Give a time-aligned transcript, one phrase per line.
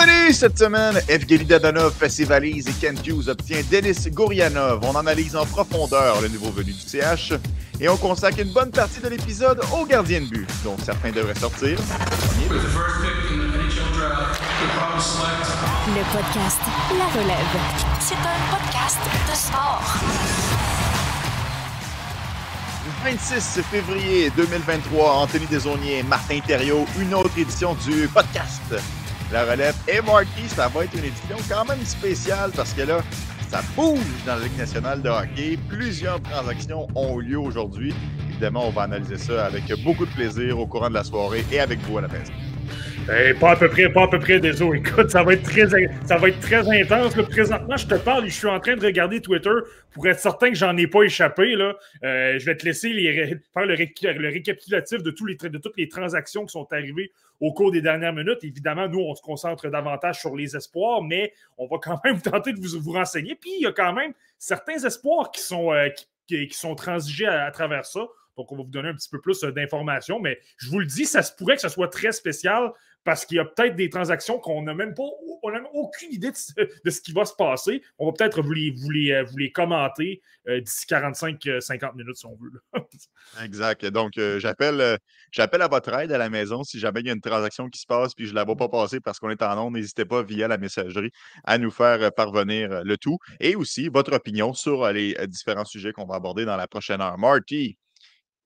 [0.00, 4.80] menu cette semaine, Evgeny Dadonov fait ses valises et Kent Hughes obtient Denis Gourianov.
[4.82, 7.32] On analyse en profondeur le nouveau venu du CH
[7.80, 11.34] et on consacre une bonne partie de l'épisode au gardien de but, dont certains devraient
[11.34, 11.78] sortir.
[15.86, 16.60] Le podcast
[16.98, 17.60] La Relève.
[18.00, 18.98] C'est un podcast
[19.30, 19.82] de sport.
[23.04, 28.62] 26 février 2023, Anthony Desaunier, Martin Thériault, une autre édition du podcast
[29.34, 29.74] La Relève.
[29.88, 33.00] Et Marty, ça va être une édition quand même spéciale parce que là,
[33.50, 35.58] ça bouge dans la Ligue nationale de hockey.
[35.68, 37.92] Plusieurs transactions ont eu lieu aujourd'hui.
[38.28, 41.58] Évidemment, on va analyser ça avec beaucoup de plaisir au courant de la soirée et
[41.58, 42.32] avec vous à la maison.
[43.12, 44.78] Eh, pas à peu près, pas à peu près, désolé.
[44.78, 45.68] Écoute, ça va être très,
[46.06, 47.14] ça va être très intense.
[47.14, 47.22] Là.
[47.24, 49.50] Présentement, je te parle je suis en train de regarder Twitter
[49.90, 51.54] pour être certain que j'en ai pas échappé.
[51.54, 51.76] Là.
[52.02, 52.88] Euh, je vais te laisser
[53.52, 53.74] faire le,
[54.30, 58.38] récapitulatif de, toutes les transactions qui sont arrivées au cours des dernières minutes.
[58.42, 62.54] Évidemment, nous, on se concentre davantage sur les espoirs, mais on va quand même tenter
[62.54, 63.34] de vous, vous renseigner.
[63.34, 65.90] Puis, il y a quand même certains espoirs qui sont, euh,
[66.26, 68.00] qui, sont transigés à travers ça.
[68.38, 70.86] Donc, on va vous donner un petit peu plus euh, d'informations, mais je vous le
[70.86, 72.72] dis, ça se pourrait que ce soit très spécial
[73.04, 75.02] parce qu'il y a peut-être des transactions qu'on n'a même pas,
[75.42, 77.82] on n'a aucune idée de, ce qui va se passer.
[77.98, 82.50] On va peut-être vous les, les commenter euh, d'ici 45-50 euh, minutes si on veut.
[83.44, 83.84] exact.
[83.86, 84.98] Donc, j'appelle,
[85.30, 87.80] j'appelle à votre aide à la maison si jamais il y a une transaction qui
[87.80, 89.74] se passe puis je ne la vois pas passer parce qu'on est en onde.
[89.74, 91.10] N'hésitez pas via la messagerie
[91.44, 96.06] à nous faire parvenir le tout et aussi votre opinion sur les différents sujets qu'on
[96.06, 97.18] va aborder dans la prochaine heure.
[97.18, 97.76] Marty,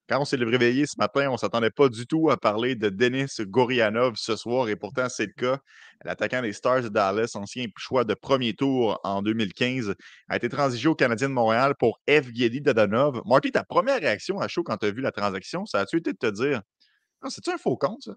[0.09, 2.89] quand on s'est réveillé ce matin, on ne s'attendait pas du tout à parler de
[2.89, 5.59] Denis Gorianov ce soir, et pourtant c'est le cas.
[6.05, 9.95] L'attaquant des Stars de Dallas, ancien choix de premier tour en 2015,
[10.29, 13.21] a été transigé au Canadien de Montréal pour Evgeny Dadonov.
[13.27, 16.13] Marty, ta première réaction à chaud quand tu as vu la transaction, ça a-tu été
[16.13, 16.63] de te dire
[17.23, 18.13] ah, c'est-tu un faux compte, ça?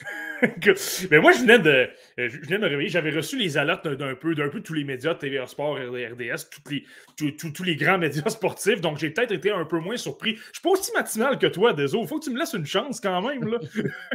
[1.10, 2.88] mais moi, je venais, de, euh, je venais de me réveiller.
[2.88, 6.70] J'avais reçu les alertes d'un peu, d'un peu tous les médias, TVA Sport, RDS, tous
[6.70, 8.80] les, tous, les grands médias sportifs.
[8.80, 10.36] Donc, j'ai peut-être été un peu moins surpris.
[10.36, 12.04] Je suis pas aussi matinal que toi, désolé.
[12.04, 13.48] Il faut que tu me laisses une chance quand même.
[13.48, 13.58] Là.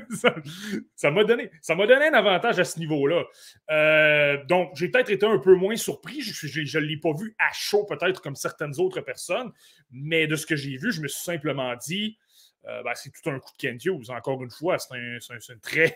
[0.96, 3.24] ça m'a donné, donné un avantage à ce niveau-là.
[3.72, 6.22] Euh, donc, j'ai peut-être été un peu moins surpris.
[6.22, 9.52] Je ne l'ai pas vu à chaud, peut-être comme certaines autres personnes.
[9.92, 12.18] Mais de ce que j'ai vu, je me suis simplement dit
[12.66, 14.10] euh, ben, c'est tout un coup de Kent Hughes.
[14.10, 15.94] Encore une fois, c'est une, très,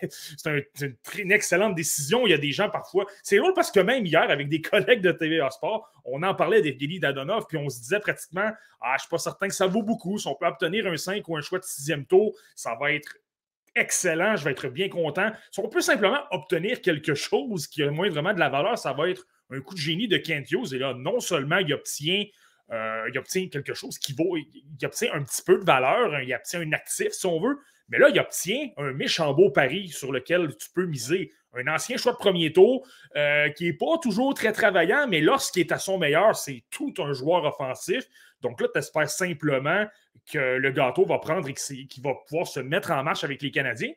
[1.16, 2.26] une, excellente décision.
[2.26, 3.06] Il y a des gens parfois.
[3.22, 6.60] C'est drôle parce que même hier, avec des collègues de TVA Sport, on en parlait
[6.60, 9.66] d'Evgeny Dadonov, puis on se disait pratiquement Ah, je ne suis pas certain que ça
[9.66, 10.18] vaut beaucoup.
[10.18, 13.16] Si on peut obtenir un 5 ou un choix de sixième tour, ça va être
[13.74, 14.36] excellent.
[14.36, 15.30] Je vais être bien content.
[15.50, 18.92] Si on peut simplement obtenir quelque chose qui a moins vraiment de la valeur, ça
[18.92, 20.74] va être un coup de génie de Kent Hughes.
[20.74, 22.24] Et là, non seulement il obtient
[22.70, 26.34] euh, il obtient quelque chose qui vaut, il obtient un petit peu de valeur, il
[26.34, 27.58] obtient un actif si on veut,
[27.88, 31.32] mais là, il obtient un méchant beau pari sur lequel tu peux miser.
[31.54, 32.86] Un ancien choix de premier tour
[33.16, 36.92] euh, qui n'est pas toujours très travaillant, mais lorsqu'il est à son meilleur, c'est tout
[36.98, 38.04] un joueur offensif.
[38.42, 39.86] Donc là, tu espères simplement
[40.30, 43.50] que le gâteau va prendre et qu'il va pouvoir se mettre en marche avec les
[43.50, 43.92] Canadiens.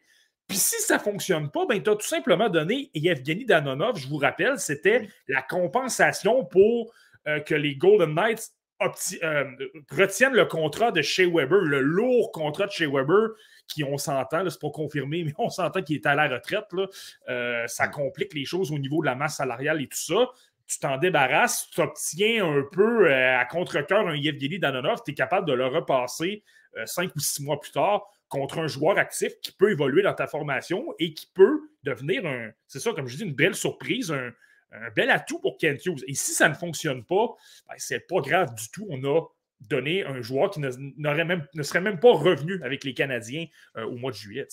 [0.47, 4.07] Puis si ça ne fonctionne pas, ben, tu as tout simplement donné Yevgeny Danonov, je
[4.07, 6.93] vous rappelle, c'était la compensation pour
[7.27, 8.51] euh, que les Golden Knights
[8.81, 9.45] euh,
[9.91, 13.29] retiennent le contrat de Shea Weber, le lourd contrat de Shea Weber,
[13.67, 16.65] qui, on s'entend, c'est pas confirmé, mais on s'entend qu'il est à la retraite.
[17.29, 20.29] Euh, ça complique les choses au niveau de la masse salariale et tout ça.
[20.67, 25.13] Tu t'en débarrasses, tu obtiens un peu euh, à contre-coeur un Yevgeny Danonov, tu es
[25.13, 26.43] capable de le repasser
[26.85, 30.25] cinq ou six mois plus tard contre un joueur actif qui peut évoluer dans ta
[30.25, 34.31] formation et qui peut devenir un, c'est ça, comme je dis, une belle surprise, un,
[34.71, 36.03] un bel atout pour Kent Hughes.
[36.07, 37.27] Et si ça ne fonctionne pas,
[37.67, 38.85] ben, c'est pas grave du tout.
[38.89, 39.21] On a
[39.69, 40.69] donné un joueur qui ne,
[41.23, 43.45] même, ne serait même pas revenu avec les Canadiens
[43.77, 44.47] euh, au mois de juillet.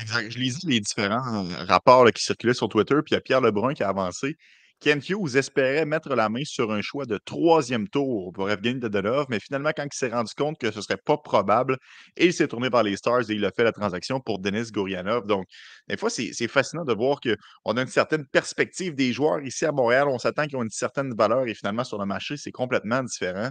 [0.00, 0.30] Exact.
[0.30, 3.40] Je lisais les différents euh, rapports qui circulaient sur Twitter, puis il y a Pierre
[3.40, 4.36] Lebrun qui a avancé
[4.80, 9.26] Ken Hughes espérait mettre la main sur un choix de troisième tour pour Evgeny Dadonov,
[9.28, 11.76] mais finalement, quand il s'est rendu compte que ce serait pas probable,
[12.16, 15.26] il s'est tourné vers les Stars et il a fait la transaction pour Denis Gourianov.
[15.26, 15.44] Donc,
[15.86, 19.72] des fois, c'est fascinant de voir qu'on a une certaine perspective des joueurs ici à
[19.72, 20.08] Montréal.
[20.08, 23.50] On s'attend qu'ils ont une certaine valeur et finalement, sur le marché, c'est complètement différent.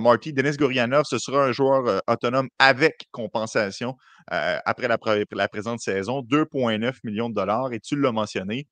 [0.00, 3.94] Marty, Denis Gourianov, ce sera un joueur euh, autonome avec compensation
[4.32, 8.66] euh, après la présente saison, 2,9 millions de dollars, et tu l'as mentionné.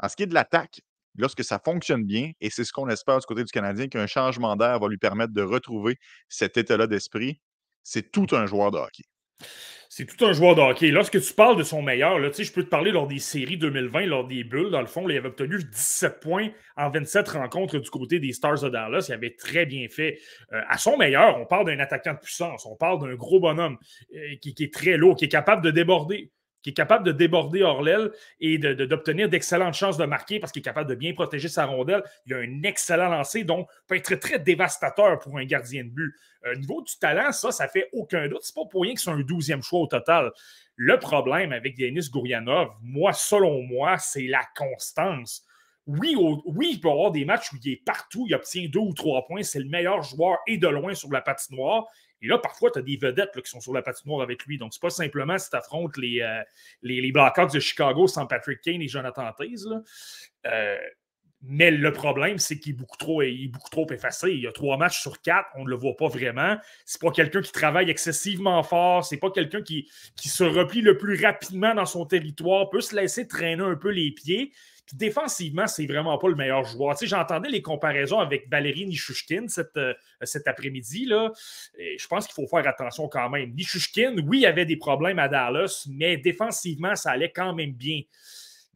[0.00, 0.80] En ce qui est de l'attaque,
[1.18, 4.56] lorsque ça fonctionne bien, et c'est ce qu'on espère du côté du Canadien, qu'un changement
[4.56, 5.98] d'air va lui permettre de retrouver
[6.28, 7.40] cet état-là d'esprit,
[7.82, 9.04] c'est tout un joueur de hockey.
[9.88, 10.90] C'est tout un joueur de hockey.
[10.90, 14.06] Lorsque tu parles de son meilleur, là, je peux te parler lors des séries 2020,
[14.06, 17.88] lors des bulles, dans le fond, il avait obtenu 17 points en 27 rencontres du
[17.88, 19.06] côté des Stars de Dallas.
[19.08, 20.18] Il avait très bien fait.
[20.52, 23.78] Euh, à son meilleur, on parle d'un attaquant de puissance, on parle d'un gros bonhomme
[24.14, 26.30] euh, qui, est très lourd, qui est capable de déborder
[26.66, 28.10] qui est capable de déborder l'aile
[28.40, 32.02] et d'obtenir d'excellentes chances de marquer parce qu'il est capable de bien protéger sa rondelle.
[32.26, 36.12] Il a un excellent lancer, donc peut être très, dévastateur pour un gardien de but.
[36.44, 38.40] Au euh, niveau du talent, ça, ça fait aucun doute.
[38.42, 40.32] C'est pas pour rien que c'est un douzième choix au total.
[40.74, 45.44] Le problème avec Denis Gourianov, moi, selon moi, c'est la constance.
[45.86, 46.16] Oui,
[46.46, 49.24] oui, il peut avoir des matchs où il est partout, il obtient deux ou trois
[49.24, 51.86] points, c'est le meilleur joueur et de loin sur la patinoire.
[52.26, 54.58] Et là, parfois, tu as des vedettes qui sont sur la patinoire avec lui.
[54.58, 56.42] Donc, c'est pas simplement si tu affrontes les, euh,
[56.82, 59.68] les, Blackhawks de Chicago sans Patrick Kane et Jonathan Taze.
[60.44, 60.76] Euh,
[61.42, 63.22] mais le problème, c'est qu'il est beaucoup trop,
[63.70, 64.32] trop effacé.
[64.32, 66.56] Il y a trois matchs sur quatre, on ne le voit pas vraiment.
[66.84, 69.04] C'est pas quelqu'un qui travaille excessivement fort.
[69.04, 72.96] C'est pas quelqu'un qui, qui se replie le plus rapidement dans son territoire, peut se
[72.96, 74.52] laisser traîner un peu les pieds.
[74.86, 76.96] Puis défensivement, c'est vraiment pas le meilleur joueur.
[76.96, 81.08] Tu j'entendais les comparaisons avec Valérie Nishushkin cet, euh, cet après-midi.
[81.76, 83.52] Je pense qu'il faut faire attention quand même.
[83.54, 88.02] Nishushkin, oui, avait des problèmes à Dallas, mais défensivement, ça allait quand même bien.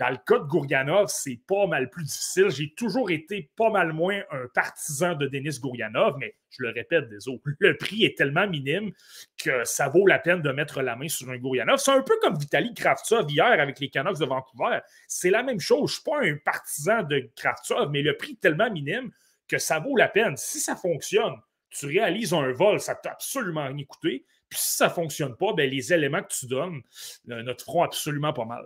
[0.00, 2.48] Dans le cas de Gourianov, c'est pas mal plus difficile.
[2.48, 7.10] J'ai toujours été pas mal moins un partisan de Denis Gourianov, mais je le répète,
[7.10, 8.92] désolé, le prix est tellement minime
[9.36, 11.76] que ça vaut la peine de mettre la main sur un Gourianov.
[11.76, 14.78] C'est un peu comme Vitaly Kravtsov hier avec les Canucks de Vancouver.
[15.06, 15.80] C'est la même chose.
[15.80, 19.10] Je ne suis pas un partisan de Kravtsov, mais le prix est tellement minime
[19.48, 20.34] que ça vaut la peine.
[20.38, 21.34] Si ça fonctionne,
[21.68, 24.24] tu réalises un vol, ça t'a absolument rien coûté.
[24.48, 26.80] Puis si ça ne fonctionne pas, ben, les éléments que tu donnes
[27.28, 28.64] euh, ne te feront absolument pas mal.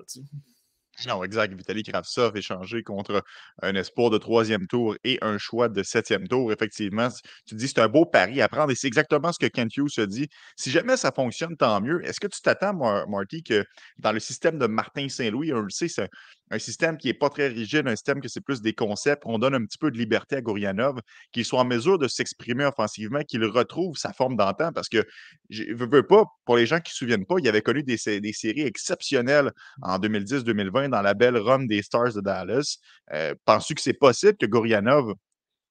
[1.06, 1.52] Non, exact.
[1.54, 3.22] Vitaly Kravtsov échangé contre
[3.62, 6.52] un espoir de troisième tour et un choix de septième tour.
[6.52, 7.08] Effectivement,
[7.46, 9.90] tu dis c'est un beau pari à prendre et c'est exactement ce que Kent Hughes
[9.90, 10.28] se dit.
[10.56, 12.04] Si jamais ça fonctionne, tant mieux.
[12.04, 12.74] Est-ce que tu t'attends,
[13.08, 13.64] Marty, que
[13.98, 16.08] dans le système de Martin Saint-Louis, on le sait, c'est
[16.50, 19.22] un système qui n'est pas très rigide, un système que c'est plus des concepts.
[19.26, 21.00] On donne un petit peu de liberté à Gourianov,
[21.32, 24.72] qu'il soit en mesure de s'exprimer offensivement, qu'il retrouve sa forme d'antan.
[24.72, 25.04] Parce que,
[25.50, 27.82] je ne veux pas, pour les gens qui ne se souviennent pas, il avait connu
[27.82, 29.52] des, séries exceptionnelles
[29.82, 32.78] en 2010-2020 dans la belle run des Stars de Dallas.
[33.12, 35.14] Euh, Penses-tu que c'est possible que Gourianov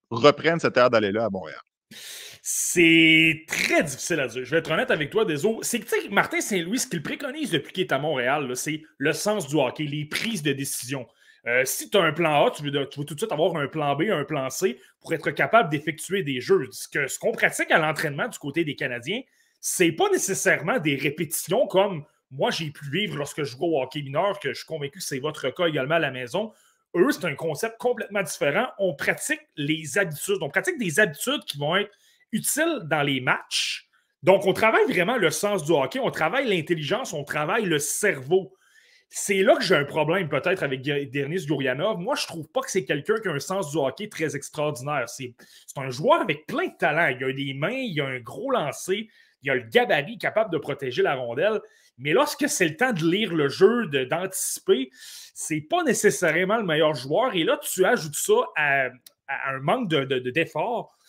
[0.10, 1.62] reprenne cette aire d'aller là à Montréal?
[2.46, 4.44] C'est très difficile à dire.
[4.44, 5.60] Je vais être honnête avec toi, Deso.
[5.62, 9.48] C'est que Martin Saint-Louis, ce qu'il préconise depuis qu'il est à Montréal, c'est le sens
[9.48, 11.08] du hockey, les prises de décision.
[11.48, 13.96] Euh, si tu as un plan A, tu veux, tout de suite avoir un plan
[13.96, 16.68] B, un plan C pour être capable d'effectuer des jeux.
[16.72, 19.22] Ce qu'on pratique à l'entraînement du côté des Canadiens,
[19.62, 24.02] c'est pas nécessairement des répétitions comme moi j'ai pu vivre lorsque je joue au hockey
[24.02, 26.52] mineur, que je suis convaincu que c'est votre cas également à la maison.
[26.94, 28.68] Eux, c'est un concept complètement différent.
[28.80, 30.40] On pratique les habitudes.
[30.42, 31.92] On pratique des habitudes qui vont être
[32.34, 33.88] utile dans les matchs.
[34.24, 38.54] Donc, on travaille vraiment le sens du hockey, on travaille l'intelligence, on travaille le cerveau.
[39.10, 42.00] C'est là que j'ai un problème peut-être avec Denis Gourianov.
[42.00, 45.08] Moi, je trouve pas que c'est quelqu'un qui a un sens du hockey très extraordinaire.
[45.08, 45.36] C'est
[45.76, 47.16] un joueur avec plein de talent.
[47.16, 49.08] Il a des mains, il a un gros lancer,
[49.44, 51.60] il a le gabarit capable de protéger la rondelle.
[51.98, 54.90] Mais lorsque c'est le temps de lire le jeu, d'anticiper,
[55.36, 57.36] c'est pas nécessairement le meilleur joueur.
[57.36, 58.88] Et là, tu ajoutes ça à,
[59.28, 60.88] un manque d'effort.
[60.88, 61.03] De,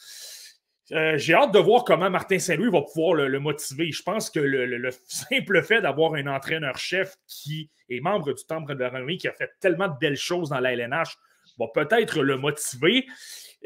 [0.92, 3.90] euh, j'ai hâte de voir comment Martin Saint-Louis va pouvoir le, motiver.
[3.90, 8.80] Je pense que le, simple fait d'avoir un entraîneur-chef qui est membre du Temple de
[8.80, 11.16] la Renommée, qui a fait tellement de belles choses dans la LNH,
[11.58, 13.06] va peut-être le motiver.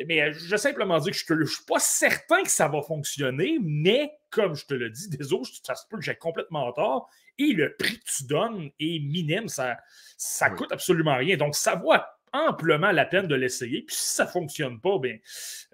[0.06, 3.58] Mais je veux simplement dire que je ne suis pas certain que ça va fonctionner,
[3.60, 7.10] mais comme je te le dis, désolé, ça se peut que j'ai complètement tort.
[7.36, 9.76] Et le prix que tu donnes est minime, ça
[10.48, 11.37] ne coûte absolument rien.
[11.37, 13.82] Donc, ça va amplement la peine de l'essayer.
[13.82, 15.16] Puis si ça ne fonctionne pas, bien,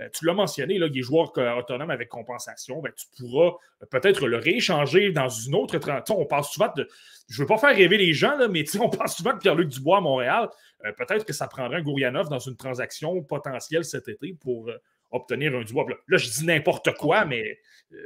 [0.00, 3.52] euh, tu l'as mentionné, là, les joueurs autonomes avec compensation, bien, tu pourras
[3.90, 5.78] peut-être le rééchanger dans une autre.
[6.10, 6.88] On parle souvent de.
[7.28, 9.68] Je ne veux pas faire rêver les gens, là, mais on parle souvent de Pierre-Luc
[9.68, 10.48] Dubois à Montréal.
[10.84, 14.76] Euh, peut-être que ça prendrait un Gourianov dans une transaction potentielle cet été pour euh,
[15.10, 15.86] obtenir un Dubois.
[16.08, 17.58] Là, je dis n'importe quoi, mais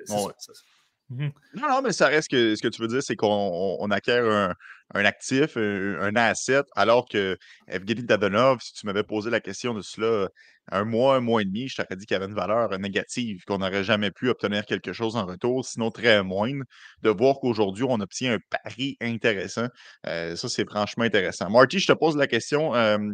[0.09, 0.33] Mhm.
[1.11, 4.55] Non, non, mais ça reste que ce que tu veux dire, c'est qu'on acquiert un,
[4.95, 7.37] un actif, un, asset, alors que
[7.67, 10.29] Evgeny Dadonov, si tu m'avais posé la question de cela
[10.71, 13.43] un mois, un mois et demi, je t'aurais dit qu'il y avait une valeur négative,
[13.47, 16.65] qu'on n'aurait jamais pu obtenir quelque chose en retour, sinon très moindre.
[17.03, 19.69] De voir qu'aujourd'hui, on obtient un pari intéressant,
[20.07, 21.51] euh, ça, c'est franchement intéressant.
[21.51, 22.73] Marty, je te pose la question.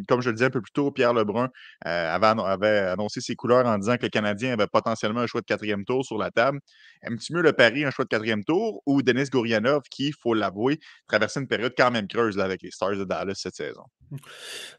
[0.09, 1.49] comme je le disais un peu plus tôt, Pierre Lebrun
[1.87, 5.47] euh, avait, annoncé ses couleurs en disant que le Canadien avait potentiellement un choix de
[5.47, 6.61] quatrième tour sur la table.
[7.03, 10.35] Aimes-tu mieux le pari, un choix de quatrième tour, ou Denis Gourianov, qui, il faut
[10.35, 13.85] l'avouer, traversait une période quand même creuse avec les Stars de Dallas cette saison?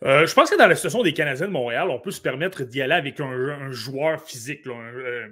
[0.03, 2.63] Euh, je pense que dans la situation des Canadiens de Montréal, on peut se permettre
[2.65, 5.27] d'y aller avec un, joueur physique, euh,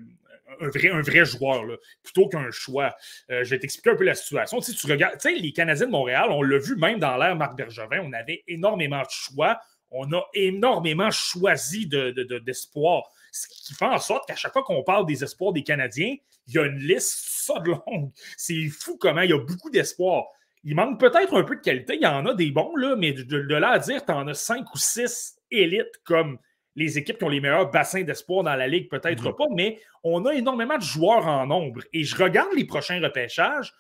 [0.60, 1.64] un, vrai, un vrai joueur,
[2.04, 2.96] plutôt qu'un choix.
[3.30, 4.60] Euh, je vais t'expliquer un peu la situation.
[4.60, 8.02] Tu, tu regardes, les Canadiens de Montréal, on l'a vu même dans l'ère Marc Bergevin,
[8.04, 9.60] on avait énormément de choix.
[9.96, 13.04] On a énormément choisi d'espoir.
[13.04, 16.16] De, ce qui fait en sorte qu'à chaque fois qu'on parle des espoirs des Canadiens,
[16.48, 18.12] il y a une liste ça de longue.
[18.38, 20.26] C'est fou comment il y a beaucoup d'espoir.
[20.64, 21.96] il manque peut-être un peu de qualité.
[21.96, 24.34] Il y en a des bons, là, mais de, là à dire, tu en as
[24.34, 26.40] cinq ou six élites comme
[26.76, 29.36] les équipes qui ont les meilleurs bassins d'espoir dans la ligue, peut-être mhm.
[29.36, 31.82] pas, mais on a énormément de joueurs en nombre.
[31.94, 33.74] Et je regarde les prochains repêchages.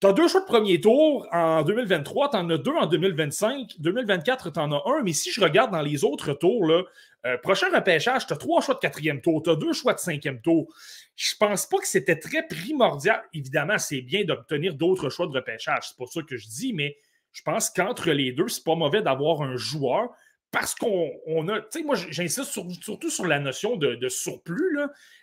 [0.00, 3.72] Tu as deux choix de premier tour en 2023, tu en as deux en 2025,
[3.78, 6.84] 2024, tu en as un, mais si je regarde dans les autres tours, là,
[7.26, 9.98] euh, prochain repêchage, tu as trois choix de quatrième tour, tu as deux choix de
[9.98, 10.72] cinquième tour.
[11.16, 13.22] Je pense pas que c'était très primordial.
[13.34, 16.96] Évidemment, c'est bien d'obtenir d'autres choix de repêchage, c'est pas ça que je dis, mais
[17.32, 20.08] je pense qu'entre les deux, c'est pas mauvais d'avoir un joueur
[20.50, 24.78] parce qu'on a, tu sais, moi j'insiste surtout sur la notion de, surplus.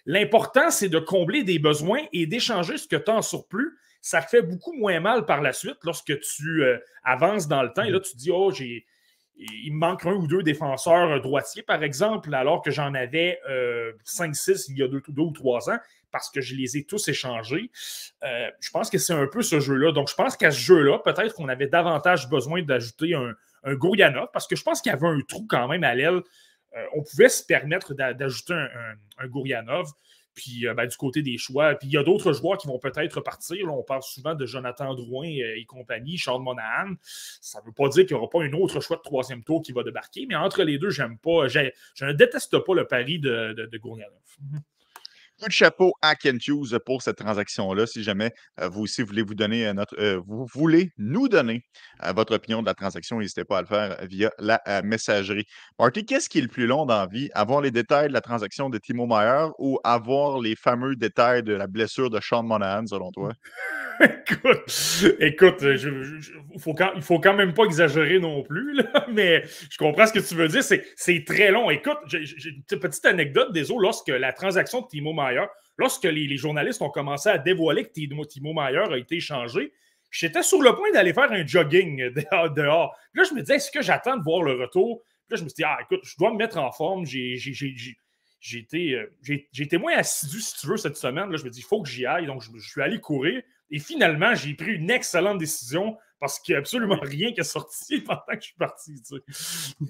[0.05, 3.77] L'important, c'est de combler des besoins et d'échanger ce que tu as en surplus.
[4.01, 7.83] Ça fait beaucoup moins mal par la suite lorsque tu euh, avances dans le temps
[7.83, 8.85] et là tu dis, oh, j'ai,
[9.37, 13.39] il me manque un ou deux défenseurs droitiers, par exemple, alors que j'en avais
[14.05, 15.77] 5-6 euh, il y a deux, ou trois ans,
[16.11, 17.69] parce que je les ai tous échangés.
[18.23, 19.91] Euh, je pense que c'est un peu ce jeu-là.
[19.91, 23.33] Donc, je pense qu'à ce jeu-là, peut-être qu'on avait davantage besoin d'ajouter un,
[23.63, 26.21] un Gourianov, parce que je pense qu'il y avait un trou quand même à l'aile.
[26.75, 29.83] Euh, on pouvait se permettre d'ajouter un, un.
[30.33, 33.21] Puis ben, du côté des choix, puis il y a d'autres joueurs qui vont peut-être
[33.21, 33.73] partir.
[33.73, 36.93] on parle souvent de Jonathan Drouin et compagnie, Charles Monahan.
[37.01, 39.63] Ça ne veut pas dire qu'il n'y aura pas un autre choix de troisième tour
[39.63, 41.47] qui va débarquer, mais entre les deux, j'aime pas.
[41.47, 41.71] Je
[42.05, 43.79] ne déteste pas le pari de, de.
[45.39, 47.85] Coup de chapeau à Kent Hughes pour cette transaction-là.
[47.85, 51.63] Si jamais euh, vous aussi voulez vous donner euh, notre, euh, vous voulez nous donner
[52.15, 55.45] votre opinion de la transaction, n'hésitez pas à le faire via la messagerie.
[55.77, 57.29] Marty, qu'est-ce qui est le plus long dans la vie?
[57.35, 61.53] Avoir les détails de la transaction de Timo Meyer ou avoir les fameux détails de
[61.53, 63.33] la blessure de Sean Monahan, selon toi?
[65.19, 68.79] écoute, il faut quand, il faut quand même pas exagérer non plus,
[69.11, 70.63] mais je comprends ce que tu veux dire.
[70.63, 71.69] C'est très long.
[71.69, 75.13] Écoute, j'ai une petite anecdote, désolé, lorsque la transaction de Timo
[75.77, 79.73] Lorsque les, journalistes ont commencé à dévoiler que Timo, Mayer a été échangé,
[80.09, 82.09] j'étais sur le point d'aller faire un jogging
[82.55, 82.95] dehors.
[83.13, 85.03] là, je me disais, est-ce que j'attends de voir le retour?
[85.29, 87.05] là, je me suis dit, ah, écoute, je dois me mettre en forme.
[87.05, 87.35] J'ai
[88.53, 89.11] été, euh,
[89.57, 91.29] été, moins assidu, si tu veux, cette semaine.
[91.29, 92.25] Là, je me dis, il faut que j'y aille.
[92.25, 93.41] Donc, je, suis allé courir.
[93.69, 97.43] Et finalement, j'ai pris une excellente décision parce qu'il n'y a absolument rien qui est
[97.43, 99.01] sorti pendant que je suis parti.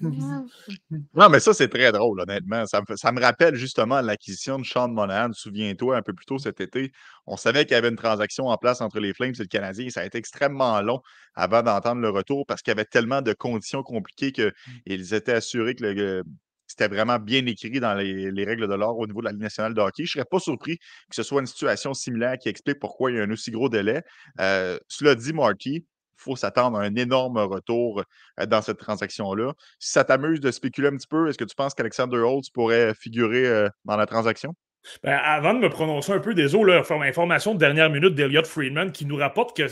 [0.02, 2.66] non, mais ça, c'est très drôle, honnêtement.
[2.66, 2.82] Ça
[3.12, 5.32] me, rappelle justement l'acquisition de Sean Monahan.
[5.32, 6.92] Souviens-toi, un peu plus tôt cet été,
[7.26, 9.88] on savait qu'il y avait une transaction en place entre les Flames et le Canadien.
[9.90, 11.00] Ça a été extrêmement long
[11.34, 15.74] avant d'entendre le retour parce qu'il y avait tellement de conditions compliquées qu'ils étaient assurés
[15.74, 16.22] que
[16.68, 19.74] c'était vraiment bien écrit dans les, règles de l'or au niveau de la Ligue nationale
[19.74, 20.04] de hockey.
[20.04, 23.16] Je ne serais pas surpris que ce soit une situation similaire qui explique pourquoi il
[23.16, 24.02] y a un aussi gros délai.
[24.38, 25.86] Euh, cela dit, Marty,
[26.18, 28.02] faut s'attendre à un énorme retour
[28.46, 29.52] dans cette transaction-là.
[29.78, 32.94] Si ça t'amuse de spéculer un petit peu, est-ce que tu penses qu'Alexander Holtz pourrait
[32.94, 34.54] figurer dans la transaction?
[35.02, 39.06] Ben, avant de me prononcer un peu, désolé, information de dernière minute d'Eliott Friedman qui
[39.06, 39.64] nous rapporte que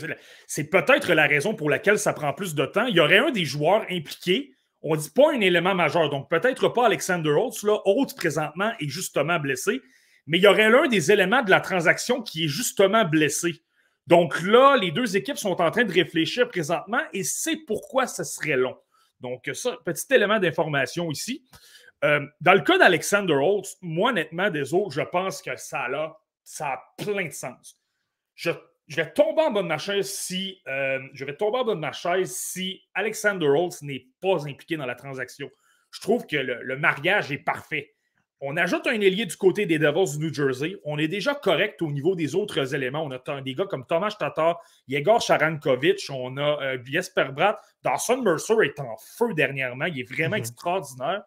[0.47, 2.85] c'est peut-être la raison pour laquelle ça prend plus de temps.
[2.85, 4.51] Il y aurait un des joueurs impliqués
[4.81, 6.09] on ne dit pas un élément majeur.
[6.09, 7.63] Donc, peut-être pas Alexander Holtz.
[7.63, 9.81] Là, Holtz, présentement, est justement blessé.
[10.27, 13.63] Mais il y aurait l'un des éléments de la transaction qui est justement blessé.
[14.07, 18.23] Donc là, les deux équipes sont en train de réfléchir présentement et c'est pourquoi ce
[18.23, 18.77] serait long.
[19.19, 21.43] Donc, ça, petit élément d'information ici.
[22.03, 26.17] Euh, dans le cas d'Alexander Holtz, moi, honnêtement, des autres, je pense que ça a,
[26.43, 27.81] ça a plein de sens.
[28.35, 28.51] Je
[28.89, 33.81] vais tomber en bas de si je vais tomber en bas de si Alexander Holtz
[33.81, 35.49] n'est pas impliqué dans la transaction.
[35.91, 37.95] Je trouve que le, mariage est parfait.
[38.39, 40.75] On ajoute un ailier du côté des Devils du New Jersey.
[40.83, 43.03] On est déjà correct au niveau des autres éléments.
[43.03, 47.59] On a des gars comme Thomas Tatar, Yegor Sharankovic, on a euh, Jesper Bratt.
[47.83, 49.85] Dawson Mercer est en feu dernièrement.
[49.85, 50.39] Il est vraiment mm-hmm.
[50.39, 51.23] extraordinaire.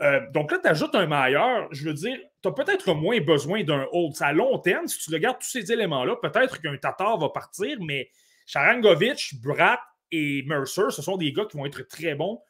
[0.00, 3.64] Euh, donc là, tu ajoutes un mailleur, je veux dire, tu as peut-être moins besoin
[3.64, 4.14] d'un hold.
[4.20, 8.08] À long terme, si tu regardes tous ces éléments-là, peut-être qu'un Tatar va partir, mais
[8.46, 9.80] Sharangovic, Bratt
[10.10, 12.40] et Mercer, ce sont des gars qui vont être très bons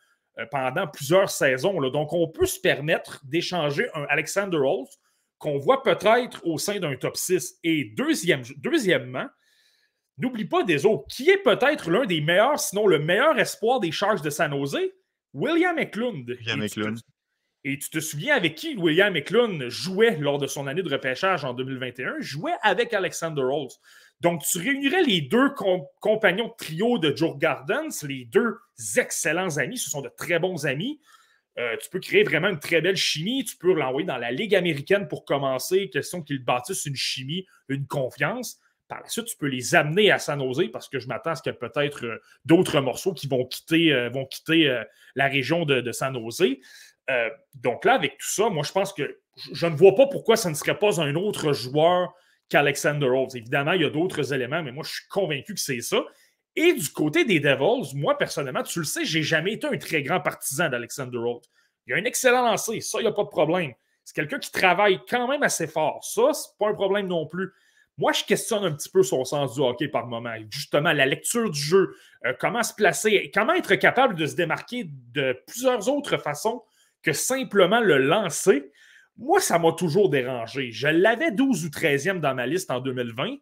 [0.50, 1.80] pendant plusieurs saisons.
[1.80, 1.90] Là.
[1.90, 4.88] Donc, on peut se permettre d'échanger un Alexander Holt
[5.38, 7.58] qu'on voit peut-être au sein d'un top 6.
[7.64, 9.26] Et deuxième, deuxièmement,
[10.18, 13.92] n'oublie pas des autres, qui est peut-être l'un des meilleurs, sinon le meilleur espoir des
[13.92, 14.78] Charges de San Jose,
[15.32, 16.28] William Eklund.
[16.28, 16.98] William Eklund.
[17.64, 21.44] Et tu te souviens avec qui William Eklund jouait lors de son année de repêchage
[21.44, 22.16] en 2021?
[22.20, 23.80] Jouait avec Alexander Holtz.
[24.24, 25.50] Donc, tu réunirais les deux
[26.00, 28.56] compagnons de trio de Joe Gardens, les deux
[28.96, 29.76] excellents amis.
[29.76, 30.98] Ce sont de très bons amis.
[31.58, 33.44] Euh, tu peux créer vraiment une très belle chimie.
[33.44, 35.90] Tu peux l'envoyer dans la Ligue américaine pour commencer.
[35.90, 38.58] Question qu'ils bâtissent une chimie, une confiance.
[38.88, 41.34] Par la suite, tu peux les amener à San Jose parce que je m'attends à
[41.34, 44.84] ce qu'il y ait peut-être euh, d'autres morceaux qui vont quitter, euh,
[45.16, 46.56] la région de, San Jose.
[47.56, 49.18] Donc là, avec tout ça, moi, je pense que
[49.52, 52.14] je ne vois pas pourquoi ça ne serait pas un autre joueur
[52.54, 53.34] qu'Alexander Holtz.
[53.34, 56.04] Évidemment, il y a d'autres éléments, mais moi, je suis convaincu que c'est ça.
[56.54, 60.04] Et du côté des Devils, moi, personnellement, tu le sais, j'ai jamais été un très
[60.04, 61.42] grand partisan d'Alexander Holt.
[61.86, 63.72] Il a un excellent lancé, ça, il n'y a pas de problème.
[64.04, 66.04] C'est quelqu'un qui travaille quand même assez fort.
[66.04, 67.50] Ça, c'est pas un problème non plus.
[67.98, 70.34] Moi, je questionne un petit peu son sens du hockey par moment.
[70.48, 74.88] Justement, la lecture du jeu, euh, comment se placer, comment être capable de se démarquer
[75.12, 76.62] de plusieurs autres façons
[77.02, 78.70] que simplement le lancer.
[79.16, 80.70] Moi, ça m'a toujours dérangé.
[80.72, 83.36] Je l'avais 12 ou 13e dans ma liste en 2020.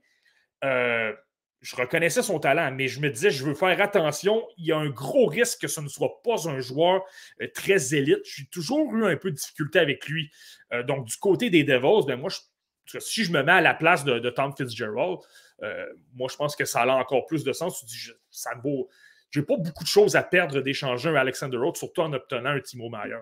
[0.65, 1.13] Euh,
[1.61, 4.47] je reconnaissais son talent, mais je me disais, je veux faire attention.
[4.59, 7.03] Il y a un gros risque que ce ne soit pas un joueur
[7.41, 8.21] euh, très élite.
[8.25, 10.31] J'ai toujours eu un peu de difficulté avec lui.
[10.73, 12.31] Euh, donc, du côté des Devils, ben moi,
[12.99, 15.19] si je me mets à la place de, Tom Fitzgerald,
[16.15, 17.79] moi, je pense que ça a encore plus de sens.
[17.79, 18.89] Tu dis, je, ça beau.
[19.31, 22.61] J'ai pas beaucoup de choses à perdre d'échanger un Alexander Road, surtout en obtenant un
[22.61, 23.17] Timo Meyer.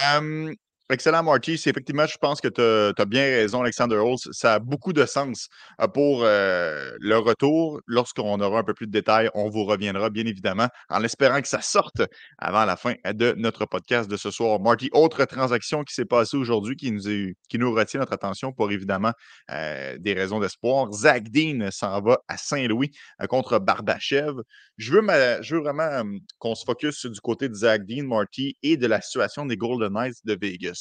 [0.00, 0.56] Um,
[0.90, 1.56] Excellent, Marty.
[1.56, 2.60] C'est effectivement, je pense que tu
[3.00, 4.28] as, bien raison, Alexander Holtz.
[4.32, 5.48] Ça a beaucoup de sens
[5.80, 7.80] euh, pour euh, le retour.
[7.86, 11.48] Lorsqu'on aura un peu plus de détails, on vous reviendra, bien évidemment, en espérant que
[11.48, 12.02] ça sorte
[12.36, 14.60] avant la fin de notre podcast de ce soir.
[14.60, 17.00] Marty, autre transaction qui s'est passée aujourd'hui qui nous,
[17.48, 19.12] qui retient notre attention pour évidemment
[19.50, 20.92] euh, des raisons d'espoir.
[20.92, 22.90] Zach Dean s'en va à Saint-Louis
[23.28, 24.34] contre Barbachev.
[24.76, 25.02] Je veux,
[25.42, 26.02] je veux vraiment
[26.38, 29.92] qu'on se focus du côté de Zach Dean, Marty, et de la situation des Golden
[29.92, 30.71] Knights de Vegas.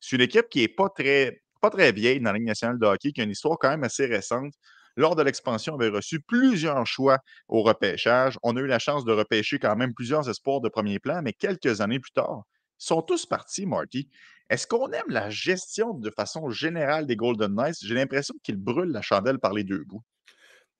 [0.00, 2.86] C'est une équipe qui n'est pas très, pas très vieille dans la Ligue nationale de
[2.86, 4.52] hockey, qui a une histoire quand même assez récente.
[4.96, 7.18] Lors de l'expansion, on avait reçu plusieurs choix
[7.48, 8.38] au repêchage.
[8.42, 11.32] On a eu la chance de repêcher quand même plusieurs espoirs de premier plan, mais
[11.32, 12.42] quelques années plus tard,
[12.80, 14.10] ils sont tous partis, Marty.
[14.50, 17.78] Est-ce qu'on aime la gestion de façon générale des Golden Knights?
[17.82, 20.02] J'ai l'impression qu'ils brûlent la chandelle par les deux bouts.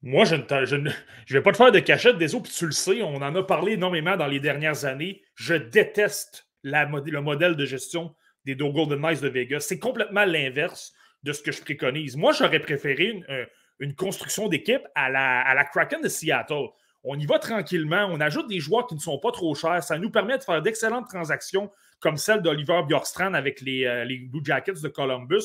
[0.03, 0.91] Moi, je ne,
[1.31, 3.43] vais pas te faire de cachette des autres, puis tu le sais, on en a
[3.45, 5.23] parlé énormément dans les dernières années.
[5.37, 9.61] Je déteste le modèle de gestion des deux Golden Knights de Vegas.
[9.61, 12.17] C'est complètement l'inverse de ce que je préconise.
[12.17, 13.47] Moi, j'aurais préféré une, euh,
[13.97, 16.69] construction d'équipe à la, à la Kraken de Seattle.
[17.05, 19.83] On y va tranquillement, on ajoute des joueurs qui ne sont pas trop chers.
[19.83, 24.19] Ça nous permet de faire d'excellentes transactions comme celle d'Oliver Bjorkstrand avec les, euh, les,
[24.19, 25.45] Blue Jackets de Columbus.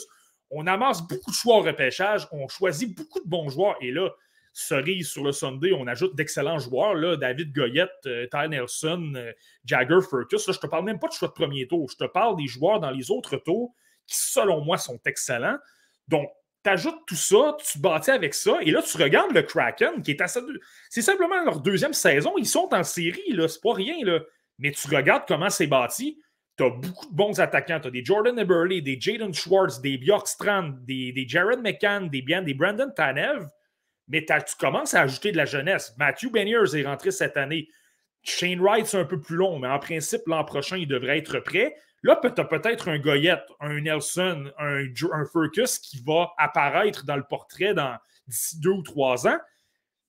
[0.49, 3.75] On amasse beaucoup de choix au repêchage, on choisit beaucoup de bons joueurs.
[3.81, 4.10] Et là,
[4.58, 9.32] cerise sur le Sunday, on ajoute d'excellents joueurs, là, David Goyette, euh, Ty Nelson, euh,
[9.63, 10.48] Jagger Furcus.
[10.48, 11.88] Là, je ne te parle même pas de choix de premier tour.
[11.91, 13.76] Je te parle des joueurs dans les autres tours
[14.08, 15.58] qui, selon moi, sont excellents.
[16.08, 16.32] Donc,
[16.63, 20.12] tu ajoutes tout ça, tu bâtis avec ça, et là, tu regardes le Kraken, qui
[20.12, 22.34] est à C'est simplement leur deuxième saison.
[22.38, 24.22] Ils sont en série, là, c'est pas rien, là.
[24.58, 26.20] Mais tu regardes comment c'est bâti.
[26.58, 27.80] Tu as beaucoup de bons attaquants.
[27.80, 32.24] Tu as des Jordan Eberle, des Jaden Schwartz, des Bjorkstrand, des, des Jared McCann, des,
[32.24, 33.48] des Brandon Tanev
[34.08, 35.93] mais tu commences à ajouter de la jeunesse.
[35.98, 37.70] Matthew Beniers est rentré cette année.
[38.24, 41.39] Shane Wright, c'est un peu plus long, mais en principe, l'an prochain, il devrait être
[41.39, 41.76] prêt.
[42.04, 44.86] Là, tu as peut-être un Goyette, un Nelson, un,
[45.32, 47.74] Furcus qui va apparaître dans le portrait
[48.28, 49.38] d'ici deux ou trois ans.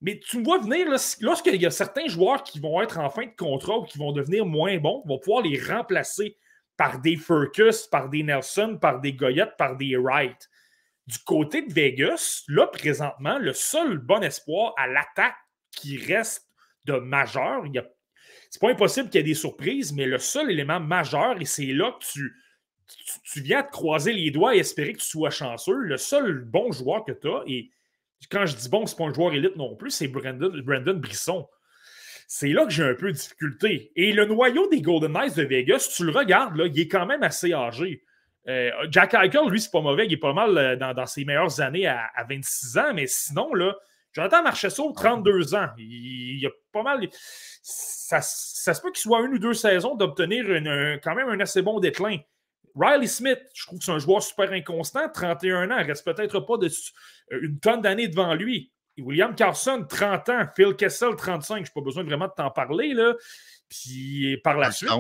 [0.01, 0.87] Mais tu vois venir,
[1.21, 4.13] lorsqu'il y a certains joueurs qui vont être en fin de contrat ou qui vont
[4.13, 6.37] devenir moins bons, on va pouvoir les remplacer
[6.77, 10.49] par des Furcus, par des Nelson, par des Goyettes, par des Wright.
[11.09, 15.37] Du côté de Vegas, là, présentement, le seul bon espoir à l'attaque
[15.71, 16.47] qui reste
[16.85, 17.83] de majeur, il
[18.51, 21.67] c'est pas impossible qu'il y ait des surprises, mais le seul élément majeur, et c'est
[21.67, 22.37] là que tu,
[23.25, 26.73] tu, viens te croiser les doigts et espérer que tu sois chanceux, le seul bon
[26.73, 27.71] joueur que tu as, et
[28.31, 31.49] quand je dis bon, c'est pas un joueur élite non plus, c'est Brandon, Brandon Brisson.
[32.27, 33.93] C'est là que j'ai un peu de difficulté.
[33.97, 37.07] Et le noyau des Golden Knights de Vegas, tu le regardes, là, il est quand
[37.07, 38.05] même assez âgé.
[38.49, 40.07] Euh, Jack Eichel, lui, c'est pas mauvais.
[40.07, 42.95] Il est pas mal euh, dans, ses meilleures années à, 26 ans.
[42.95, 43.77] Mais sinon, là,
[44.13, 45.69] Jonathan Marchesso, 32 ans.
[45.77, 47.07] Il, y a pas mal.
[47.63, 50.47] Ça, se peut qu'il soit une ou deux saisons d'obtenir
[51.03, 52.19] quand même un assez bon déclin.
[52.79, 56.41] Riley Smith, je trouve que c'est un joueur super inconstant, 31 ans, il reste peut-être
[56.41, 58.73] pas de, euh, une tonne d'années devant lui.
[58.99, 60.45] William Carson, 30 ans.
[60.57, 61.59] Phil Kessel, 35.
[61.59, 62.95] Je n'ai pas besoin vraiment de t'en parler.
[62.95, 63.15] Là.
[63.69, 64.91] Puis par la suite.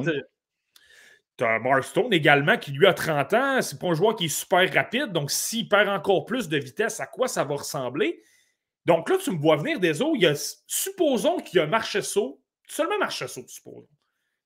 [1.39, 3.63] Tu as Marstone également qui lui a 30 ans.
[3.63, 5.13] C'est pas un joueur qui est super rapide.
[5.13, 8.21] Donc, s'il perd encore plus de vitesse, à quoi ça va ressembler?
[8.85, 10.15] Donc là, tu me vois venir des eaux.
[10.17, 10.35] Il y a,
[10.67, 13.87] supposons qu'il y a Marchesso, seulement Marchesso, supposons.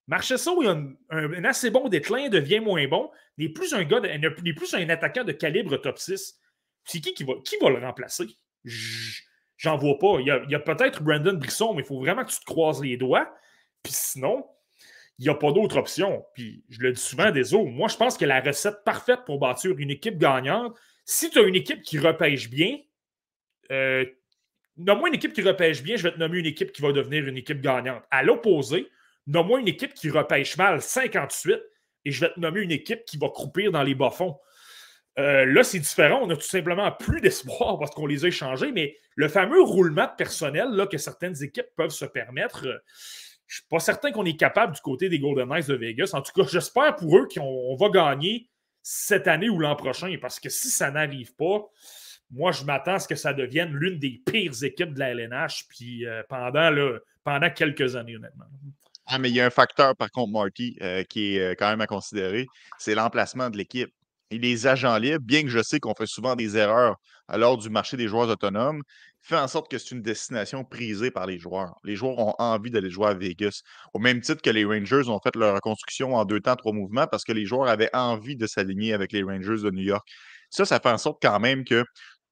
[0.06, 0.76] Marchesso, il a
[1.10, 5.24] un, assez bon déclin, devient moins bon, n'est plus un gars, n'est plus un attaquant
[5.24, 6.38] de calibre top 6.
[6.84, 8.26] C'est qui qui va, qui va le remplacer?
[9.56, 10.18] J'en vois pas.
[10.20, 12.96] Il y a peut-être Brandon Brisson, mais il faut vraiment que tu te croises les
[12.96, 13.32] doigts.
[13.82, 14.44] Puis sinon,
[15.22, 16.26] il n'y a pas d'autre option.
[16.34, 19.38] Puis je le dis souvent des autres, moi je pense que la recette parfaite pour
[19.38, 22.78] bâtir une équipe gagnante, si tu as une équipe qui repêche bien,
[23.70, 24.04] euh,
[24.76, 27.24] nomme-moi une équipe qui repêche bien, je vais te nommer une équipe qui va devenir
[27.28, 28.02] une équipe gagnante.
[28.10, 28.88] À l'opposé,
[29.28, 31.60] nomme-moi une équipe qui repêche mal 58
[32.04, 34.36] et je vais te nommer une équipe qui va croupir dans les bas-fonds.
[35.20, 36.20] Euh, là, c'est différent.
[36.24, 40.06] On a tout simplement plus d'espoir parce qu'on les a échangés, mais le fameux roulement
[40.06, 42.78] de personnel là, que certaines équipes peuvent se permettre, euh,
[43.52, 46.12] je ne suis pas certain qu'on est capable du côté des Golden Knights de Vegas.
[46.14, 48.48] En tout cas, j'espère pour eux qu'on va gagner
[48.82, 51.60] cette année ou l'an prochain parce que si ça n'arrive pas,
[52.30, 55.66] moi, je m'attends à ce que ça devienne l'une des pires équipes de la LNH
[55.68, 56.70] puis, euh, pendant,
[57.24, 58.46] pendant quelques années, honnêtement.
[59.04, 60.78] Ah, mais il y a un facteur, par contre, Marty,
[61.10, 62.46] qui est quand même à considérer
[62.78, 63.92] c'est l'emplacement de l'équipe
[64.32, 66.96] et les agents libres, bien que je sais qu'on fait souvent des erreurs
[67.28, 68.82] à l'heure du marché des joueurs autonomes,
[69.20, 71.74] fait en sorte que c'est une destination prisée par les joueurs.
[71.84, 73.60] Les joueurs ont envie d'aller jouer à Vegas.
[73.92, 77.06] Au même titre que les Rangers ont fait leur reconstruction en deux temps, trois mouvements,
[77.06, 80.08] parce que les joueurs avaient envie de s'aligner avec les Rangers de New York.
[80.48, 81.84] Ça, ça fait en sorte quand même que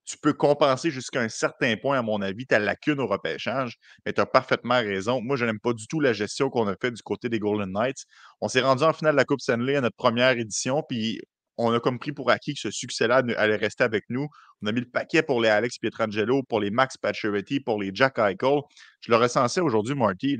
[0.06, 4.12] tu peux compenser jusqu'à un certain point, à mon avis, ta lacune au repêchage, mais
[4.14, 5.20] tu as parfaitement raison.
[5.20, 7.70] Moi, je n'aime pas du tout la gestion qu'on a faite du côté des Golden
[7.70, 8.04] Knights.
[8.40, 11.20] On s'est rendu en finale de la Coupe Stanley à notre première édition, puis
[11.60, 14.28] on a comme pris pour acquis que ce succès-là allait rester avec nous.
[14.62, 17.90] On a mis le paquet pour les Alex Pietrangelo, pour les Max Pacioretty, pour les
[17.94, 18.60] Jack Eichel.
[19.00, 20.38] Je le recensais aujourd'hui, Marty.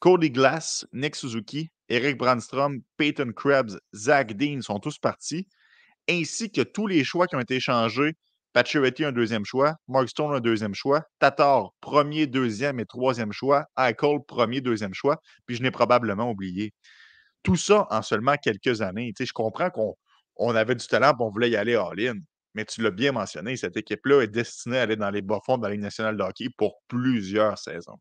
[0.00, 5.46] Cody Glass, Nick Suzuki, Eric Brandstrom, Peyton Krebs, Zach Dean sont tous partis,
[6.10, 8.16] ainsi que tous les choix qui ont été échangés.
[8.52, 9.76] Pacioretty, un deuxième choix.
[9.88, 11.04] Mark Stone, un deuxième choix.
[11.18, 13.64] Tatar, premier, deuxième et troisième choix.
[13.78, 15.20] Eichel, premier, deuxième choix.
[15.46, 16.74] Puis je n'ai probablement oublié.
[17.42, 19.14] Tout ça en seulement quelques années.
[19.18, 19.96] je comprends qu'on
[20.36, 22.14] on avait du talent on voulait y aller all-in.
[22.54, 25.64] Mais tu l'as bien mentionné, cette équipe-là est destinée à aller dans les bas-fonds de
[25.64, 27.98] la Ligue nationale de hockey pour plusieurs saisons.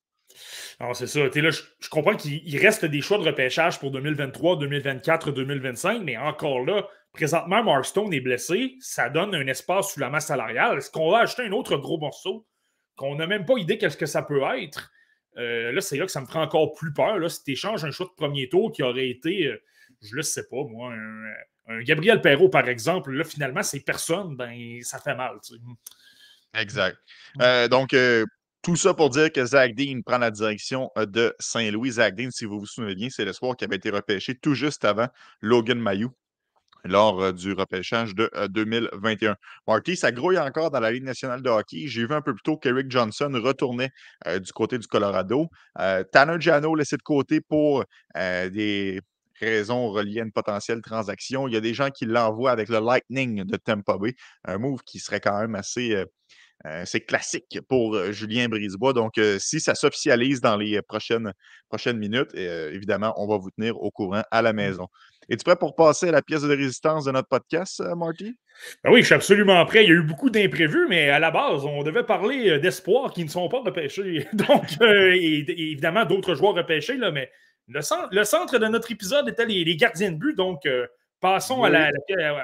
[0.80, 1.20] Alors, c'est ça.
[1.20, 6.66] Là, je, comprends qu'il reste des choix de repêchage pour 2023, 2024, 2025, mais encore
[6.66, 8.76] là, présentement, Markstone est blessé.
[8.80, 10.78] Ça donne un espace sous la masse salariale.
[10.78, 12.46] Est-ce qu'on va acheter un autre gros morceau
[12.96, 14.92] qu'on n'a même pas idée qu'est-ce que ça peut être?
[15.38, 17.18] Euh, là, c'est là que ça me ferait encore plus peur.
[17.18, 19.62] Là, si tu échanges un choix de premier tour qui aurait été, euh,
[20.02, 21.34] je ne sais pas, moi, un,
[21.84, 25.40] Gabriel Perrault, par exemple, là, finalement, c'est personne, ben, ça fait mal.
[26.54, 26.98] Exact.
[27.42, 28.26] Euh, donc, euh,
[28.62, 31.92] tout ça pour dire que Zach Dean prend la direction euh, de Saint-Louis.
[31.92, 34.86] Zach Dean, si vous vous souvenez bien, c'est l'espoir qui avait été repêché tout juste
[34.86, 35.08] avant
[35.42, 36.12] Logan Mayou
[36.84, 39.36] lors du repêchage de 2021.
[39.68, 41.86] Marty, ça grouille encore dans la Ligue nationale de hockey.
[41.86, 43.92] J'ai vu un peu plus tôt qu'Eric Johnson retournait
[44.26, 45.48] du côté du Colorado.
[46.12, 49.00] Tanner Jano laissé de côté pour des
[49.46, 51.48] raison reliée à une potentielle transaction.
[51.48, 54.82] Il y a des gens qui l'envoient avec le Lightning de Tampa Bay, un move
[54.86, 56.06] qui serait quand même assez,
[56.68, 58.94] euh, classique pour euh, Julien Brisebois.
[58.94, 61.34] Donc, euh, si ça s'officialise dans les prochaines,
[61.70, 64.88] prochaines minutes, évidemment, on va vous tenir au courant à la maison.
[65.30, 68.36] Es-tu prêt pour passer à la pièce de résistance de notre podcast, Marty?
[68.84, 69.84] Ben oui, je suis absolument prêt.
[69.86, 73.24] Il y a eu beaucoup d'imprévus, mais à la base, on devait parler d'espoir qui
[73.24, 74.28] ne sont pas repêchés.
[74.34, 77.32] Donc, évidemment, d'autres joueurs repêchés, là, mais
[77.68, 80.88] le centre, de notre épisode était les, gardiens de but, donc euh,
[81.20, 81.92] passons à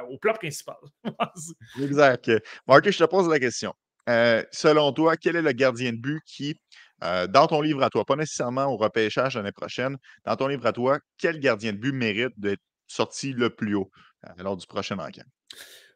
[0.09, 0.77] au plat principal.
[1.81, 2.31] exact.
[2.67, 3.73] Marc, je te pose la question.
[4.09, 6.59] Euh, selon toi, quel est le gardien de but qui,
[7.03, 10.65] euh, dans ton livre à toi, pas nécessairement au repêchage l'année prochaine, dans ton livre
[10.65, 13.91] à toi, quel gardien de but mérite d'être sorti le plus haut
[14.37, 15.25] lors du prochain encamp?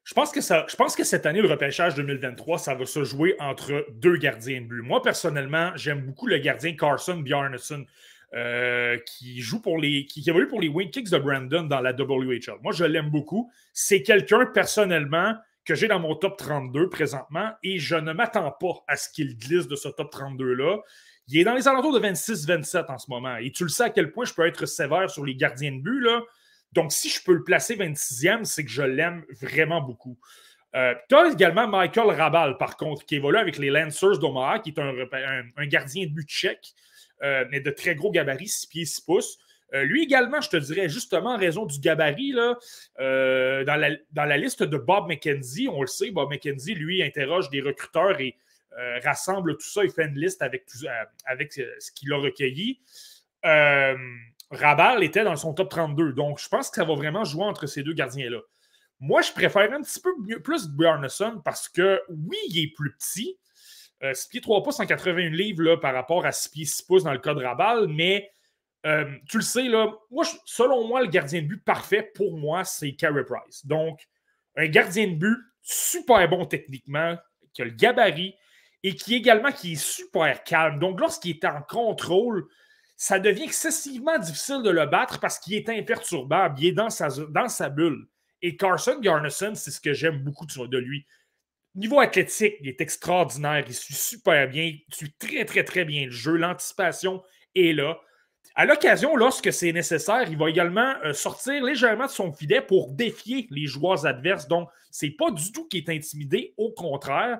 [0.03, 3.03] Je pense, que ça, je pense que cette année, le repêchage 2023, ça va se
[3.03, 4.81] jouer entre deux gardiens de but.
[4.81, 7.85] Moi, personnellement, j'aime beaucoup le gardien Carson Bjarnason.
[8.33, 10.05] Euh, qui joue pour les.
[10.05, 12.59] qui, évolue pour les Wing Kicks de Brandon dans la WHL.
[12.61, 13.51] Moi, je l'aime beaucoup.
[13.73, 18.85] C'est quelqu'un, personnellement, que j'ai dans mon top 32 présentement et je ne m'attends pas
[18.87, 20.77] à ce qu'il glisse de ce top 32-là.
[21.27, 23.35] Il est dans les alentours de 26-27 en ce moment.
[23.35, 25.81] Et tu le sais à quel point je peux être sévère sur les gardiens de
[25.81, 25.99] but.
[25.99, 26.21] Là.
[26.71, 30.17] Donc, si je peux le placer 26e, c'est que je l'aime vraiment beaucoup.
[30.73, 34.69] Euh, tu as également Michael Rabal, par contre, qui évolue avec les Lancers d'Omaha, qui
[34.69, 34.93] est un,
[35.57, 36.73] un, gardien de but tchèque.
[37.23, 39.37] Euh, mais de très gros gabarits, 6 pieds, 6 pouces.
[39.73, 42.57] Euh, lui également, je te dirais, justement, en raison du gabarit, là,
[42.99, 47.01] euh, dans, la, dans, la, liste de Bob McKenzie, on le sait, Bob McKenzie, lui,
[47.01, 48.35] interroge des recruteurs et
[49.03, 50.63] rassemble tout ça, il fait une liste avec,
[51.25, 52.79] avec ce qu'il a recueilli.
[53.43, 57.67] Rabal était dans son top 32, donc je pense que ça va vraiment jouer entre
[57.67, 58.39] ces deux gardiens-là.
[58.99, 63.37] Moi, je préfère un petit peu plus Bjarnason parce que, oui, il est plus petit,
[64.01, 67.03] 6 euh, pieds 3 pouces, 181 livres là, par rapport à 6 pieds 6 pouces
[67.03, 68.31] dans le cas de Rabal, mais
[68.85, 72.63] euh, tu le sais, là, moi, selon moi, le gardien de but parfait pour moi,
[72.63, 73.65] c'est Carey Price.
[73.65, 73.99] Donc,
[74.55, 77.15] un gardien de but super bon techniquement,
[77.53, 78.35] qui a le gabarit
[78.83, 80.79] et qui également est super calme.
[80.79, 82.47] Donc, lorsqu'il est en contrôle,
[82.97, 87.09] ça devient excessivement difficile de le battre parce qu'il est imperturbable, il est dans sa,
[87.29, 88.07] dans sa bulle.
[88.41, 91.05] Et Carson Garnison, c'est ce que j'aime beaucoup de lui.
[91.73, 93.63] Niveau athlétique, il est extraordinaire.
[93.65, 94.63] Il suit super bien.
[94.63, 96.35] Il suit très, très, très bien le jeu.
[96.35, 97.23] L'anticipation
[97.55, 97.99] est là.
[98.55, 102.91] à l'occasion, lorsque c'est nécessaire, il va également euh, sortir légèrement de son filet pour
[102.91, 104.47] défier les joueurs adverses.
[104.47, 106.53] Donc, c'est pas du tout qu'il est intimidé.
[106.57, 107.39] Au contraire,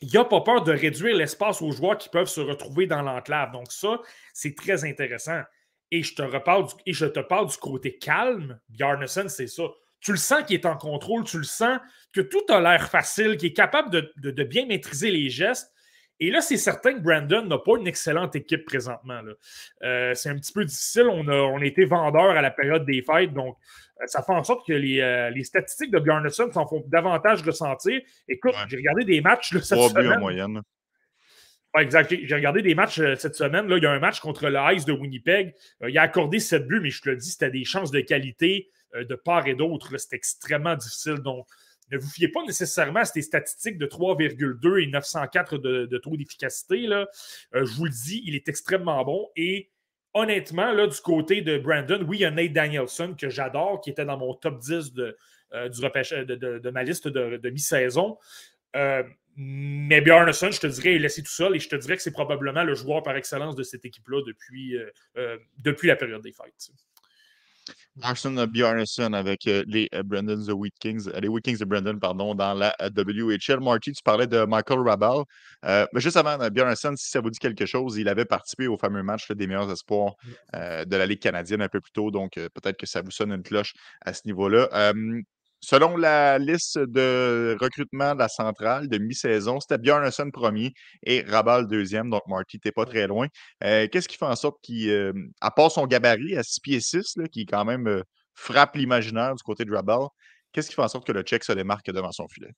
[0.00, 3.50] il n'a pas peur de réduire l'espace aux joueurs qui peuvent se retrouver dans l'enclave.
[3.50, 4.00] Donc, ça,
[4.32, 5.42] c'est très intéressant.
[5.90, 8.60] Et je te reparle et je te parle du côté calme.
[8.68, 9.64] Bjarnason, c'est ça.
[10.04, 11.78] Tu le sens qu'il est en contrôle, tu le sens
[12.12, 15.72] que tout a l'air facile, qu'il est capable de, bien maîtriser les gestes.
[16.20, 19.20] Et là, c'est certain que Brandon n'a pas une excellente équipe présentement.
[19.82, 21.08] Euh, c'est un petit peu difficile.
[21.10, 23.56] On a, on été vendeur à la période des fêtes, donc
[24.00, 28.00] euh, ça fait en sorte que les, euh, statistiques de Bjarnason s'en font davantage ressentir.
[28.28, 30.12] Écoute, j'ai regardé des matchs là, cette semaine.
[30.12, 30.62] en moyenne.
[31.78, 32.14] exact.
[32.22, 33.66] J'ai regardé des matchs cette semaine.
[33.66, 35.54] Là, il y a un match contre le Ice de Winnipeg.
[35.88, 38.68] il a accordé 7 buts, mais je te le dis, c'était des chances de qualité
[38.94, 39.96] de part et d'autre.
[39.98, 41.16] C'était extrêmement difficile.
[41.16, 41.46] Donc,
[41.90, 46.86] ne vous fiez pas nécessairement à ces statistiques de 3,2 et 904 de, taux d'efficacité.
[46.90, 47.04] Euh,
[47.52, 49.28] je vous le dis, il est extrêmement bon.
[49.36, 49.70] Et
[50.14, 53.90] honnêtement, là, du côté de Brandon, oui, il y a Nate Danielson que j'adore, qui
[53.90, 55.16] était dans mon top 10 de,
[55.52, 58.18] euh, de, ma liste de, mi-saison.
[58.76, 59.02] Euh,
[59.36, 62.12] mais Bjarnason, je te dirais, est laissé tout seul et je te dirais que c'est
[62.12, 64.76] probablement le joueur par excellence de cette équipe-là depuis,
[65.58, 66.70] depuis la période des fêtes.
[68.02, 71.64] Arson Bjarnason avec euh, les euh, Brandon the Wheat Kings, euh, les Wheat Kings de
[71.64, 73.60] Brandon, pardon, dans la WHL.
[73.60, 75.24] Marty, tu parlais de Michael Rabal.
[75.62, 79.02] mais juste avant, Bjarnason, si ça vous dit quelque chose, il avait participé au fameux
[79.02, 80.14] match des meilleurs espoirs
[80.52, 83.42] de la Ligue canadienne un peu plus tôt, donc peut-être que ça vous sonne une
[83.42, 84.92] cloche à ce niveau-là.
[85.64, 91.66] Selon la liste de recrutement de la centrale de mi-saison, c'était Bjarnason premier et Rabal
[91.66, 92.10] deuxième.
[92.10, 93.28] Donc, Marty, t'es pas très loin.
[93.62, 96.80] Euh, qu'est-ce qui fait en sorte qu'il, euh, à part son gabarit à 6 pieds
[96.80, 98.02] 6, qui quand même euh,
[98.34, 100.08] frappe l'imaginaire du côté de Rabal,
[100.52, 102.50] qu'est-ce qui fait en sorte que le Tchèque se démarque devant son filet?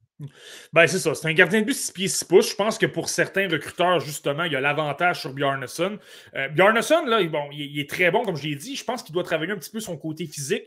[0.72, 1.14] Ben, c'est ça.
[1.14, 2.50] C'est un gardien de but 6 pieds 6 pouces.
[2.50, 6.00] Je pense que pour certains recruteurs, justement, il y a l'avantage sur Bjarnason.
[6.56, 8.74] Bjarnason, là, bon, il, est très bon, comme je l'ai dit.
[8.74, 10.64] Je pense qu'il doit travailler un petit peu son côté physique.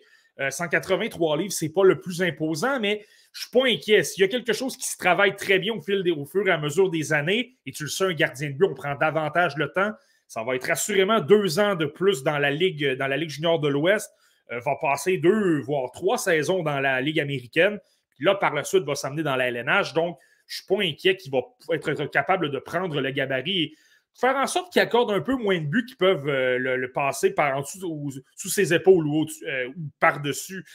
[0.50, 4.04] 183 euh, livres, c'est pas le plus imposant, mais je suis pas inquiet.
[4.04, 6.48] S'il y a quelque chose qui se travaille très bien au, fil des, au fur
[6.48, 8.96] et à mesure des années, et tu le sais, un gardien de but, on prend
[8.96, 9.92] davantage le temps,
[10.28, 13.60] ça va être assurément deux ans de plus dans la Ligue, dans la Ligue junior
[13.60, 14.12] de l'Ouest.
[14.52, 17.80] Euh, va passer deux, voire trois saisons dans la Ligue américaine.
[18.16, 19.94] Puis là, par la suite, va s'amener dans la LNH.
[19.94, 21.42] Donc, je ne suis pas inquiet qu'il va
[21.74, 23.76] être capable de prendre le gabarit
[24.20, 27.32] faire en sorte qu'il accorde un peu moins de buts qui peuvent euh, le, passer
[27.32, 29.70] par en dessous ou sous ses épaules ou, euh,
[30.00, 30.66] par-dessus.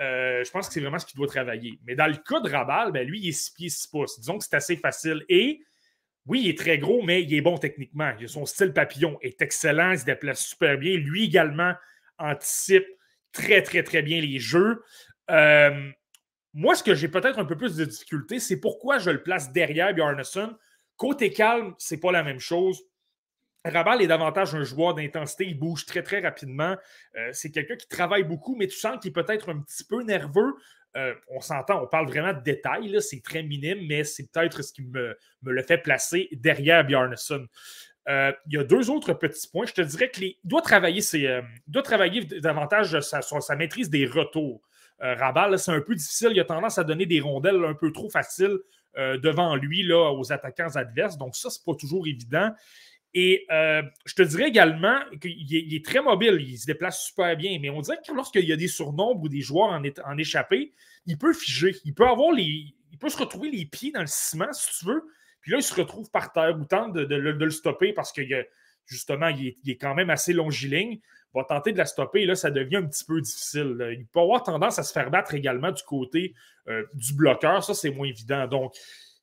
[0.00, 1.78] Euh, je pense que c'est vraiment ce qu'il doit travailler.
[1.84, 4.20] Mais dans le cas de Rabal, ben, lui, il est 6 pieds 6 pouces.
[4.20, 5.24] Disons que c'est assez facile.
[5.28, 5.60] Et
[6.26, 8.12] oui, il est très gros, mais il est bon techniquement.
[8.26, 10.96] Son style papillon est excellent, il se déplace super bien.
[10.96, 11.74] Lui également
[12.18, 12.86] anticipe
[13.32, 14.82] très, très, très bien les jeux.
[15.28, 19.50] moi, ce que j'ai peut-être un peu plus de difficulté, c'est pourquoi je le place
[19.52, 20.54] derrière Bjarnason.
[21.02, 22.80] Côté calme, c'est pas la même chose.
[23.64, 26.76] Rabal est davantage un joueur d'intensité, il bouge très très rapidement.
[27.16, 30.04] Euh, c'est quelqu'un qui travaille beaucoup, mais tu sens qu'il est peut-être un petit peu
[30.04, 30.54] nerveux.
[30.96, 34.72] Euh, on s'entend, on parle vraiment de détails, c'est très minime, mais c'est peut-être ce
[34.72, 37.48] qui me, le fait placer derrière Bjarnason.
[38.08, 39.66] Euh, il y a deux autres petits points.
[39.66, 41.02] Je te dirais qu'il doit travailler,
[41.66, 44.62] doit travailler davantage sa, sa, maîtrise des retours.
[45.00, 46.28] Rabal, c'est un peu difficile.
[46.30, 48.60] Il a tendance à donner des rondelles un peu trop faciles
[48.96, 51.16] devant lui là, aux attaquants adverses.
[51.18, 52.50] Donc, ça, c'est pas toujours évident.
[53.14, 57.58] Et euh, je te dirais également qu'il est, très mobile, il se déplace super bien,
[57.60, 60.72] mais on dirait que lorsqu'il y a des surnombres ou des joueurs en, en échappée,
[61.04, 62.74] il peut figer, il peut avoir les.
[62.90, 65.02] Il peut se retrouver les pieds dans le ciment, si tu veux,
[65.40, 68.22] puis là, il se retrouve par terre ou tente de, le stopper parce que
[68.86, 71.00] justement, il est, quand même assez longiligne.
[71.34, 73.76] Va tenter de la stopper et là, ça devient un petit peu difficile.
[73.98, 76.34] Il peut avoir tendance à se faire battre également du côté
[76.68, 77.64] euh, du bloqueur.
[77.64, 78.46] Ça, c'est moins évident.
[78.46, 78.74] Donc,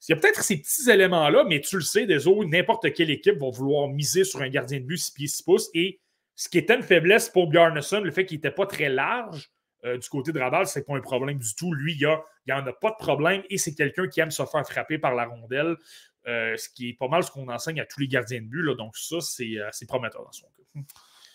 [0.07, 3.11] il y a peut-être ces petits éléments-là, mais tu le sais, des autres, n'importe quelle
[3.11, 5.69] équipe va vouloir miser sur un gardien de but 6 pieds 6 pouces.
[5.73, 5.99] Et
[6.35, 9.51] ce qui était une faiblesse pour Bjarnason, le fait qu'il n'était pas très large
[9.85, 11.73] euh, du côté de Rabal, c'est pas un problème du tout.
[11.73, 12.17] Lui, il
[12.47, 15.15] n'y en a pas de problème et c'est quelqu'un qui aime se faire frapper par
[15.15, 15.75] la rondelle,
[16.27, 18.63] euh, ce qui est pas mal ce qu'on enseigne à tous les gardiens de but.
[18.63, 20.81] Là, donc, ça, c'est prometteur dans son cas.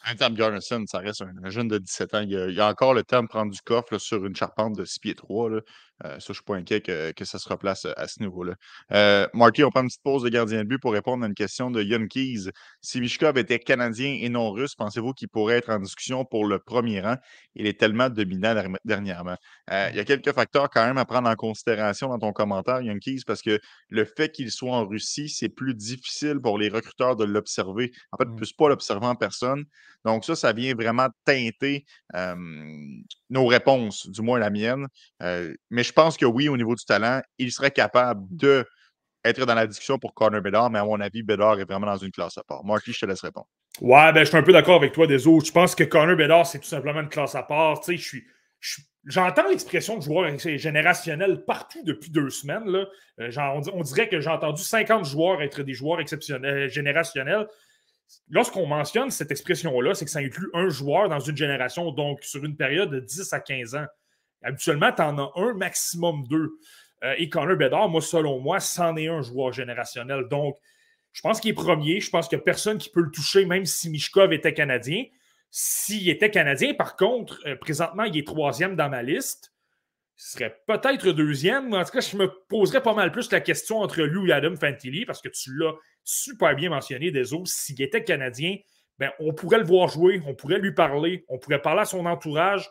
[0.06, 2.20] Anthony Bjarnason, ça reste un, jeune de 17 ans.
[2.20, 4.98] Il a, a, encore le temps de prendre du coffre sur une charpente de 6
[5.00, 5.50] pieds 3.
[5.50, 5.60] Là.
[6.02, 8.54] Euh, ça, je ne suis pas inquiet que, ça se replace à ce niveau-là.
[8.92, 11.34] Euh, Marty, on prend une petite pause de gardien de but pour répondre à une
[11.34, 12.50] question de Yon Keys.
[12.80, 16.58] Si Mishkov était canadien et non russe, pensez-vous qu'il pourrait être en discussion pour le
[16.58, 17.16] premier rang?
[17.54, 18.54] Il est tellement dominant
[18.84, 19.36] dernièrement.
[19.70, 22.80] Euh, il y a quelques facteurs quand même à prendre en considération dans ton commentaire,
[22.80, 26.68] Yon Keys, parce que le fait qu'il soit en Russie, c'est plus difficile pour les
[26.68, 27.92] recruteurs de l'observer.
[28.10, 29.64] En fait, ils ne peuvent pas l'observer en personne.
[30.04, 31.86] Donc, ça, ça vient vraiment teinter
[33.30, 34.86] nos réponses, du moins la mienne.
[35.70, 38.66] mais je pense que oui, au niveau du talent, il serait capable de
[39.24, 41.96] être dans la discussion pour Connor Bedard, mais à mon avis, Bedard est vraiment dans
[41.96, 42.64] une classe à part.
[42.64, 43.46] Marky, je te laisse répondre.
[43.80, 45.46] Ouais, ben, je suis un peu d'accord avec toi, des autres.
[45.46, 47.80] Je pense que Connor Bedard, c'est tout simplement une classe à part.
[47.80, 48.24] Tu sais, je suis.
[49.06, 52.66] J'entends l'expression de joueur générationnel partout depuis deux semaines.
[52.66, 52.86] Là.
[53.20, 57.46] Euh, on, on, dirait que j'ai entendu 50 joueurs être des joueurs exceptionnels, euh, générationnels.
[58.30, 62.44] Lorsqu'on mentionne cette expression-là, c'est que ça inclut un joueur dans une génération, donc sur
[62.44, 63.86] une période de 10 à 15 ans.
[64.44, 66.50] Habituellement, tu en as un, maximum deux.
[67.02, 70.26] Euh, et Connor Bedard, moi, selon moi, c'en est un joueur générationnel.
[70.30, 70.56] Donc,
[71.12, 72.00] je pense qu'il est premier.
[72.00, 75.04] Je pense qu'il n'y a personne qui peut le toucher, même si Mishkov était Canadien.
[75.50, 79.52] S'il était Canadien, par contre, euh, présentement, il est troisième dans ma liste.
[80.16, 81.72] Il serait peut-être deuxième.
[81.74, 84.54] En tout cas, je me poserais pas mal plus la question entre lui et Adam
[84.56, 87.50] Fantilli, parce que tu l'as super bien mentionné, des autres.
[87.50, 88.56] S'il était Canadien,
[88.98, 92.06] ben, on pourrait le voir jouer, on pourrait lui parler, on pourrait parler à son
[92.06, 92.68] entourage.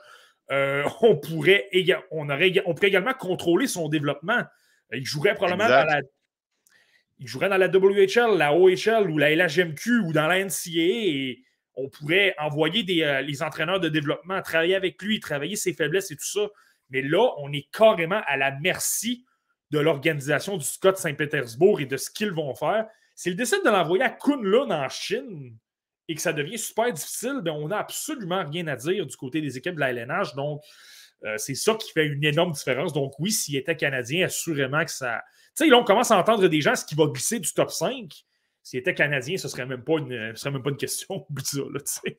[0.51, 1.69] Euh, on, pourrait
[2.11, 4.43] on, aurait, on pourrait également contrôler son développement.
[4.91, 6.01] Il jouerait probablement dans la,
[7.19, 11.43] il jouerait dans la WHL, la OHL ou la LHMQ ou dans la NCAA et
[11.75, 16.11] on pourrait envoyer des, euh, les entraîneurs de développement, travailler avec lui, travailler ses faiblesses
[16.11, 16.47] et tout ça.
[16.89, 19.25] Mais là, on est carrément à la merci
[19.71, 22.85] de l'organisation du Scott Saint-Pétersbourg et de ce qu'ils vont faire.
[23.15, 25.57] S'ils décident de l'envoyer à Kunlun en Chine,
[26.07, 29.41] et que ça devient super difficile, ben, on n'a absolument rien à dire du côté
[29.41, 30.35] des équipes de la LNH.
[30.35, 30.61] Donc,
[31.23, 32.91] euh, c'est ça qui fait une énorme différence.
[32.93, 35.21] Donc, oui, s'il était Canadien, assurément que ça.
[35.55, 37.71] Tu sais, là, on commence à entendre des gens ce qui va glisser du top
[37.71, 38.11] 5.
[38.61, 41.25] S'il était Canadien, ce ne serait, même pas une, serait même pas une question.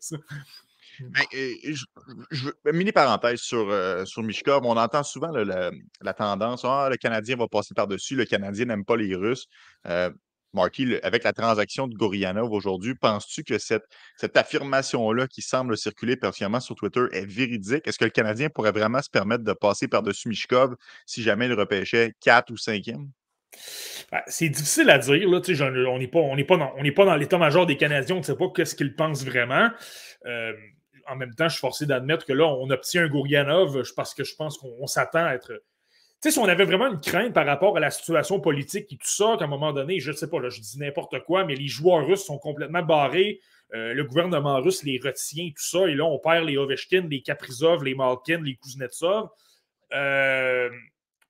[0.01, 0.17] ça.
[1.01, 1.75] Ben, euh,
[2.31, 7.37] je, mini parenthèse sur, euh, sur Mishkov, on entend souvent la, tendance ah, le Canadien
[7.37, 9.49] va passer par-dessus, le Canadien n'aime pas les Russes.
[10.55, 13.85] Marky, avec la transaction de Gorianov aujourd'hui, penses-tu que cette,
[14.35, 17.87] affirmation-là qui semble circuler particulièrement sur Twitter est véridique?
[17.87, 21.53] Est-ce que le Canadien pourrait vraiment se permettre de passer par-dessus Mishkov si jamais il
[21.53, 23.09] repêchait 4 ou 5e?
[24.11, 25.29] Ben, c'est difficile à dire.
[25.29, 25.41] Là,
[25.91, 29.71] on n'est pas dans l'état-major des Canadiens, on ne sait pas ce qu'ils pensent vraiment.
[30.27, 30.53] Euh,
[31.07, 34.25] en même temps, je suis forcé d'admettre que là, on obtient un Gourianov parce que
[34.25, 35.53] je pense qu'on s'attend à être
[36.25, 39.07] sais, si on avait vraiment une crainte par rapport à la situation politique et tout
[39.07, 41.55] ça, qu'à un moment donné, je ne sais pas, là, je dis n'importe quoi, mais
[41.55, 43.41] les joueurs russes sont complètement barrés.
[43.75, 45.87] Euh, le gouvernement russe les retient, tout ça.
[45.87, 49.29] Et là, on perd les Ovechkin, les Kaprizov, les Malkin, les Kuznetsov.
[49.93, 50.71] Euh,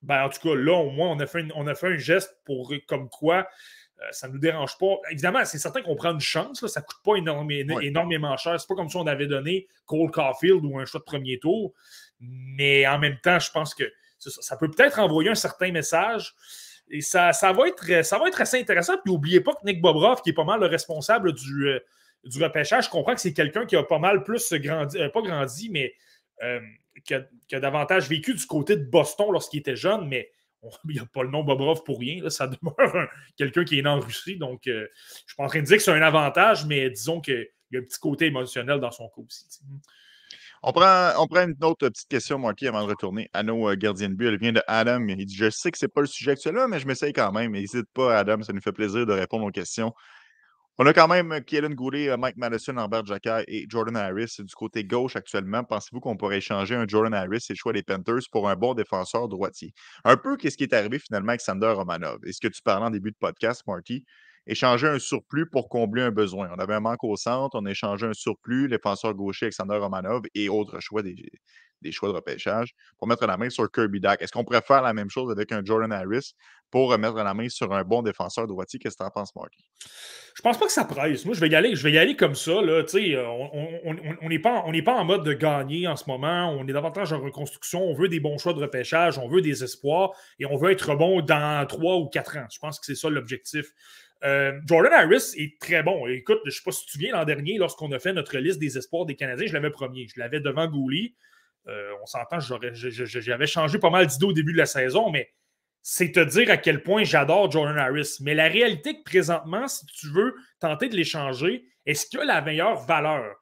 [0.02, 2.37] ben, en tout cas, là, au moins, on a fait, on a fait un geste
[2.44, 3.48] pour comme quoi
[4.00, 4.96] euh, ça ne nous dérange pas.
[5.11, 6.66] Évidemment, c'est certain qu'on prend une chance.
[6.66, 8.61] ça ne coûte pas énormément, énormément cher.
[8.61, 11.72] C'est pas comme si on avait donné Cole Caulfield ou un choix de premier tour.
[12.20, 13.85] Mais en même temps, je pense que
[14.30, 16.34] ça, peut peut-être envoyer un certain message.
[16.90, 18.94] Et ça, va être, ça va être assez intéressant.
[19.02, 21.80] Puis n'oubliez pas que Nick Bobrov, qui est pas mal le responsable du, euh,
[22.24, 25.22] du repêchage, je comprends que c'est quelqu'un qui a pas mal plus grandi, euh, pas
[25.22, 25.94] grandi, mais
[26.42, 26.60] euh,
[27.04, 30.30] qui, a, davantage vécu du côté de Boston lorsqu'il était jeune, mais
[30.88, 32.28] il n'y a pas le nom Bobrov pour rien.
[32.30, 34.37] ça demeure quelqu'un qui est né en Russie.
[34.37, 34.87] Donc, je ne
[35.26, 37.80] suis pas en train de dire que c'est un avantage, mais disons qu'il y a
[37.80, 39.46] un petit côté émotionnel dans son cas aussi.
[40.66, 43.77] On prend, on prend une autre petite question, Marky, avant de retourner à nos euh,
[43.77, 44.29] gardiens de but.
[44.29, 45.07] Elle vient de Adam.
[45.09, 47.33] Il dit Je sais que ce n'est pas le sujet actuellement, mais je m'essaye quand
[47.33, 47.53] même.
[47.53, 49.92] N'hésite pas, Adam, ça nous fait plaisir de répondre aux questions.
[50.79, 54.55] On a quand même Kellen Goulet, euh, Mike Madison, Albert Jacquet et Jordan Harris du
[54.55, 55.64] côté gauche actuellement.
[55.64, 58.72] Pensez-vous qu'on pourrait échanger un Jordan Harris et le choix des Panthers pour un bon
[58.72, 59.74] défenseur droitier?
[60.05, 62.20] Un peu qu'est-ce qui est arrivé finalement avec Sander Romanov?
[62.24, 64.07] Est-ce que tu parlais en début de podcast, Marty?
[64.46, 66.50] Échanger un surplus pour combler un besoin.
[66.54, 70.22] On avait un manque au centre, on a échangé un surplus, défenseur gaucher Alexander Romanov
[70.35, 71.30] et autres choix des,
[71.90, 74.22] choix de repêchage pour mettre la main sur Kirby Dack.
[74.22, 76.35] Est-ce qu'on pourrait faire la même chose avec un Jordan Harris
[76.70, 78.78] pour mettre la main sur un bon défenseur droitier?
[78.78, 79.52] Qu'est-ce que tu en penses, Mark?
[80.35, 81.24] Je pense pas que ça presse.
[81.24, 82.61] Moi, je vais y aller, je vais y aller comme ça.
[82.61, 82.83] Là.
[84.22, 86.50] On n'est pas, pas en mode de gagner en ce moment.
[86.50, 87.83] On est davantage en reconstruction.
[87.83, 90.96] On veut des bons choix de repêchage, on veut des espoirs et on veut être
[90.96, 92.46] bon dans trois ou quatre ans.
[92.50, 93.66] Je pense que c'est ça l'objectif.
[94.24, 96.06] Euh, Jordan Harris est très bon.
[96.06, 98.37] Écoute, je ne sais pas si tu te souviens, l'an dernier, lorsqu'on a fait notre
[98.38, 100.06] liste des espoirs des Canadiens, je l'avais premier.
[100.08, 101.14] Je l'avais devant Gouli.
[101.66, 105.30] Euh, on s'entend, j'avais changé pas mal d'idées au début de la saison, mais
[105.82, 108.18] c'est te dire à quel point j'adore Jordan Harris.
[108.20, 112.40] Mais la réalité que présentement, si tu veux tenter de l'échanger, est-ce qu'il a la
[112.40, 113.34] meilleure valeur?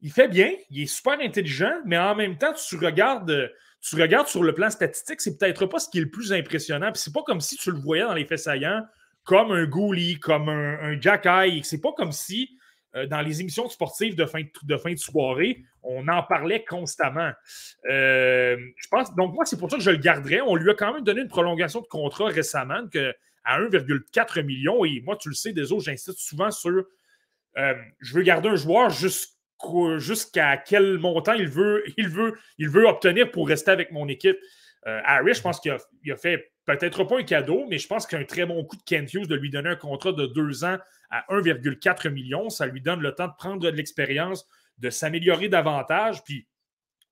[0.00, 4.28] Il fait bien, il est super intelligent, mais en même temps, tu regardes, tu regardes
[4.28, 6.92] sur le plan statistique, c'est peut-être pas ce qui est le plus impressionnant.
[6.92, 8.84] Puis c'est pas comme si tu le voyais dans les faits saillants
[9.24, 11.26] comme un Gouli, comme un, un Jack
[11.62, 12.58] C'est pas comme si
[12.96, 17.32] euh, dans les émissions sportives de fin de, fin de soirée, on en parlait constamment.
[17.90, 20.40] Euh, je pense, donc moi, c'est pour ça que je le garderais.
[20.40, 23.12] On lui a quand même donné une prolongation de contrat récemment que,
[23.44, 24.84] à 1,4 million.
[24.84, 26.84] Et moi, tu le sais, des autres, j'insiste souvent sur
[27.56, 32.86] euh, je veux garder un joueur jusqu'à quel montant il veut, il, veut, il veut
[32.86, 34.36] obtenir pour rester avec mon équipe.
[34.86, 38.46] Harry, je pense qu'il a, fait peut-être pas un cadeau, mais je pense qu'un très
[38.46, 40.78] bon coup de Kent Hughes de lui donner un contrat de deux ans
[41.10, 44.46] à 1,4 million, ça lui donne le temps de prendre de l'expérience,
[44.78, 46.24] de s'améliorer davantage.
[46.24, 46.46] Puis,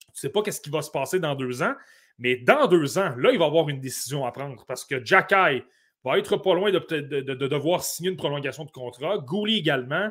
[0.00, 1.74] tu ne sais pas qu'est-ce qui va se passer dans deux ans,
[2.18, 5.62] mais dans deux ans, là, il va avoir une décision à prendre parce que Jacky
[6.04, 9.18] va être pas loin de, devoir signer une prolongation de contrat.
[9.18, 10.10] Gouli également.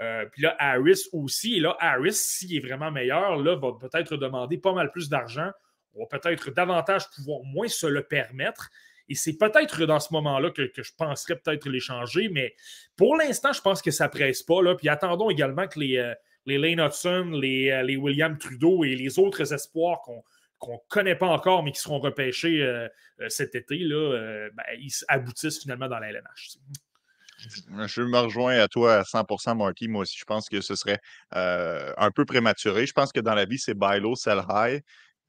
[0.00, 1.56] Euh, puis là, Harris aussi.
[1.56, 5.50] Et là, Harris, s'il est vraiment meilleur, là, va peut-être demander pas mal plus d'argent.
[5.94, 8.70] On va peut-être davantage pouvoir moins se le permettre.
[9.08, 12.28] Et c'est peut-être dans ce moment-là que, je penserais peut-être l'échanger.
[12.28, 12.54] Mais
[12.96, 14.62] pour l'instant, je pense que ça ne presse pas.
[14.62, 14.74] Là.
[14.74, 16.14] Puis attendons également que les, euh,
[16.46, 21.16] les Lane Hudson, les, euh, les, William Trudeau et les autres espoirs qu'on ne connaît
[21.16, 22.64] pas encore, mais qui seront repêchés
[23.28, 26.56] cet été, là, ben, ils aboutissent finalement dans la LNH.
[27.48, 29.88] Je me rejoins à toi à 100% Marty.
[29.88, 31.00] Moi aussi, je pense que ce serait
[31.34, 32.86] euh, un peu prématuré.
[32.86, 34.82] Je pense que dans la vie, c'est buy low, sell high.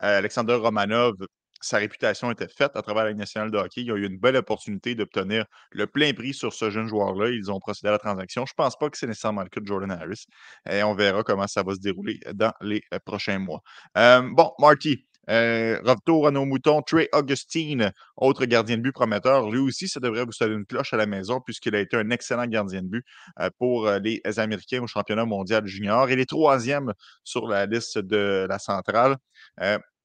[0.03, 1.15] Euh, Alexander Romanov,
[1.61, 3.81] sa réputation était faite à travers la nationale de hockey.
[3.81, 7.29] Il a eu une belle opportunité d'obtenir le plein prix sur ce jeune joueur-là.
[7.29, 8.45] Ils ont procédé à la transaction.
[8.45, 10.25] Je ne pense pas que c'est nécessairement le cas de Jordan Harris.
[10.69, 13.61] Et on verra comment ça va se dérouler dans les euh, prochains mois.
[13.95, 19.49] bon, Marty, euh, retour à nos moutons, Trey Augustine, autre gardien de but prometteur.
[19.49, 22.09] Lui aussi, ça devrait vous sonner une cloche à la maison puisqu'il a été un
[22.09, 23.05] excellent gardien de but
[23.39, 26.09] euh, pour euh, les Américains au championnat mondial junior.
[26.09, 26.93] Il est troisième
[27.23, 29.17] sur la liste de la centrale.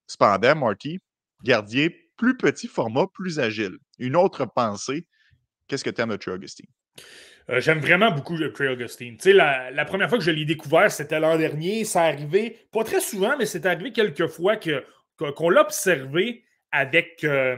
[0.08, 0.98] Cependant, Marty,
[1.44, 3.78] gardien plus petit format, plus agile.
[4.00, 5.06] Une autre pensée.
[5.68, 6.66] Qu'est-ce que tu aimes de Trey Augustine?
[7.48, 9.16] J'aime vraiment beaucoup Trey Augustine.
[9.24, 11.84] La, la, première fois que je l'ai découvert, c'était l'an dernier.
[11.84, 14.84] Ça arrivé, pas très souvent, mais c'est arrivé quelques fois que
[15.16, 17.24] qu'on l'a observé avec.
[17.24, 17.56] Euh,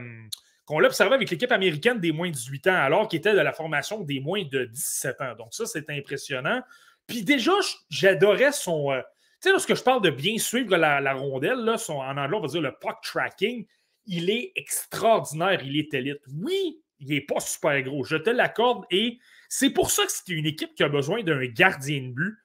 [1.00, 4.20] avec l'équipe américaine des moins de 18 ans, alors qu'il était de la formation des
[4.20, 5.34] moins de 17 ans.
[5.36, 6.62] Donc, ça, c'est impressionnant.
[7.08, 7.54] Puis déjà,
[7.88, 8.92] j'adorais son.
[8.92, 9.00] Euh,
[9.46, 12.96] lorsque je parle de bien suivre la, rondelle, en anglais, on va dire le puck
[13.02, 13.66] tracking,
[14.06, 16.22] il est extraordinaire, il est élite.
[16.34, 19.18] Oui, il n'est pas super gros, je te l'accorde, et
[19.48, 22.36] c'est pour ça que c'est une équipe qui a besoin d'un gardien de but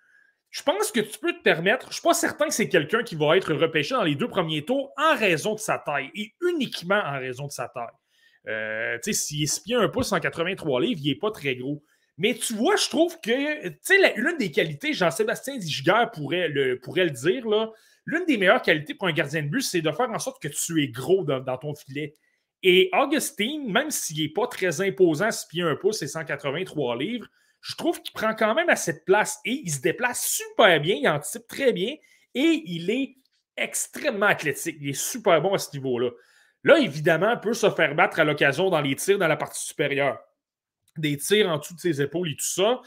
[0.56, 1.88] je pense que tu peux te permettre.
[1.88, 4.30] Je ne suis pas certain que c'est quelqu'un qui va être repêché dans les deux
[4.30, 7.88] premiers tours en raison de sa taille et uniquement en raison de sa taille.
[8.48, 11.84] Euh, tu sais, s'il espionne un peu 183 livres, il n'est pas très gros.
[12.18, 16.80] Mais tu vois, je trouve que, tu sais, l'une des qualités, Jean-Sébastien Digiger pourrait le,
[16.80, 17.44] pourrait le dire,
[18.06, 20.48] l'une des meilleures qualités pour un gardien de but, c'est de faire en sorte que
[20.48, 22.14] tu es gros dans, ton filet.
[22.64, 27.28] Et Augustine, même s'il n'est pas très imposant, si pieds un pouce et 183 livres,
[27.62, 30.96] je trouve qu'il prend quand même à cette place et il se déplace super bien,
[30.96, 31.96] il anticipe très bien
[32.34, 33.16] et il est
[33.58, 34.78] extrêmement athlétique.
[34.80, 36.12] Il est super bon à ce niveau-là.
[36.64, 40.20] Là, évidemment, peut se faire battre à l'occasion dans les tirs dans la partie supérieure.
[40.98, 42.82] Des tirs en dessous de ses épaules et tout ça.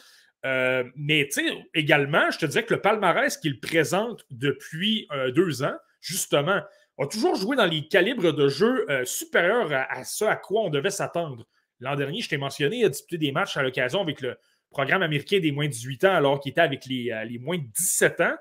[0.47, 1.29] Euh, mais
[1.75, 6.61] également, je te dirais que le palmarès qu'il présente depuis euh, deux ans, justement,
[6.99, 10.63] a toujours joué dans les calibres de jeu euh, supérieurs à, à, ce à quoi
[10.63, 11.47] on devait s'attendre.
[11.81, 14.37] L'an dernier, je t'ai mentionné, il a disputé des matchs à l'occasion avec le,
[14.71, 17.59] programme américain des moins de 18 ans alors qu'il était avec les, euh, les, moins
[17.59, 18.37] de 17 ans.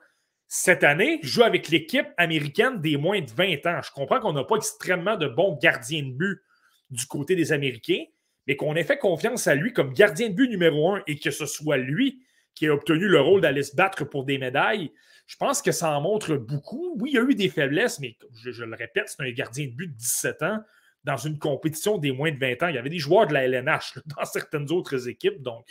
[0.47, 3.81] Cette année, je joue avec l'équipe américaine des moins de 20 ans.
[3.83, 6.41] Je comprends qu'on n'a pas extrêmement de bons gardiens de but
[6.89, 8.03] du côté des Américains,
[8.47, 11.31] mais qu'on ait fait confiance à lui comme gardien de but numéro un et que
[11.31, 12.23] ce soit lui
[12.55, 14.91] qui ait obtenu le rôle d'aller se battre pour des médailles,
[15.27, 16.95] je pense que ça en montre beaucoup.
[16.99, 19.67] Oui, il y a eu des faiblesses, mais je, je le répète, c'est un gardien
[19.67, 20.59] de but de 17 ans
[21.03, 22.67] dans une compétition des moins de 20 ans.
[22.69, 25.65] Il y avait des joueurs de la LNH dans certaines autres équipes, donc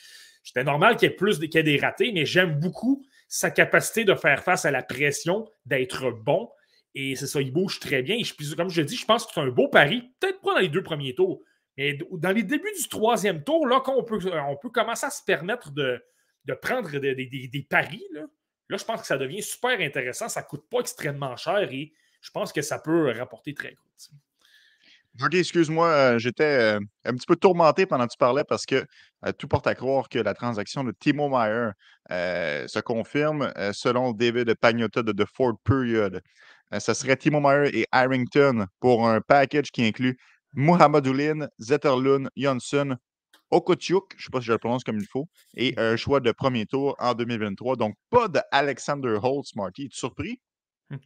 [0.46, 3.50] c'était normal qu'il y ait plus qu'il y ait des ratés, mais j'aime beaucoup sa
[3.50, 6.48] capacité de faire face à la pression, d'être bon.
[6.94, 8.16] Et c'est ça, il bouge très bien.
[8.16, 10.02] Et comme je dis, je pense que c'est un beau pari.
[10.20, 11.42] Peut-être pas dans les deux premiers tours,
[11.76, 15.10] mais dans les débuts du troisième tour, là, quand on peut, on peut commencer à
[15.10, 16.02] se permettre de,
[16.62, 18.26] prendre des, paris, là,
[18.68, 20.28] je pense que ça devient super intéressant.
[20.28, 23.86] Ça ne coûte pas extrêmement cher et je pense que ça peut rapporter très gros.
[25.22, 28.84] OK, excuse-moi, euh, j'étais euh, un petit peu tourmenté pendant que tu parlais parce que
[29.24, 31.70] euh, tout porte à croire que la transaction de Timo Meyer
[32.10, 36.20] se confirme selon David Pagnotta de The Ford Period.
[36.78, 40.18] ce serait Timo Meyer et Harrington pour un package qui inclut
[40.56, 42.96] Muhammadulin, Zetterlund, Johnson,
[43.50, 46.20] Okotchuk, je ne sais pas si je le prononce comme il faut, et un choix
[46.20, 47.76] de premier tour en 2023.
[47.76, 49.84] Donc, pas de Alexander Holtz, Marty.
[49.84, 50.40] Es-tu surpris?
[50.90, 50.98] Hum.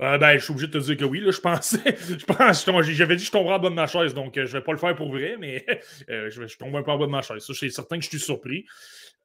[0.00, 1.20] Euh, ben, je suis obligé de te dire que oui.
[1.20, 1.78] Là, je pensais.
[2.08, 4.54] je pense, j'avais dit que je tomberais en bas de ma chaise, donc euh, je
[4.54, 5.64] ne vais pas le faire pour vrai, mais
[6.10, 7.44] euh, je, je, tombe un peu en bas de ma chaise.
[7.44, 8.64] Ça, je suis certain que je suis surpris.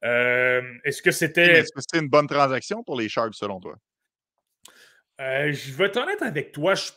[0.02, 1.60] Est-ce que c'était.
[1.60, 3.76] Est-ce que c'était une bonne transaction pour les Sharks, selon toi?
[5.18, 6.74] je vais être honnête avec toi.
[6.74, 6.90] Je,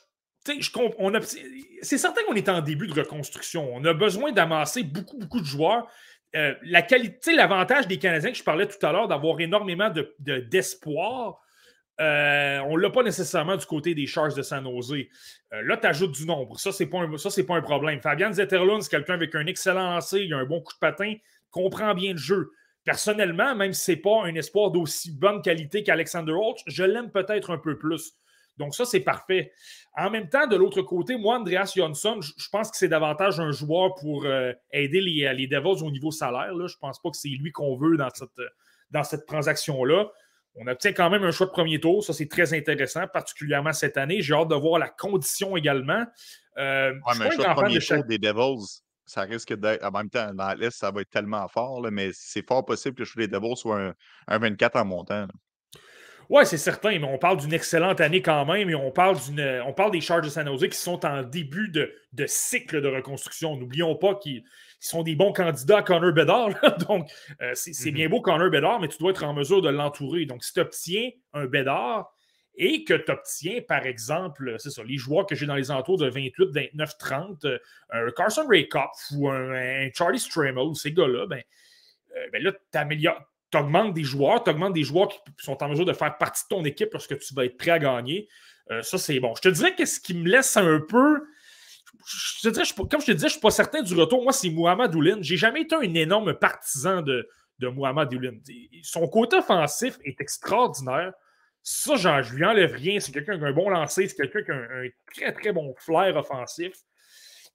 [0.45, 3.69] c'est certain qu'on est en début de reconstruction.
[3.73, 5.87] On a besoin d'amasser beaucoup, beaucoup de joueurs.
[6.33, 11.31] la qualité, l'avantage des Canadiens que je parlais tout à l'heure, d'avoir énormément d'espoir.
[11.31, 11.51] De,
[12.01, 14.93] Euh, on ne l'a pas nécessairement du côté des Sharks de San Jose.
[15.53, 16.59] Euh, là, tu ajoutes du nombre.
[16.59, 18.01] Ça, ce n'est pas, un, problème.
[18.01, 21.13] Fabian Zetterlund, quelqu'un avec un excellent lancer, il a un bon coup de patin,
[21.51, 22.51] comprend bien le jeu.
[22.83, 27.11] Personnellement, même si ce n'est pas un espoir d'aussi bonne qualité qu'Alexander Holt, je l'aime
[27.11, 28.13] peut-être un peu plus.
[28.57, 29.51] Donc, ça, c'est parfait.
[29.97, 33.51] En même temps, de l'autre côté, moi, Andreas Johnson, je pense que c'est davantage un
[33.51, 36.53] joueur pour euh, aider les, les, Devils au niveau salaire.
[36.53, 36.67] Là.
[36.67, 38.29] Je ne pense pas que c'est lui qu'on veut dans cette,
[38.91, 40.07] dans cette transaction-là.
[40.55, 42.03] On obtient quand même un choix de premier tour.
[42.03, 44.21] Ça, c'est très intéressant, particulièrement cette année.
[44.21, 46.05] J'ai hâte de voir la condition également.
[46.57, 49.83] Euh, mais un choix de premier tour des Devils, ça risque d'être.
[49.83, 52.95] En même temps, dans la liste, ça va être tellement fort, mais c'est fort possible
[52.95, 53.93] que le choix des Devils soit
[54.27, 55.27] un, 24 en montant.
[56.31, 59.17] Oui, c'est certain, mais on parle d'une excellente année quand même et on parle,
[59.65, 62.87] on parle des Charges de San Jose qui sont en début de, de cycle de
[62.87, 63.57] reconstruction.
[63.57, 64.45] N'oublions pas qu'ils
[64.79, 66.51] sont des bons candidats à Connor Bedard.
[66.87, 67.11] Donc,
[67.41, 68.11] euh, c'est bien mhm.
[68.11, 70.25] beau Connor Bedard, mais tu dois être en mesure de l'entourer.
[70.25, 72.15] Donc, si tu obtiens un Bedard
[72.55, 75.97] et que tu obtiens, par exemple, c'est ça, les joueurs que j'ai dans les entours
[75.97, 77.45] de 28, 29, 30,
[77.89, 81.41] un Carson Raykopf ou un, Charlie Stramel, ces gars-là, ben,
[82.15, 82.77] euh, ben là, tu
[83.57, 86.55] augmentes des joueurs, tu augmentes des joueurs qui sont en mesure de faire partie de
[86.55, 88.27] ton équipe lorsque tu vas être prêt à gagner.
[88.71, 89.33] Euh, ça, c'est bon.
[89.35, 91.21] Je te dirais que ce qui me laisse un peu
[92.05, 94.23] je comme je te disais, je ne suis pas certain du retour.
[94.23, 95.17] Moi, c'est Mohamed Oulin.
[95.21, 97.27] Je n'ai jamais été un énorme partisan de,
[97.59, 98.37] de Mohamed Oulin.
[98.83, 101.13] Son côté offensif est extraordinaire.
[101.63, 102.99] Ça, genre, je lui enlève rien.
[102.99, 105.73] C'est quelqu'un qui a un bon lancer, c'est quelqu'un qui a un, très, très bon
[105.77, 106.73] flair offensif.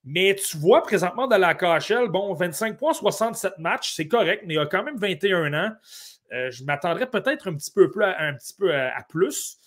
[0.07, 4.55] Mais tu vois, présentement, dans la KHL, bon, 25 points, 67 matchs, c'est correct, mais
[4.55, 5.73] il a quand même 21 ans.
[6.33, 9.59] Euh, je m'attendrais peut-être un petit peu, un petit peu à plus.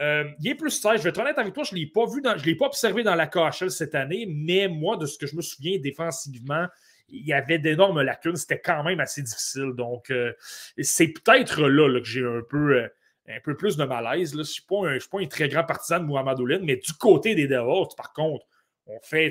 [0.00, 0.98] Euh, il est plus 16.
[0.98, 3.02] Je vais être honnête avec toi, je ne l'ai pas vu, je l'ai pas observé
[3.02, 6.66] dans la KHL cette année, mais moi, de ce que je me souviens défensivement,
[7.08, 8.36] il y avait d'énormes lacunes.
[8.36, 9.72] C'était quand même assez difficile.
[9.74, 10.32] Donc, euh,
[10.78, 12.88] c'est peut-être là, que j'ai un peu, euh,
[13.28, 14.32] un peu plus de malaise.
[14.32, 17.46] Je ne suis, pas un très grand partisan de Mohamed Oulin, mais du côté des
[17.46, 18.46] Devils, par contre,
[18.86, 19.30] on fait un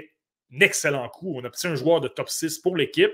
[0.59, 1.33] excellent coup.
[1.35, 3.11] On a obtient un joueur de top 6 pour l'équipe.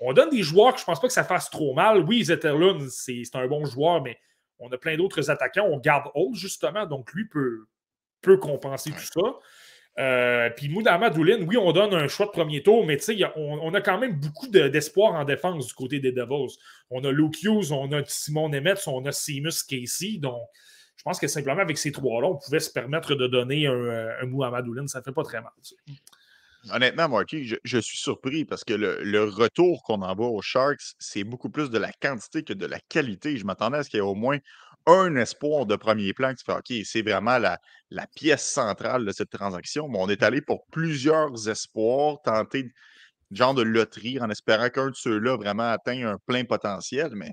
[0.00, 2.00] On donne des joueurs que je ne pense pas que ça fasse trop mal.
[2.00, 4.18] Oui, Zetterlund, c'est un bon joueur, mais
[4.58, 5.66] on a plein d'autres attaquants.
[5.70, 7.66] On garde Holt, justement, donc lui peut,
[8.20, 9.38] peut compenser tout ça.
[10.00, 12.98] Euh, puis Moudama Doulin, oui, on donne un choix de premier tour, mais
[13.36, 16.56] on, on, a quand même beaucoup d'espoir en défense du côté des Devils.
[16.90, 20.18] On a Luke Hughes, on a Simon Nemetz, on a Seamus Casey.
[20.18, 20.42] Donc,
[20.96, 24.26] je pense que simplement avec ces trois-là, on pouvait se permettre de donner un, un
[24.26, 24.86] Mohamed Doulin.
[24.88, 25.52] Ça ne fait pas très mal.
[26.70, 31.50] Honnêtement, Marky, je, suis surpris parce que le, retour qu'on envoie aux Sharks, c'est beaucoup
[31.50, 33.36] plus de la quantité que de la qualité.
[33.36, 34.38] Je m'attendais à ce qu'il y ait au moins
[34.86, 37.58] un espoir de premier plan qui fait OK, c'est vraiment la,
[38.14, 39.88] pièce centrale de cette transaction.
[39.88, 42.72] Mais on est allé pour plusieurs espoirs, tenter
[43.30, 47.10] genre de loterie en espérant qu'un de ceux-là vraiment atteigne un plein potentiel.
[47.14, 47.32] Mais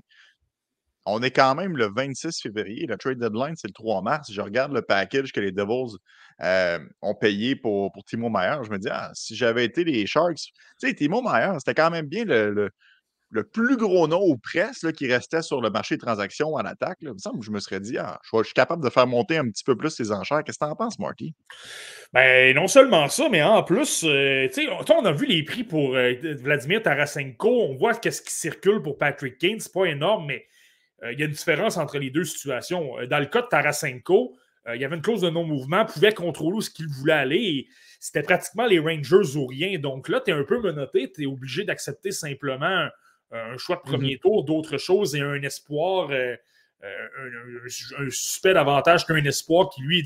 [1.04, 2.86] on est quand même le 26 février.
[2.86, 4.30] Le trade deadline, c'est le 3 mars.
[4.32, 5.96] Je regarde le package que les Devils
[6.42, 8.58] euh, ont payé pour, Timo Meyer.
[8.64, 12.24] Je me dis, ah, si j'avais été les Sharks, Timo Meyer, c'était quand même bien
[12.24, 12.70] le,
[13.52, 16.98] plus gros nom ou presque qui restait sur le marché des transactions en attaque.
[17.00, 19.38] Il me semble que je me serais dit, ah, je, suis capable de faire monter
[19.38, 20.44] un petit peu plus ces enchères.
[20.44, 21.34] Qu'est-ce que tu en penses, Marty?
[22.12, 24.48] Ben, non seulement ça, mais en plus, euh,
[24.90, 27.48] on a vu les prix pour euh, Vladimir Tarasenko.
[27.48, 29.58] On voit qu'est-ce qui circule pour Patrick Kane.
[29.58, 30.46] C'est pas énorme, mais
[31.10, 32.98] il y a une différence entre les deux situations.
[32.98, 34.36] Euh, dans le cas de Tarasenko,
[34.68, 37.66] euh, il y avait une clause de non-mouvement, pouvait contrôler où ce qu'il voulait aller.
[37.98, 39.78] C'était pratiquement les Rangers ou rien.
[39.78, 42.88] Donc là, tu es un peu menotté, tu es obligé d'accepter simplement
[43.30, 44.20] un choix de premier mhm.
[44.20, 46.10] tour, d'autres choses et un espoir,
[46.82, 50.04] un, suspect davantage qu'un espoir qui, lui,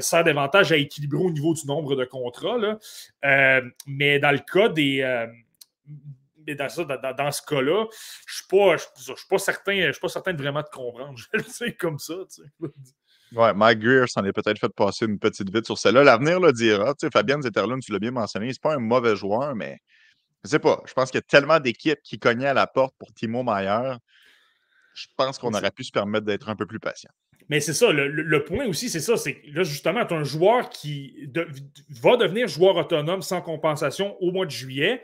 [0.00, 2.58] sert davantage à équilibrer au niveau du nombre de contrats.
[3.86, 5.28] mais dans le cas des,
[6.46, 6.66] mais dans,
[7.16, 7.86] dans, ce cas-là,
[8.26, 11.16] je ne suis, pas certain, pas certain de vraiment te comprendre.
[11.18, 12.14] Je le sais comme ça.
[12.34, 12.68] Tu sais.
[13.32, 16.04] Ouais, Mike Greer s'en est peut-être fait passer une petite vite sur celle-là.
[16.04, 16.94] L'avenir le dira.
[16.94, 19.78] Tu sais, Fabien Zetterlund, tu l'as bien mentionné, c'est pas un mauvais joueur, mais
[20.44, 20.80] je sais pas.
[20.86, 23.96] Je pense qu'il y a tellement d'équipes qui cognaient à la porte pour Timo Mayer.
[24.94, 27.10] Je pense qu'on aurait pu se permettre d'être un peu plus patient.
[27.48, 29.16] Mais c'est ça, le, point aussi, c'est ça.
[29.16, 31.28] C'est là, justement, tu as un joueur qui
[31.90, 35.02] va devenir joueur autonome sans compensation au mois de juillet.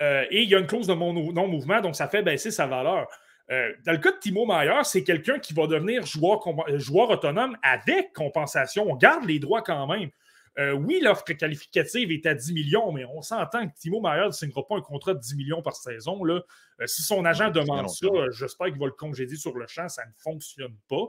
[0.00, 3.06] Euh, et il y a une clause de non-mouvement, donc ça fait baisser sa valeur.
[3.50, 6.40] Euh, dans le cas de Timo Mayer, c'est quelqu'un qui va devenir joueur,
[6.78, 8.90] joueur, autonome avec compensation.
[8.90, 10.10] On garde les droits quand même.
[10.58, 14.32] Euh, oui, l'offre qualificative est à 10 millions, mais on s'entend que Timo Mayer ne
[14.32, 16.24] signera pas un contrat de 10 millions par saison.
[16.24, 16.40] Là.
[16.84, 19.88] si son agent demande ça, j'espère qu'il va le congédier sur le champ.
[19.88, 21.06] Ça ne fonctionne pas.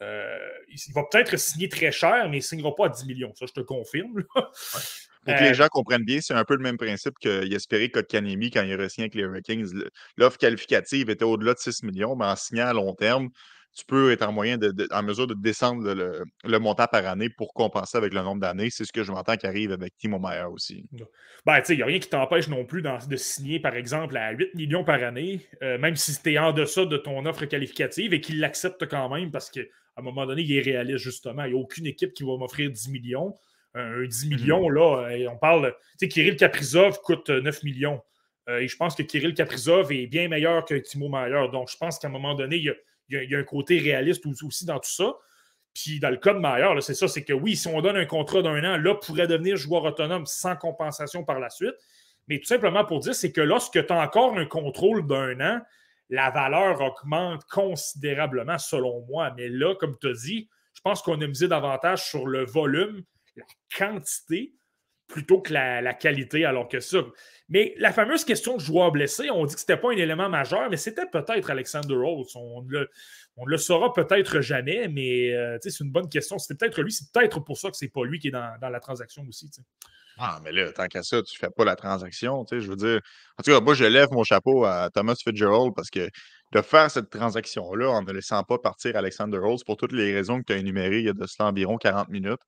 [0.00, 3.32] il va peut-être signer très cher, mais il ne signera pas à 10 millions.
[3.34, 4.24] Ça, je te confirme.
[5.24, 8.50] Pour que les gens comprennent bien, c'est un peu le même principe qu'il espérait Kotkaniemi
[8.50, 9.66] quand il a signé avec les Hurricanes.
[10.16, 13.28] L'offre qualificative était au-delà de 6 millions, mais en signant à long terme,
[13.74, 17.54] tu peux être en, moyen de, en mesure de descendre le, montant par année pour
[17.54, 18.68] compenser avec le nombre d'années.
[18.70, 20.84] C'est ce que je m'entends qui arrive avec Timo Meyer aussi.
[21.46, 24.54] Ben, il n'y a rien qui t'empêche non plus de signer, par exemple, à 8
[24.54, 28.20] millions par année, euh, même si tu es en deçà de ton offre qualificative et
[28.20, 29.62] qu'il l'accepte quand même parce qu'à
[29.96, 31.44] un moment donné, il est réaliste, justement.
[31.44, 33.34] Il n'y a aucune équipe qui va m'offrir 10 millions.
[33.74, 34.36] Un 10 mhm.
[34.36, 35.74] millions, là, euh, on parle.
[35.92, 38.02] Tu sais, Kirill Kaprizov coûte 9 millions.
[38.48, 41.48] et je pense que Kirill Kaprizov est bien meilleur que Timo Meyer.
[41.52, 42.74] Donc, je pense qu'à un moment donné, il y a
[43.08, 45.14] il y, a, un côté réaliste aussi dans tout ça.
[45.74, 48.04] Puis dans le cas de Maillard, c'est ça, c'est que oui, si on donne un
[48.04, 51.74] contrat d'un an, là, pourrait devenir joueur autonome sans compensation par la suite.
[52.28, 55.60] Mais tout simplement pour dire, c'est que lorsque tu as encore un contrôle d'un an,
[56.10, 59.32] la valeur augmente considérablement, selon moi.
[59.36, 63.02] Mais là, comme tu as dit, je pense qu'on a misé davantage sur le volume,
[63.36, 63.44] la
[63.76, 64.54] quantité,
[65.08, 66.98] plutôt que la, qualité, alors que ça.
[67.48, 70.28] Mais la fameuse question de joueur blessé, on dit que ce n'était pas un élément
[70.28, 72.34] majeur, mais c'était peut-être Alexander Rose.
[72.34, 72.86] On ne
[73.46, 76.38] le, saura peut-être jamais, mais euh, c'est une bonne question.
[76.38, 78.80] C'était peut-être lui, c'est peut-être pour ça que c'est pas lui qui est dans, la
[78.80, 79.50] transaction aussi.
[80.18, 82.44] Ah, mais là, tant qu'à ça, tu fais pas la transaction.
[82.50, 83.00] Je veux dire,
[83.38, 86.08] en tout cas, moi, je lève mon chapeau à Thomas Fitzgerald parce que
[86.52, 90.38] de faire cette transaction-là en ne laissant pas partir Alexander Rose pour toutes les raisons
[90.38, 92.40] que tu as énumérées il y a de cela environ 40 minutes,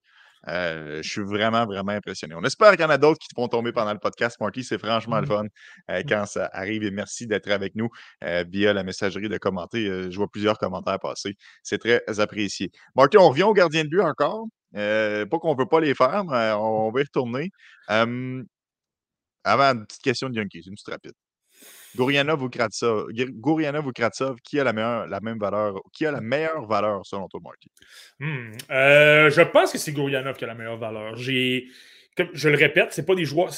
[0.48, 2.34] euh, je suis vraiment, vraiment impressionné.
[2.34, 4.64] On espère qu'il y en a d'autres qui vont tomber pendant le podcast, Marky.
[4.64, 5.28] C'est franchement le mmh.
[5.28, 5.44] fun
[5.90, 6.04] euh, mmh.
[6.08, 6.82] quand ça arrive.
[6.84, 7.88] Et merci d'être avec nous
[8.24, 10.10] euh, via la messagerie de commenter.
[10.10, 11.36] je vois plusieurs commentaires passer.
[11.62, 12.70] C'est très apprécié.
[12.94, 14.46] Marky, on revient au gardien de but encore.
[14.72, 17.50] pas qu'on ne veut pas les faire, mais on, va y retourner.
[17.88, 21.12] avant, une petite question de Yankees, une petite rapide.
[21.96, 23.08] Gourianov ou Kratsov,
[23.94, 27.70] Kratsov, qui a la, meilleure, même valeur, qui a la meilleure valeur selon toi, Marky?
[28.18, 31.16] Hmm, euh, je pense que c'est Gourianov qui a la meilleure valeur.
[31.16, 31.62] Je
[32.16, 33.52] le répète, c'est pas des joueurs.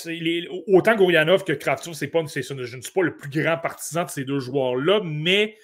[0.68, 4.11] Autant Gourianov que Kratsov, c'est pas, je ne suis pas le plus grand partisan de
[4.11, 5.57] ces deux joueurs-là, mais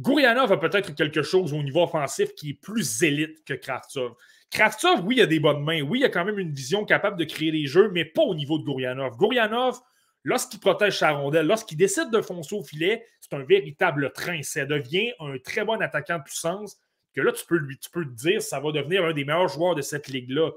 [0.00, 4.12] Gourianov a peut-être quelque chose au niveau offensif qui est plus élite que Kravtsov.
[4.50, 5.82] Kravtsov, oui, il a des bonnes mains.
[5.82, 8.34] Oui, il a quand même une vision capable de créer des jeux, mais pas au
[8.34, 9.16] niveau de Gourianov.
[9.16, 9.78] Gourianov,
[10.24, 14.42] lorsqu'il protège sa lorsqu'il décide de foncer au filet, c'est un véritable train.
[14.42, 16.78] Ça devient un très bon attaquant de puissance
[17.14, 19.74] que là, tu peux, lui, tu te dire ça va devenir un des meilleurs joueurs
[19.74, 20.50] de cette ligue-là.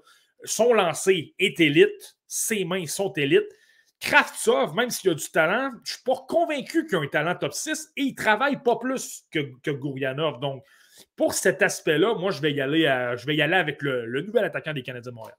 [0.44, 3.50] Son lancer est élite, ses mains sont élites.
[4.00, 7.36] Kravtsov, même s'il a du talent, je ne suis pas convaincu qu'il a un talent
[7.36, 10.40] top 6 et il travaille pas plus que, Gourianov.
[10.40, 10.64] Donc,
[11.16, 12.84] pour cet aspect-là, moi, je vais y aller,
[13.18, 15.38] je vais y aller avec le, le nouvel attaquant des Canadiens de Montréal.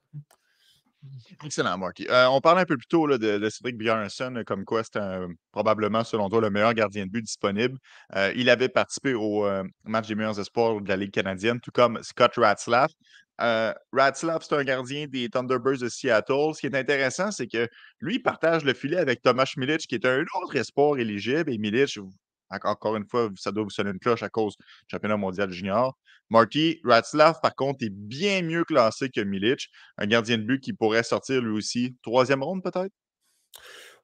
[1.43, 2.07] Excellent, Marky.
[2.09, 4.99] Euh, on parlait un peu plus tôt de, Cédric Björnsson, comme quoi c'était
[5.51, 7.77] probablement, selon toi, le meilleur gardien de but disponible.
[8.15, 11.71] Euh, il avait participé au euh, match des meilleurs espoirs de la Ligue canadienne, tout
[11.71, 12.91] comme Scott Ratzlaff.
[13.91, 16.53] Ratzlaff, c'est un gardien des Thunderbirds de Seattle.
[16.53, 17.67] Ce qui est intéressant, c'est que
[17.99, 21.51] lui, partage le filet avec Thomas Milic, qui est un autre espoir éligible.
[21.51, 21.99] Et Milic,
[22.63, 25.97] encore une fois, ça doit vous sonner une cloche à cause du championnat mondial junior.
[26.29, 30.73] Marty Ratzlaff, par contre, est bien mieux classé que Milic, un gardien de but qui
[30.73, 31.95] pourrait sortir lui aussi.
[32.01, 32.93] Troisième ronde, peut-être?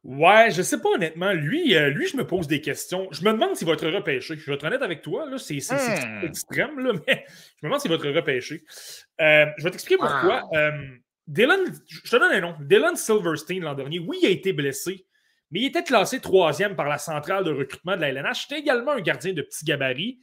[0.04, 1.34] Ouais, je sais pas honnêtement.
[1.34, 3.08] Lui, euh, lui, je me pose des questions.
[3.12, 4.38] Je me demande s'il va être repêché.
[4.38, 6.24] Je vais être honnête avec toi, c'est hmm.
[6.26, 8.64] extrême, là, mais je me demande s'il va être repêché.
[9.20, 10.48] Euh, je vais t'expliquer pourquoi.
[10.54, 10.72] Euh,
[11.28, 12.56] Dylan, je te donne un nom.
[12.62, 15.06] Dylan Silverstein l'an dernier, oui, il a été blessé,
[15.52, 18.48] mais il était classé troisième par la centrale de recrutement de la LNH.
[18.48, 20.20] C'était également un gardien de petit gabarit.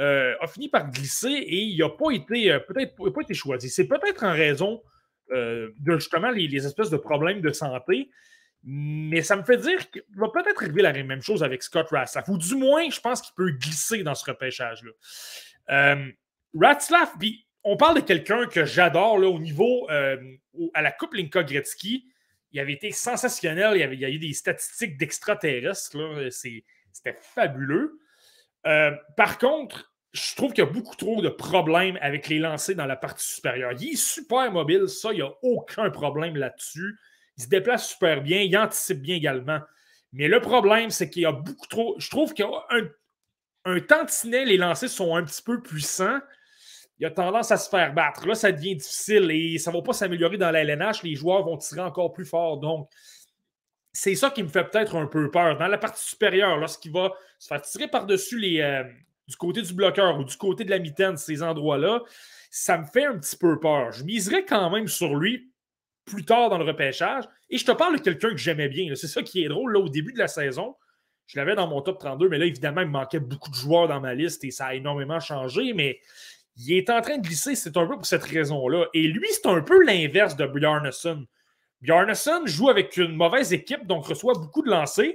[0.00, 3.68] Euh, a fini par glisser et il n'a pas été euh, peut-être pas été choisi.
[3.68, 4.82] C'est peut-être en raison
[5.32, 8.10] euh, de justement les, espèces de problèmes de santé,
[8.64, 12.26] mais ça me fait dire qu'il va peut-être arriver la même chose avec Scott Ratzlaff,
[12.28, 14.92] ou du moins, je pense qu'il peut glisser dans ce repêchage-là.
[16.58, 17.14] Ratzlaff,
[17.62, 22.11] on parle de quelqu'un que j'adore au niveau à la Coupe Linka Gretzky
[22.52, 23.76] il avait été sensationnel.
[23.76, 25.96] Il y, avait, a eu des statistiques d'extraterrestres.
[26.30, 27.98] C'était fabuleux.
[28.66, 32.76] Euh, par contre, je trouve qu'il y a beaucoup trop de problèmes avec les lancers
[32.76, 33.72] dans la partie supérieure.
[33.80, 36.98] Il est super mobile, ça, il n'y a aucun problème là-dessus.
[37.38, 39.60] Il se déplace super bien, il anticipe bien également.
[40.12, 41.96] Mais le problème, c'est qu'il y a beaucoup trop.
[41.98, 42.66] Je trouve qu'il y a
[43.64, 46.20] un tantinet, les lancers sont un petit peu puissants
[47.02, 48.28] il a tendance à se faire battre.
[48.28, 51.02] Là, ça devient difficile et ça ne va pas s'améliorer dans la LNH.
[51.02, 52.58] Les joueurs vont tirer encore plus fort.
[52.58, 52.88] Donc,
[53.92, 55.58] c'est ça qui me fait peut-être un peu peur.
[55.58, 58.84] Dans la partie supérieure, lorsqu'il va se faire tirer par-dessus les, euh,
[59.26, 62.02] du côté du bloqueur ou du côté de la mitaine, ces endroits-là,
[62.52, 63.90] ça me fait un petit peu peur.
[63.90, 65.50] Je miserais quand même sur lui
[66.04, 67.24] plus tard dans le repêchage.
[67.50, 68.94] Et je te parle de quelqu'un que j'aimais bien.
[68.94, 69.76] C'est ça qui est drôle.
[69.76, 70.76] Au début de la saison,
[71.26, 73.88] je l'avais dans mon top 32, mais là, évidemment, il me manquait beaucoup de joueurs
[73.88, 75.72] dans ma liste et ça a énormément changé.
[75.72, 75.98] Mais
[76.56, 78.86] il est en train de glisser, c'est un peu pour cette raison-là.
[78.94, 81.26] Et lui, c'est un peu l'inverse de Bjarnason.
[81.80, 85.14] Bjarnason joue avec une mauvaise équipe, donc reçoit beaucoup de lancers.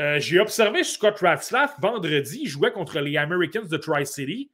[0.00, 4.50] Euh, j'ai observé Scott Ratzlaff vendredi, il jouait contre les Americans de Tri-City.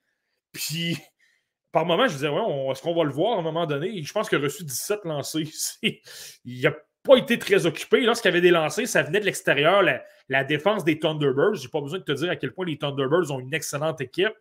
[0.52, 0.98] Puis,
[1.72, 4.02] par moment, je disais, ouais, est-ce qu'on va le voir à un moment donné?
[4.02, 5.48] Je pense qu'il a reçu 17 lancés.
[5.82, 8.00] il n'a pas été très occupé.
[8.00, 9.82] Lorsqu'il y avait des lancés, ça venait de l'extérieur.
[10.28, 12.76] La, défense des Thunderbirds, je n'ai pas besoin de te dire à quel point les
[12.76, 14.34] Thunderbirds ont une excellente équipe.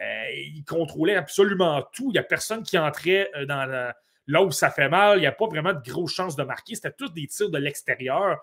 [0.00, 2.08] Euh, ils contrôlaient absolument tout.
[2.10, 3.92] Il n'y a personne qui entrait euh,
[4.26, 5.18] là où ça fait mal.
[5.18, 6.74] Il n'y a pas vraiment de grosses chances de marquer.
[6.74, 8.40] C'était tous des tirs de l'extérieur.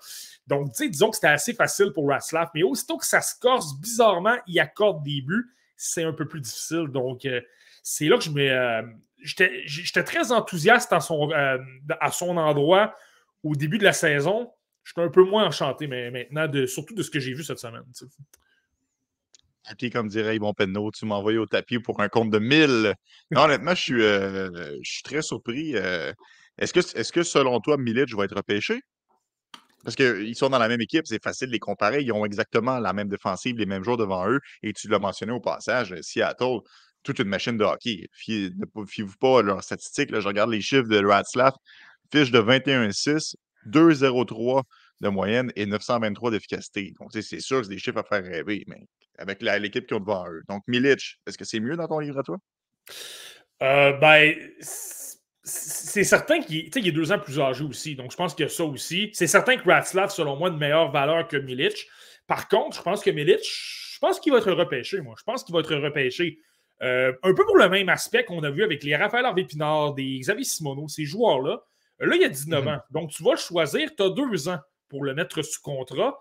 [0.47, 2.49] Donc, disons que c'était assez facile pour Raslav.
[2.53, 5.53] Mais aussitôt que ça se corse, bizarrement, il accorde des buts.
[5.75, 6.87] C'est un peu plus difficile.
[6.87, 7.41] Donc, euh,
[7.83, 8.95] c'est là que je me.
[9.21, 12.95] J'étais très enthousiaste à son, à son endroit
[13.43, 14.51] au début de la saison.
[14.85, 17.59] J'étais un peu moins enchanté mais maintenant, de, surtout de ce que j'ai vu cette
[17.59, 17.83] semaine
[19.91, 22.93] comme dirait Yvon Penneau, tu m'as au tapis pour un compte de 1000.
[23.31, 25.75] Non, honnêtement, je suis, euh, je suis très surpris.
[25.75, 26.11] Euh.
[26.57, 28.81] est-ce, que, selon toi, Milic va être repêché?
[29.83, 32.01] Parce qu'ils sont dans la même équipe, c'est facile de les comparer.
[32.01, 34.39] Ils ont exactement la même défensive, les mêmes joueurs devant eux.
[34.61, 36.59] Et tu l'as mentionné au passage, Seattle,
[37.03, 38.07] toute une machine de hockey.
[38.27, 40.13] ne fiez-vous pas leurs statistiques.
[40.13, 41.53] je regarde les chiffres de Ratslav.
[42.11, 43.35] Fiche de 21-6,
[43.67, 44.63] 2-0-3
[45.01, 46.93] de moyenne et 923 d'efficacité.
[46.99, 48.85] Donc, c'est sûr que c'est des chiffres à faire rêver, mais
[49.17, 50.41] avec l'équipe qui ont devant eux.
[50.47, 52.37] Donc, Milic, est-ce que c'est mieux dans ton livre à toi?
[53.61, 54.35] Euh, ben,
[55.43, 57.95] c'est certain qu'il est deux ans plus âgé aussi.
[57.95, 59.09] Donc, je pense qu'il y a ça aussi.
[59.13, 61.87] C'est certain que Ratslav, selon moi, a de meilleure valeur que Milic.
[62.27, 65.15] Par contre, je pense que Milic, je pense qu'il va être repêché, moi.
[65.17, 66.39] Je pense qu'il va être repêché.
[66.81, 69.93] Euh, un peu pour le même aspect qu'on a vu avec les Raphaël Harvey Pinard,
[69.95, 71.61] des Xavier Simoneau, ces joueurs-là.
[71.99, 72.75] Là, il y a 19 mm-hmm.
[72.75, 72.79] ans.
[72.91, 74.59] Donc, tu vas choisir, tu as deux ans
[74.89, 76.19] pour le mettre sous contrat.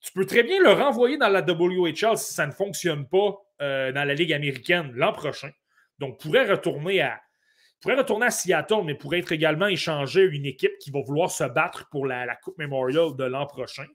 [0.00, 3.92] Tu peux très bien le renvoyer dans la WHL si ça ne fonctionne pas euh,
[3.92, 5.50] dans la Ligue américaine l'an prochain.
[5.98, 7.20] Donc, pourrait retourner à,
[7.80, 11.30] pourrait retourner à Seattle, mais pourrait être également échangé à une équipe qui va vouloir
[11.30, 13.86] se battre pour la, Coupe Memorial de l'an prochain.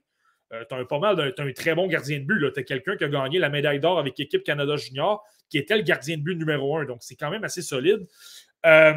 [0.52, 2.52] Euh, tu as un, pas mal, un très bon gardien de but.
[2.54, 5.76] Tu as quelqu'un qui a gagné la médaille d'or avec l'équipe Canada Junior, qui était
[5.76, 6.86] le gardien de but numéro un.
[6.86, 8.06] Donc, c'est quand même assez solide.
[8.64, 8.94] Euh,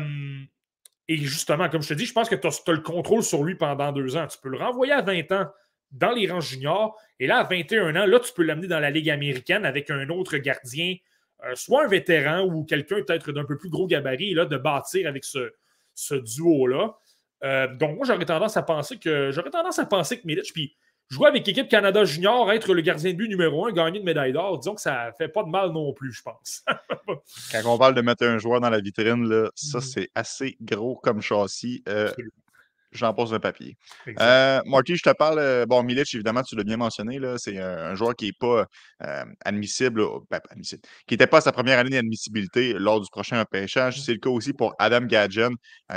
[1.07, 3.55] et justement, comme je te dis, je pense que tu as, le contrôle sur lui
[3.55, 4.27] pendant deux ans.
[4.27, 5.47] Tu peux le renvoyer à 20 ans
[5.91, 6.97] dans les rangs juniors.
[7.19, 10.09] Et là, à 21 ans, là, tu peux l'amener dans la Ligue américaine avec un
[10.09, 10.95] autre gardien,
[11.43, 15.07] euh, soit un vétéran ou quelqu'un peut-être d'un peu plus gros gabarit, là, de bâtir
[15.07, 15.51] avec ce,
[16.13, 16.95] duo-là.
[17.43, 20.75] Euh, donc, moi, j'aurais tendance à penser que j'aurais tendance à penser que puis
[21.09, 24.33] jouer avec l'équipe Canada Junior, être le gardien de but numéro un, gagner une médaille
[24.33, 26.63] d'or, disons que ça fait pas de mal non plus, je pense.
[27.51, 29.81] Quand on parle de mettre un joueur dans la vitrine, là, ça, mm-hmm.
[29.81, 31.83] c'est assez gros comme châssis.
[31.89, 32.11] Euh,
[32.91, 33.77] j'en pose un papier.
[34.19, 35.39] Euh, Marty, je te parle.
[35.39, 37.19] Euh, bon, Milic, évidemment, tu l'as bien mentionné.
[37.37, 38.67] C'est un, joueur qui n'est pas
[39.03, 43.43] euh, admissible, ben, admissible, qui n'était pas à sa première année d'admissibilité lors du prochain
[43.45, 44.01] pêchage.
[44.01, 45.53] C'est le cas aussi pour Adam Gadgen,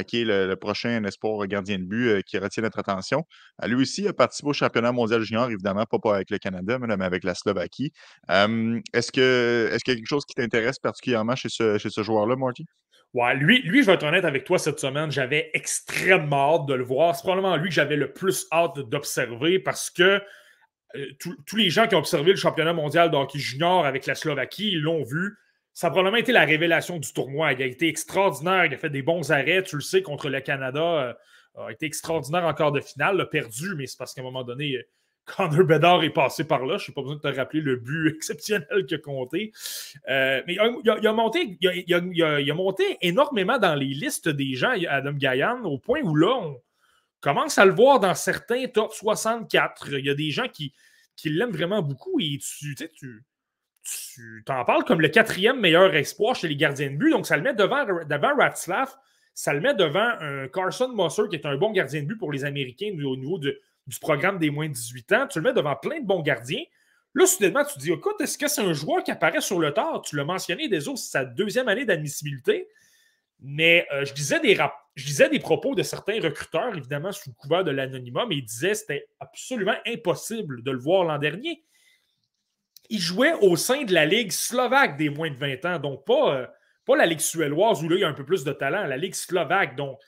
[0.06, 3.24] qui est le, prochain espoir gardien de but qui retient notre attention.
[3.64, 7.04] lui aussi a participé au championnat mondial junior, évidemment, pas, pas avec le Canada, mais
[7.04, 7.92] avec la Slovaquie.
[8.28, 12.02] est-ce, que, est-ce qu'il y a quelque chose qui t'intéresse particulièrement chez ce, chez ce
[12.02, 12.64] joueur-là, Marty?
[13.14, 17.14] Lui, je vais être honnête avec toi cette semaine, j'avais extrêmement hâte de le voir.
[17.14, 20.20] C'est probablement lui que j'avais le plus hâte d'observer parce que
[20.96, 21.06] euh,
[21.46, 25.04] tous les gens qui ont observé le championnat mondial de junior avec la Slovaquie, l'ont
[25.04, 25.36] vu.
[25.72, 27.52] Ça a probablement été la révélation du tournoi.
[27.52, 30.40] Il a été extraordinaire, il a fait des bons arrêts, tu le sais, contre le
[30.40, 30.82] Canada.
[30.82, 31.14] Euh,
[31.66, 34.76] a été extraordinaire encore de finale, a perdu, mais c'est parce qu'à un moment donné,
[35.24, 36.76] Connor Bedard est passé par là.
[36.76, 39.52] Je n'ai pas besoin de te rappeler le but exceptionnel qu'il a compté.
[40.08, 45.12] Euh, mais il a, monté, il, a, monté énormément dans les listes des gens, Adam
[45.12, 46.60] Gaillan, au point où là, on
[47.20, 49.88] commence à le voir dans certains top 64.
[49.98, 50.74] Il y a des gens qui,
[51.16, 53.24] qui l'aiment vraiment beaucoup et tu, tu,
[53.82, 57.10] tu t'en parles comme le quatrième meilleur espoir chez les gardiens de but.
[57.10, 58.94] Donc, ça le met devant, devant Ratslav,
[59.32, 62.30] ça le met devant un Carson Mosser qui est un bon gardien de but pour
[62.30, 65.52] les Américains au niveau de, du programme des moins de 18 ans, tu le mets
[65.52, 66.62] devant plein de bons gardiens.
[67.14, 69.72] Là, soudainement, tu te dis, écoute, est-ce que c'est un joueur qui apparaît sur le
[69.72, 70.02] tard?
[70.02, 72.68] Tu l'as mentionné, des autres, c'est sa deuxième année d'admissibilité.
[73.40, 74.56] Mais euh, je, disais des
[74.94, 78.44] je disais des propos de certains recruteurs, évidemment, sous le couvert de l'anonymat, mais ils
[78.44, 81.62] disaient que c'était absolument impossible de le voir l'an dernier.
[82.90, 86.36] Il jouait au sein de la Ligue slovaque des moins de 20 ans, donc pas,
[86.36, 86.46] euh,
[86.84, 88.96] pas la Ligue suédoise où là, il y a un peu plus de talent, la
[88.96, 89.76] Ligue slovaque.
[89.76, 89.98] Donc,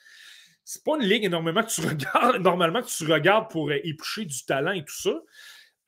[0.66, 4.24] c'est pas une ligue énormément que tu regardes, normalement que tu regardes pour euh, éplucher
[4.24, 5.22] du talent et tout ça.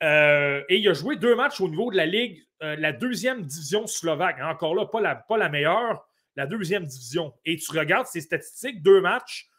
[0.04, 3.42] Euh, et il a joué deux matchs au niveau de la ligue, euh, la deuxième
[3.42, 4.36] division slovaque.
[4.40, 6.06] Encore là, pas la, pas la meilleure,
[6.36, 7.34] la deuxième division.
[7.44, 9.50] Et tu regardes ses statistiques, deux matchs,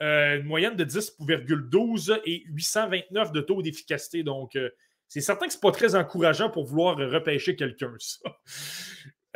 [0.00, 4.22] une moyenne de 10,12 et 829 de taux d'efficacité.
[4.22, 4.56] Donc,
[5.08, 8.30] c'est certain que ce n'est pas très encourageant pour vouloir repêcher quelqu'un, ça.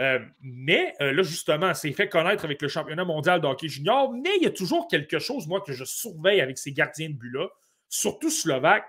[0.00, 4.12] Euh, mais euh, là, justement, c'est fait connaître avec le championnat mondial de hockey junior.
[4.12, 7.14] Mais il y a toujours quelque chose, moi, que je surveille avec ces gardiens de
[7.14, 7.48] but-là,
[7.88, 8.86] surtout slovaques.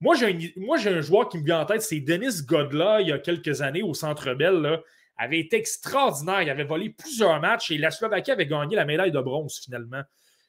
[0.00, 3.18] Moi, j'ai un, joueur qui me vient en tête, c'est Denis Godla, il y a
[3.18, 4.80] quelques années au Centre Bell,
[5.16, 6.42] avait été extraordinaire.
[6.42, 10.02] Il avait volé plusieurs matchs et la Slovaquie avait gagné la médaille de bronze finalement.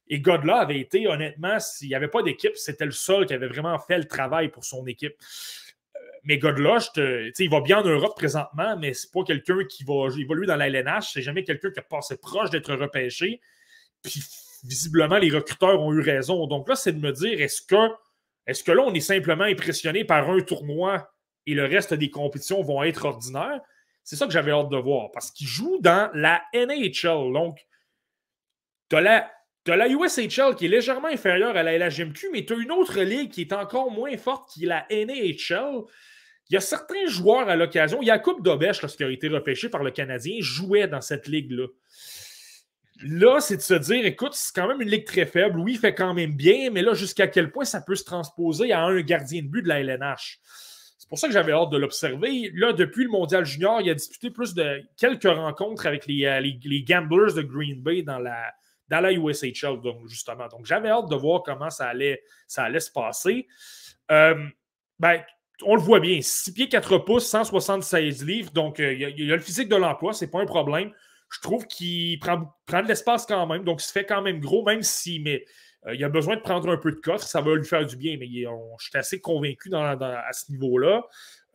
[0.08, 3.48] Et Godla avait été, honnêtement, s'il n'y avait pas d'équipe, c'était le seul qui avait
[3.48, 5.16] vraiment fait le travail pour son équipe.
[6.26, 10.48] Mais Godla, il va bien en Europe présentement, mais c'est pas quelqu'un qui va évoluer
[10.48, 11.14] dans la LNH.
[11.14, 13.42] C'est jamais quelqu'un qui a passé proche d'être repêché.
[14.02, 14.24] Puis
[14.64, 16.48] visiblement, les recruteurs ont eu raison.
[16.48, 17.92] Donc là, c'est de me dire, est-ce que,
[18.48, 21.12] est-ce que là, on est simplement impressionné par un tournoi
[21.46, 23.62] et le reste des compétitions vont être ordinaires?
[24.04, 27.34] C'est ça que j'avais hâte de voir parce qu'il joue dans la NHL.
[27.34, 27.60] Donc,
[28.90, 29.32] tu as la,
[29.68, 33.32] la USHL qui est légèrement inférieure à la LHMQ, mais tu as une autre ligue
[33.32, 35.86] qui est encore moins forte qui est la NHL.
[36.50, 38.02] Il y a certains joueurs à l'occasion.
[38.02, 41.28] Il y a Coupe d'Obèche, lorsqu'il a été repêché par le Canadien, jouait dans cette
[41.28, 41.68] ligue-là.
[43.02, 45.60] Là, c'est de se dire, écoute, c'est quand même une ligue très faible.
[45.60, 48.72] Oui, il fait quand même bien, mais là, jusqu'à quel point ça peut se transposer
[48.72, 50.40] à un gardien de but de la LNH?
[50.98, 52.52] C'est pour ça que j'avais hâte de l'observer.
[52.54, 56.40] Là, depuis le Mondial Junior, il a disputé plus de quelques rencontres avec les, euh,
[56.40, 58.54] les, Gamblers de Green Bay dans la,
[58.88, 60.48] dans la USHL, donc, justement.
[60.48, 63.48] Donc, j'avais hâte de voir comment ça allait, ça allait se passer.
[64.10, 64.48] Euh,
[65.00, 65.22] ben,
[65.64, 68.52] on le voit bien, 6 pieds 4 pouces, 176 livres.
[68.52, 70.92] Donc, euh, il, y a, le physique de l'emploi, c'est pas un problème.
[71.30, 74.64] Je trouve qu'il prend, de l'espace quand même, donc il se fait quand même gros,
[74.64, 75.44] même si mais,
[75.88, 77.96] euh, il a besoin de prendre un peu de coffre, ça va lui faire du
[77.96, 78.48] bien, mais je
[78.80, 81.04] suis assez convaincu à ce niveau-là.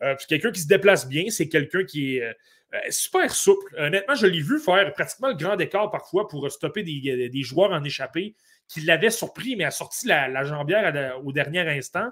[0.01, 3.75] Euh, c'est quelqu'un qui se déplace bien, c'est quelqu'un qui est euh, super souple.
[3.77, 7.83] Honnêtement, je l'ai vu faire pratiquement le grand écart parfois pour stopper des, joueurs en
[7.83, 8.35] échappée
[8.67, 12.09] qui l'avaient surpris, mais a sorti la, jambière au dernier instant.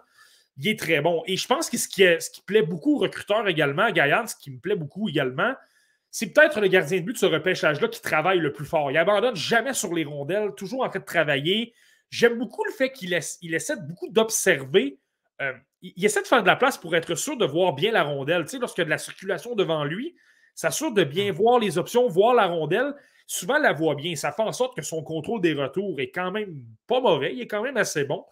[0.60, 1.24] Il est très bon.
[1.26, 2.04] Et je pense que ce qui,
[2.46, 5.54] plaît beaucoup aux recruteurs également, Gaillard, ce qui me plaît beaucoup également,
[6.12, 8.92] c'est peut-être le gardien de but de ce repêchage-là qui travaille le plus fort.
[8.92, 11.74] Il abandonne jamais sur les rondelles, toujours en train de travailler.
[12.10, 15.00] J'aime beaucoup le fait qu'il essaie beaucoup d'observer.
[15.42, 18.04] Euh, il, essaie de faire de la place pour être sûr de voir bien la
[18.04, 18.44] rondelle.
[18.44, 20.16] Tu sais, lorsqu'il y a de la circulation devant lui,
[20.56, 22.94] s'assure de bien voir les options, voir la rondelle.
[23.28, 24.16] Souvent, la voit bien.
[24.16, 27.34] Ça fait en sorte que son contrôle des retours est quand même pas mauvais.
[27.34, 28.26] Il est quand même assez bon.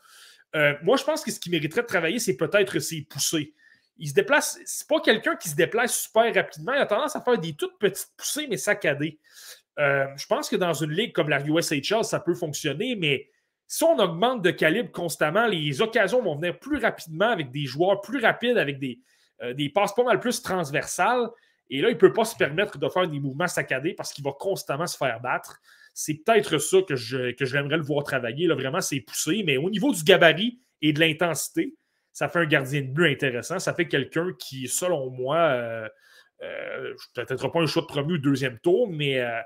[0.55, 3.53] Euh, moi, je pense que ce qui mériterait de travailler, c'est peut-être ses poussées.
[3.97, 6.73] Il se déplace, c'est pas quelqu'un qui se déplace super rapidement.
[6.73, 9.19] Il a tendance à faire des toutes petites poussées, mais saccadées.
[9.79, 13.29] Euh, je pense que dans une ligue comme la USHL, ça peut fonctionner, mais
[13.67, 18.01] si on augmente de calibre constamment, les occasions vont venir plus rapidement avec des joueurs
[18.01, 18.99] plus rapides, avec des,
[19.41, 21.27] euh, des passes pas mal plus transversales.
[21.69, 24.23] Et là, il ne peut pas se permettre de faire des mouvements saccadés parce qu'il
[24.23, 25.59] va constamment se faire battre.
[25.99, 28.45] C'est peut-être ça que, je, que j'aimerais le voir travailler.
[28.45, 29.41] Là, vraiment, c'est poussé.
[29.43, 31.73] Mais au niveau du gabarit et de l'intensité,
[32.13, 33.57] ça fait un gardien de but intéressant.
[33.57, 35.89] Ça fait quelqu'un qui, selon moi, euh,
[36.43, 39.41] euh, peut-être pas un choix de premier ou deuxième tour, mais euh,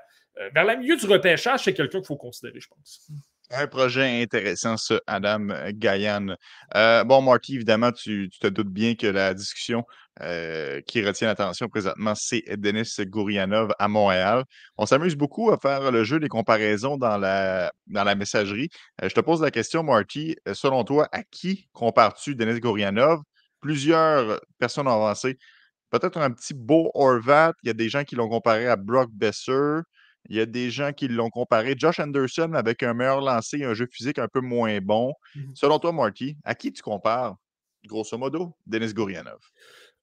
[0.54, 3.10] vers le milieu du repêchage, c'est quelqu'un qu'il faut considérer, je pense.
[3.54, 6.36] Un projet intéressant, ça, Adam Gayan.
[6.74, 9.84] Euh, bon, Marty, évidemment, tu, te doutes bien que la discussion
[10.22, 14.44] euh, qui retient l'attention présentement, c'est Denis Gourianov à Montréal.
[14.78, 18.70] On s'amuse beaucoup à faire le jeu des comparaisons dans la, dans la messagerie.
[19.02, 20.34] Euh, je te pose la question, Marty.
[20.54, 23.20] Selon toi, à qui compares-tu Denis Gourianov?
[23.60, 25.36] Plusieurs personnes ont avancé.
[25.90, 27.52] Peut-être un petit beau Horvat.
[27.62, 29.80] Il y a des gens qui l'ont comparé à Brock Besser.
[30.28, 31.74] Il y a des gens qui l'ont comparé.
[31.76, 35.14] Josh Anderson avec un meilleur lancé et un jeu physique un peu moins bon.
[35.34, 37.36] Mmh Selon toi, Marty, à qui tu compares,
[37.86, 39.40] grosso modo, Denis Gourianov?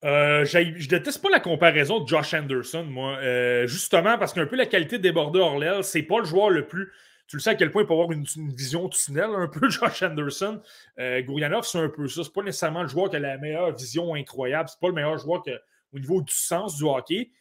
[0.06, 3.18] Euh, je déteste pas la comparaison de Josh Anderson, moi.
[3.18, 6.68] Euh, justement, parce qu'un peu la qualité de débordé Orlel, c'est pas le joueur le
[6.68, 6.92] plus.
[7.28, 10.04] Tu le sais à quel point il peut avoir une, vision tunnel, un peu Josh
[10.04, 10.62] Anderson.
[11.00, 12.24] Euh, Gourianov, c'est un peu ça.
[12.24, 14.70] C'est pas nécessairement le joueur qui a la meilleure vision incroyable.
[14.70, 15.52] C'est pas le meilleur joueur que,
[15.94, 17.32] au niveau du sens du hockey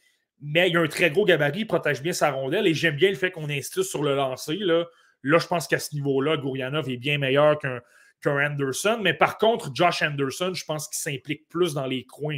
[0.41, 3.09] mais il a un très gros gabarit, il protège bien sa rondelle et j'aime bien
[3.09, 4.55] le fait qu'on insiste sur le lancer.
[4.55, 4.85] Là,
[5.23, 7.81] là je pense qu'à ce niveau-là, Gourianov est bien meilleur qu'un
[8.25, 8.99] Anderson.
[9.01, 12.37] Mais par contre, Josh Anderson, je pense qu'il s'implique plus dans les coins.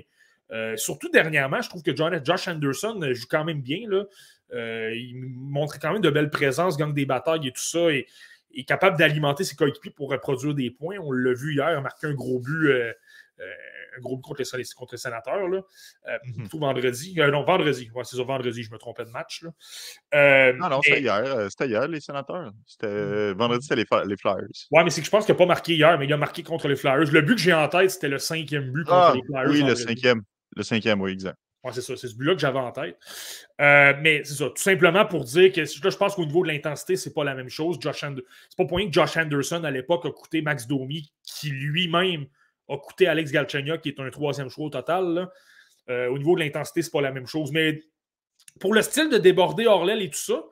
[0.52, 3.88] Euh, surtout dernièrement, je trouve que Josh Anderson joue quand même bien.
[4.54, 7.90] Euh, il montre quand même de belles présences, gagne des batailles et tout ça.
[7.92, 8.08] Et
[8.54, 10.98] est capable d'alimenter ses coéquipiers pour reproduire des points.
[11.00, 12.68] On l'a vu hier, il a marqué un gros but.
[12.68, 12.94] Euh,
[13.98, 15.62] un gros but contre les, contre les sénateurs, là.
[16.08, 16.48] Euh, mhm.
[16.54, 17.16] vendredi.
[17.20, 17.90] Euh, non, vendredi.
[17.94, 19.44] Ouais, c'est ça, vendredi, je me trompais de match.
[19.44, 19.50] Là.
[20.16, 21.48] Euh, non, non, c'était hier.
[21.50, 22.52] C'était hier, les sénateurs.
[22.66, 24.48] C'était, vendredi, c'était les, les, Flyers.
[24.72, 26.44] Ouais, mais c'est que je pense qu'il n'a pas marqué hier, mais il a marqué
[26.44, 27.12] contre les Flyers.
[27.12, 29.50] Le but que j'ai en tête, c'était le cinquième but contre ah, les Flyers.
[29.50, 30.22] Oui, le cinquième.
[30.56, 31.38] Le cinquième, oui, exact.
[31.64, 32.98] Ouais, c'est ça, c'est ce but-là que j'avais en tête.
[33.60, 36.96] mais c'est ça, tout simplement pour dire que là, je pense qu'au niveau de l'intensité,
[36.96, 37.78] c'est pas la même chose.
[37.80, 41.50] Josh C'est pas pour rien que Josh Anderson, à l'époque, a coûté Max Domi, qui
[41.50, 42.26] lui-même
[42.72, 45.30] a coûté Alex Galchenyuk, qui est un troisième choix au total.
[45.90, 47.52] Euh, au niveau de l'intensité, c'est pas la même chose.
[47.52, 47.82] Mais
[48.60, 50.44] pour le style de déborder Orlel et tout ça,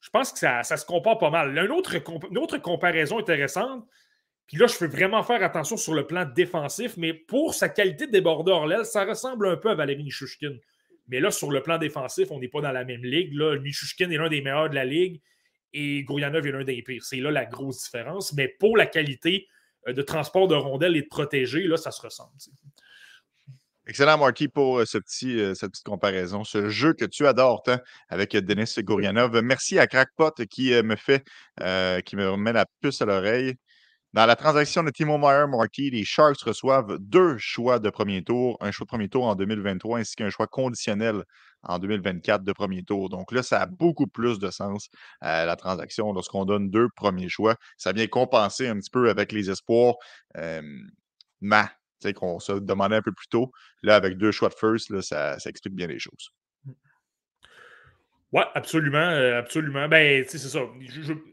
[0.00, 1.56] je pense que ça, se compare pas mal.
[1.56, 1.96] Une autre,
[2.30, 3.84] une autre comparaison intéressante,
[4.46, 8.06] puis là, je veux vraiment faire attention sur le plan défensif, mais pour sa qualité
[8.06, 10.56] de déborder Orlel, ça ressemble un peu à Valérie Nishushkin.
[11.08, 13.32] Mais là, sur le plan défensif, on n'est pas dans la même ligue.
[13.34, 15.20] Là, Michushkin est l'un des meilleurs de la ligue
[15.72, 17.02] et Gourianov est l'un des pires.
[17.02, 18.32] C'est là la grosse différence.
[18.34, 19.48] Mais pour la qualité
[19.92, 22.30] de transport de rondelles et de protéger, là, ça se ressemble.
[23.86, 26.44] Excellent, Marky, pour ce petit, cette petite comparaison.
[26.44, 27.62] Ce jeu que tu adores
[28.10, 29.40] avec Denis Gourianov.
[29.42, 31.24] Merci à Crackpot qui me fait,
[32.04, 33.54] qui me remet la puce à l'oreille.
[34.14, 38.56] Dans la transaction de Timo Meyer Marquis, les Sharks reçoivent deux choix de premier tour,
[38.60, 41.24] un choix de premier tour en 2023 ainsi qu'un choix conditionnel
[41.62, 43.10] en 2024 de premier tour.
[43.10, 44.88] Donc là, ça a beaucoup plus de sens,
[45.24, 47.56] euh, la transaction, lorsqu'on donne deux premiers choix.
[47.76, 49.96] Ça vient compenser un petit peu avec les espoirs.
[50.38, 50.62] Euh,
[51.42, 51.70] ma,
[52.14, 53.52] qu'on se demandait un peu plus tôt.
[53.82, 56.30] Là, avec deux choix de first, là, ça explique bien les choses.
[58.32, 59.88] Oui, absolument, euh, absolument.
[59.88, 60.60] Ben, c'est ça.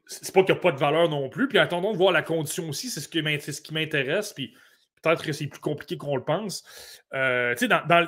[0.06, 1.48] c'est pas qu'il n'y a pas de valeur non plus.
[1.48, 4.32] Puis attendons de voir la condition aussi, c'est ce, ce qui m'intéresse.
[4.34, 4.54] Puis
[5.02, 6.64] peut-être que c'est plus compliqué qu'on le pense.
[7.14, 8.08] Euh, dans,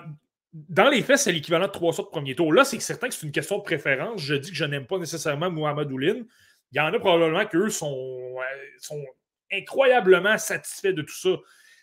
[0.53, 2.53] dans, les faits, c'est l'équivalent de trois sortes de premier tour.
[2.53, 4.21] Là, c'est certain que c'est une question de préférence.
[4.21, 6.23] Je dis que je n'aime pas nécessairement Mohamed Oulin.
[6.71, 8.35] Il y en a probablement qu'eux sont,
[8.79, 9.03] sont
[9.51, 11.29] incroyablement satisfaits de tout ça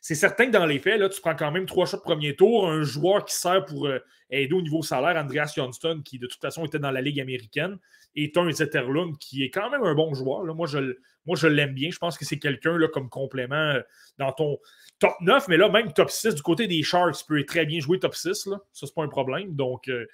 [0.05, 2.37] c'est certain que dans les faits, là, tu prends quand même trois shots de premier
[2.37, 6.27] tour, un joueur qui sert pour euh, aider au niveau salaire, Andreas Johnston, qui de
[6.27, 7.79] toute façon était dans la Ligue américaine,
[8.15, 10.45] et un Zetterlund, qui est quand même un bon joueur.
[10.55, 11.91] Moi, je, l'aime bien.
[11.91, 13.81] Je pense que c'est quelqu'un comme complément euh,
[14.19, 14.59] dans ton
[14.99, 17.81] top 9, mais là, même top 6, du côté des Sharks, tu peux très bien
[17.81, 18.45] jouer top 6.
[18.49, 18.61] Là.
[18.75, 19.55] Ça, c'est pas un problème.
[19.57, 20.05] Donc, euh,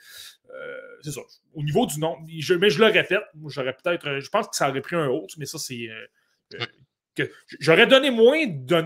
[1.02, 1.22] c'est ça.
[1.54, 4.20] Au niveau du nom, mais je le répète, j'aurais peut-être.
[4.20, 5.88] Je pense que ça aurait pris un autre, mais ça, c'est
[7.58, 8.44] j'aurais donné moins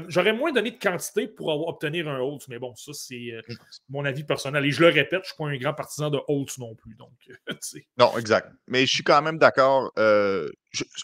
[0.08, 3.42] j'aurais moins donné de quantité pour avoir, obtenir un Holtz, mais bon, ça c'est euh,
[3.88, 4.64] mon avis personnel.
[4.64, 6.94] Et je le répète, je ne suis pas un grand partisan de Holtz non plus.
[6.96, 7.12] Donc,
[7.98, 8.50] non, exact.
[8.66, 9.92] Mais je suis quand même d'accord.
[9.98, 10.50] Euh,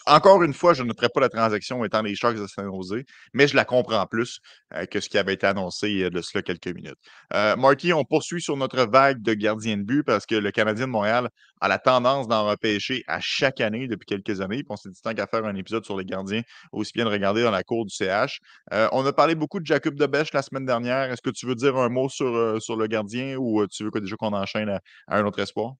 [0.05, 3.03] encore une fois, je ne noterai pas la transaction étant les Sharks de San Jose,
[3.33, 4.39] mais je la comprends plus
[4.73, 6.97] euh, que ce qui avait été annoncé de cela quelques minutes.
[7.31, 10.91] Marky, on poursuit sur notre vague de gardiens de but parce que le Canadien de
[10.91, 11.29] Montréal
[11.61, 14.57] a la tendance d'en repêcher à chaque année depuis quelques années.
[14.57, 16.41] Puis on s'est dit tant qu'à faire un épisode sur les gardiens,
[16.71, 18.39] aussi bien de regarder dans la cour du CH.
[18.71, 21.11] on a parlé beaucoup de Jacob Debesch la semaine dernière.
[21.11, 23.99] Est-ce que tu veux dire un mot sur, sur le gardien ou tu veux que
[23.99, 25.73] déjà qu'on enchaîne à un autre espoir?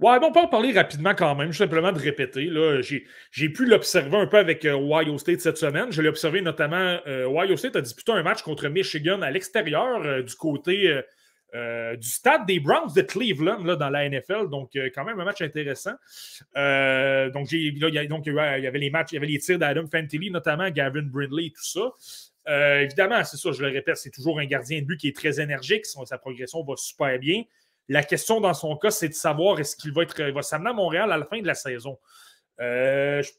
[0.00, 2.50] Ouais, bon, on peut en parler rapidement quand même, simplement de répéter.
[3.30, 5.92] J'ai pu l'observer un peu avec euh, Ohio State cette semaine.
[5.92, 10.02] Je l'ai observé notamment, euh, Ohio State a disputé un match contre Michigan à l'extérieur
[10.04, 11.00] euh, du côté
[11.54, 14.48] du stade des Browns de Cleveland là, dans la NFL.
[14.50, 15.92] Donc, quand même un match intéressant.
[16.52, 21.04] donc, il y, avait les matchs, il y avait les tirs d'Adam Fantilli, notamment Gavin
[21.04, 21.92] Brindley et tout ça.
[22.80, 25.40] évidemment, c'est ça, je le répète, c'est toujours un gardien de but qui est très
[25.40, 25.86] énergique.
[25.86, 27.44] sa progression va super bien.
[27.88, 30.72] La question dans son cas, c'est de savoir est-ce qu'il va être va s'amener à
[30.72, 31.98] Montréal à la fin de la saison.
[32.60, 33.30] Euh, je,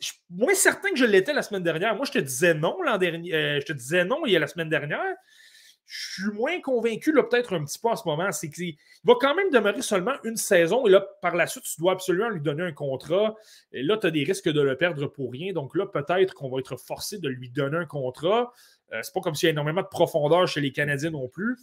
[0.00, 1.94] suis moins certain que je l'étais la semaine dernière.
[1.94, 3.34] Moi, je te disais non l'an dernier.
[3.34, 5.14] Euh, je te disais non il y a la semaine dernière.
[5.86, 8.32] Je suis moins convaincu, peut-être un petit peu en ce moment.
[8.32, 8.74] C'est qu'il
[9.04, 10.86] va quand même demeurer seulement une saison.
[10.86, 13.34] Et là, par la suite, tu dois absolument lui donner un contrat.
[13.70, 15.52] Et là, tu as des risques de le perdre pour rien.
[15.52, 18.50] Donc là, peut-être qu'on va être forcé de lui donner un contrat.
[18.92, 21.58] Euh, c'est pas comme s'il y a énormément de profondeur chez les Canadiens non plus.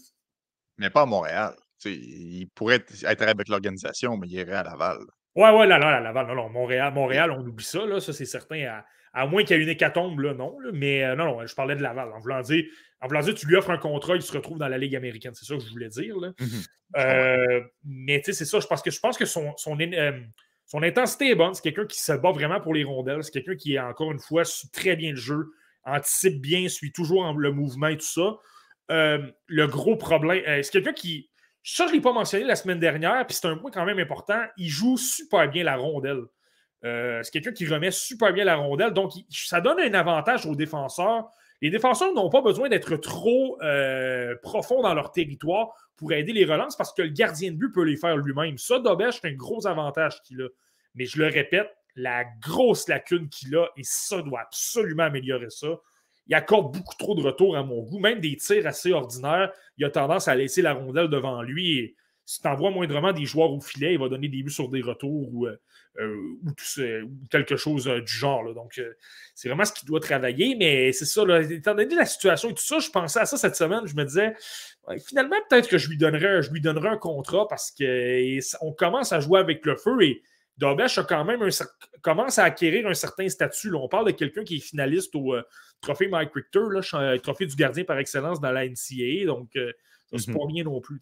[0.77, 1.55] Mais pas à Montréal
[1.85, 4.99] il pourrait être avec l'organisation, mais il irait à Laval.
[5.35, 6.27] Ouais, ouais, là, là, à Laval.
[6.27, 8.81] Non, non, Montréal, Montréal, on oublie ça, là, ça c'est certain.
[9.13, 10.57] À, moins qu'il y ait une hécatombe, là, non.
[10.73, 12.11] mais euh, non, non, je parlais de Laval.
[12.11, 12.63] En voulant, dire,
[13.01, 15.33] en voulant dire, tu lui offres un contrat, il se retrouve dans la Ligue américaine.
[15.33, 16.17] C'est ça que je voulais dire.
[16.17, 16.31] Là.
[16.39, 16.45] Mmh
[16.97, 18.59] euh, mais tu sais, c'est ça.
[18.59, 20.19] Je pense que, je pense que son, son, euh,
[20.65, 21.53] son intensité est bonne.
[21.53, 23.23] C'est quelqu'un qui se bat vraiment pour les rondelles.
[23.23, 25.53] C'est quelqu'un qui, encore une fois, suit très bien le jeu,
[25.85, 28.37] anticipe bien, suit toujours le mouvement et tout ça.
[28.89, 31.30] le gros problème, c'est quelqu'un qui,
[31.63, 33.99] ça, je ne l'ai pas mentionné la semaine dernière, puis c'est un point quand même
[33.99, 34.41] important.
[34.57, 36.23] Il joue super bien la rondelle.
[36.83, 38.91] Euh, c'est quelqu'un qui remet super bien la rondelle.
[38.91, 41.29] Donc, ça donne un avantage aux défenseurs.
[41.61, 46.45] Les défenseurs n'ont pas besoin d'être trop euh, profonds dans leur territoire pour aider les
[46.45, 48.57] relances parce que le gardien de but peut les faire lui-même.
[48.57, 50.47] Ça, Dobesh, c'est un gros avantage qu'il a.
[50.95, 55.67] Mais je le répète, la grosse lacune qu'il a, et ça doit absolument améliorer ça,
[56.27, 57.99] il accorde beaucoup trop de retours à mon goût.
[57.99, 61.79] Même des tirs assez ordinaires, il a tendance à laisser la rondelle devant lui.
[61.79, 61.95] Et
[62.25, 64.81] si tu envoies moindrement des joueurs au filet, il va donner des buts sur des
[64.81, 65.57] retours ou, euh,
[65.99, 68.53] euh, quelque chose euh, du genre.
[68.53, 68.79] Donc,
[69.35, 70.55] c'est vraiment ce qu'il doit travailler.
[70.55, 73.55] Mais c'est ça, étant donné la situation et tout ça, je pensais à ça cette
[73.55, 73.85] semaine.
[73.85, 74.33] Je me disais,
[75.05, 79.19] finalement, peut-être que je lui, donnerais, je lui donnerais un contrat parce qu'on commence à
[79.19, 80.21] jouer avec le feu et
[80.61, 81.49] Dobesh a quand même un,
[82.01, 83.73] commence à acquérir un certain statut.
[83.73, 85.43] On parle de quelqu'un qui est finaliste au euh,
[85.81, 89.25] trophée Mike Richter, là, euh, trophée du gardien par excellence dans la NCAA.
[89.25, 89.71] Donc, euh,
[90.11, 90.37] ça se mhm.
[90.37, 90.99] pas bien non plus.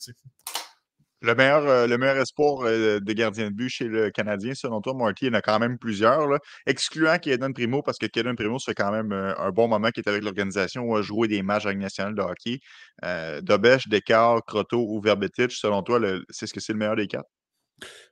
[1.22, 4.80] Le meilleur, euh, le meilleur espoir euh, de gardien de but chez le Canadien, selon
[4.80, 8.06] toi, Marty, il y en a quand même plusieurs, là, excluant Kaden Primo, parce que
[8.06, 11.02] Kaden Primo, ça fait quand même euh, un bon moment qu'il est avec l'organisation, a
[11.02, 12.60] joué des matchs avec national de hockey.
[13.04, 16.00] Euh, Dobesh, Descartes, Croteau ou Verbetic, selon toi,
[16.30, 17.30] c'est ce que c'est le meilleur des quatre?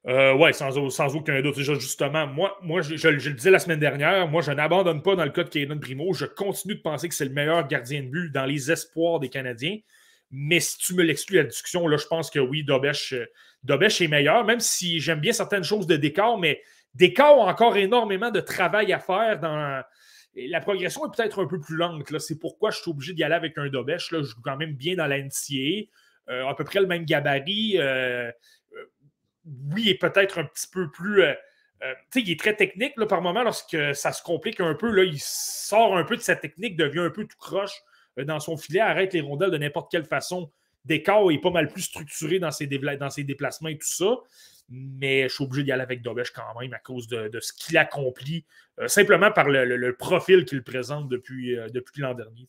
[0.08, 1.58] Euh, oui, sans, aucun doute.
[1.58, 5.32] Justement, moi, moi je, le disais la semaine dernière, moi, je n'abandonne pas dans le
[5.32, 6.14] cas de Kaden Primo.
[6.14, 9.30] Je continue de penser que c'est le meilleur gardien de but dans les espoirs des
[9.30, 9.78] Canadiens.
[10.32, 13.26] Mais si tu me l'exclus la discussion, là, je pense que oui, Dobesh, euh,
[13.64, 16.62] Dobesh est meilleur, même si j'aime bien certaines choses de Décor, mais
[16.96, 19.84] Décor a encore énormément de travail à faire dans.
[20.36, 22.04] La progression est peut-être un peu plus lente.
[22.20, 24.10] C'est pourquoi je suis obligé d'y aller avec un Dobesh.
[24.12, 25.88] Je joue quand même bien dans la NCA.
[26.30, 27.78] Euh, à peu près le même gabarit.
[29.74, 31.24] Oui, et peut-être un petit peu plus.
[31.82, 34.92] tu sais, il est très technique là, par moment lorsque ça se complique un peu.
[34.92, 37.82] Là, il sort un peu de sa technique, devient un peu tout croche.
[38.20, 40.52] Euh, dans son filet, arrête les rondelles de n'importe quelle façon.
[40.86, 44.16] Descartes est pas mal plus structuré dans ses, déplacements et tout ça.
[44.70, 47.78] Mais je suis obligé d'y aller avec Dobesh quand même à cause de, ce qu'il
[47.78, 48.46] accomplit,
[48.80, 51.68] euh, simplement par le, profil qu'il présente depuis, euh,
[51.98, 52.46] l'an dernier.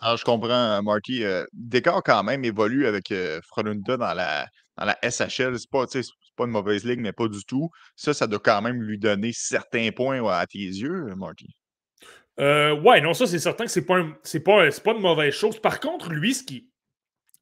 [0.00, 1.24] Alors, je comprends, Marty.
[1.52, 4.46] Descartes, quand même, évolue avec Frolunda dans la,
[4.76, 5.58] dans la SHL.
[5.58, 5.86] C'est pas,
[6.36, 7.70] pas une mauvaise ligue, mais pas du tout.
[7.94, 11.54] Ça, ça doit quand même lui donner certains points à tes yeux, Marty.
[12.38, 14.02] Euh, ouais, non, ça, c'est certain que c'est pas,
[14.44, 15.58] pas, une mauvaise chose.
[15.58, 16.68] Par contre, lui, ce qui,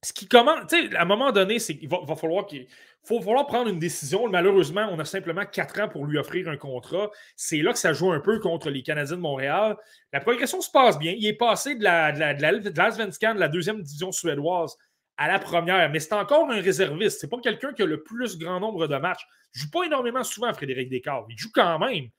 [0.01, 2.67] ce qui commence, à un moment donné, c'est qu'il va, falloir qu'il
[3.03, 4.29] faut prendre une décision.
[4.29, 7.09] Malheureusement, on a simplement quatre ans pour lui offrir un contrat.
[7.35, 9.75] C'est là que ça joue un peu contre les Canadiens de Montréal.
[10.13, 11.13] La progression se passe bien.
[11.17, 14.77] Il est passé de la, de la, de la, de la deuxième division suédoise,
[15.17, 17.21] à la première, mais c'est encore un réserviste.
[17.21, 19.25] C'est pas quelqu'un qui a le plus grand nombre de matchs.
[19.53, 21.25] Il joue pas énormément souvent, Frédéric Descartes.
[21.29, 22.09] Il joue quand même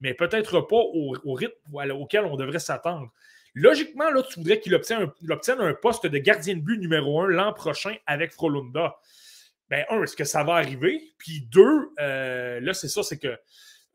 [0.00, 1.54] mais peut-être pas au, rythme
[1.92, 3.10] auquel on devrait s'attendre.
[3.54, 5.10] Logiquement, là, tu voudrais qu'il obtienne,
[5.60, 8.96] un poste de gardien de but numéro un l'an prochain avec Frolunda.
[9.70, 11.00] Ben, un, est-ce que ça va arriver?
[11.18, 13.38] Puis deux, euh, là, c'est ça, c'est que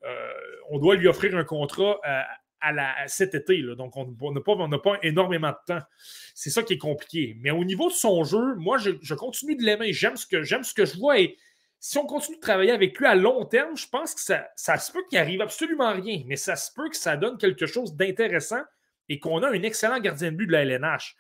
[0.03, 0.34] euh,
[0.72, 2.22] on doit lui offrir un contrat euh,
[2.62, 3.62] à, cet été.
[3.76, 5.86] donc, on n'a pas, énormément de temps.
[6.34, 7.38] C'est ça qui est compliqué.
[7.41, 9.93] Mais au niveau de son jeu, moi, je, continue de l'aimer.
[9.93, 11.38] J'aime ce, que, je vois et
[11.80, 14.91] si on continue de travailler avec lui à long terme, je pense que ça, se
[14.91, 18.62] peut qu'il arrive absolument rien, mais ça se peut que ça donne quelque chose d'intéressant
[19.09, 21.16] et qu'on a un excellent gardien de but de la LNH.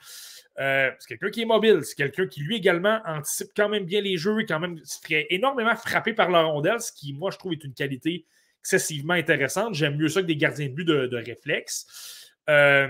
[0.59, 4.01] Euh, c'est quelqu'un qui est mobile, c'est quelqu'un qui lui également anticipe quand même bien
[4.01, 7.37] les jeux, quand même se ferait énormément frapper par la rondelle, ce qui, moi, je
[7.37, 8.25] trouve est une qualité
[8.61, 9.73] excessivement intéressante.
[9.73, 12.31] J'aime mieux ça que des gardiens de but de, réflexe.
[12.49, 12.87] Euh,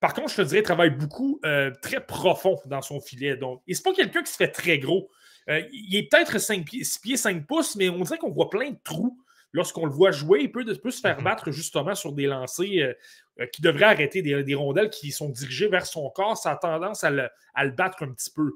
[0.00, 3.36] par contre, je te dirais, il travaille beaucoup, euh, très profond dans son filet.
[3.36, 5.10] Donc, et c'est pas quelqu'un qui se fait très gros.
[5.48, 8.78] Euh, il est peut-être 6 pieds, 5 pouces, mais on dirait qu'on voit plein de
[8.84, 9.18] trous
[9.52, 10.42] lorsqu'on le voit jouer.
[10.42, 11.24] Il peut, se faire mhm.
[11.24, 12.94] battre justement sur des lancers
[13.40, 16.36] euh, qui devraient arrêter des, rondelles qui sont dirigées vers son corps.
[16.36, 17.28] Ça a tendance à le,
[17.70, 18.52] battre un petit peu.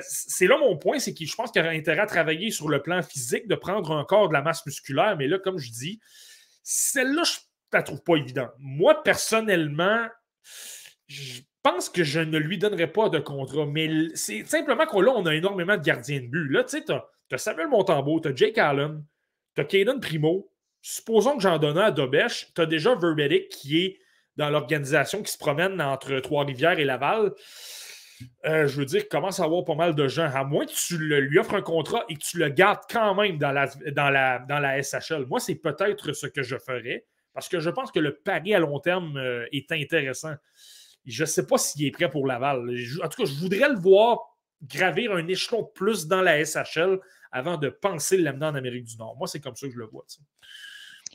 [0.00, 2.82] C'est là mon point, c'est que je pense qu'il a intérêt à travailler sur le
[2.82, 5.16] plan physique, de prendre encore de la masse musculaire.
[5.16, 6.00] Mais là, comme je dis,
[6.62, 7.38] celle-là, je
[7.72, 8.50] ne la trouve pas évidente.
[8.58, 10.06] Moi, personnellement,
[11.06, 15.12] je pense que je ne lui donnerai pas de contrat, mais c'est simplement qu'on là,
[15.14, 16.48] on a énormément de gardiens de but.
[16.48, 19.04] Là, tu sais, tu as, Samuel Montembeau, tu as Jake Allen,
[19.54, 20.50] tu as Caden Primo.
[20.80, 23.98] Supposons que j'en donne à Dobesh, tu as déjà Verbetic qui est
[24.36, 27.32] dans l'organisation qui se promène entre Trois-Rivières et Laval.
[28.46, 30.30] Euh, je veux dire, commence à avoir pas mal de gens.
[30.32, 33.38] À moins que tu lui offres un contrat et que tu le gardes quand même
[33.38, 35.26] dans la, dans la, dans la SHL.
[35.26, 38.58] Moi, c'est peut-être ce que je ferais parce que je pense que le pari à
[38.58, 40.34] long terme euh, est intéressant.
[41.06, 42.68] Je ne sais pas s'il est prêt pour Laval.
[43.02, 44.18] En tout cas, je voudrais le voir
[44.62, 46.98] gravir un échelon plus dans la SHL
[47.30, 49.16] avant de penser l'amener en Amérique du Nord.
[49.16, 50.04] Moi, c'est comme ça que je le vois.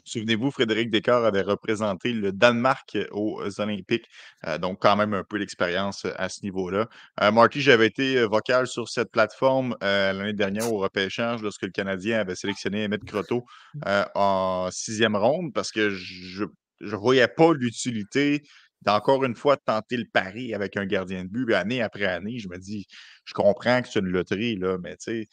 [0.06, 4.06] Souvenez-vous, Frédéric Descartes avait représenté le Danemark aux Olympiques,
[4.46, 6.90] euh, donc quand même un peu d'expérience à ce niveau-là.
[7.22, 12.20] Euh, j'avais été euh, vocal sur cette plateforme l'année dernière au repêchage lorsque le Canadien
[12.20, 13.46] avait sélectionné Emmett Croteau
[13.86, 16.46] en sixième ronde parce que je
[16.82, 18.44] ne voyais pas l'utilité
[18.82, 22.50] d'encore une fois tenter le pari avec un gardien de but, année après année, je
[22.50, 22.86] me dis,
[23.26, 25.28] je comprends que c'est une loterie, là, mais tu sais,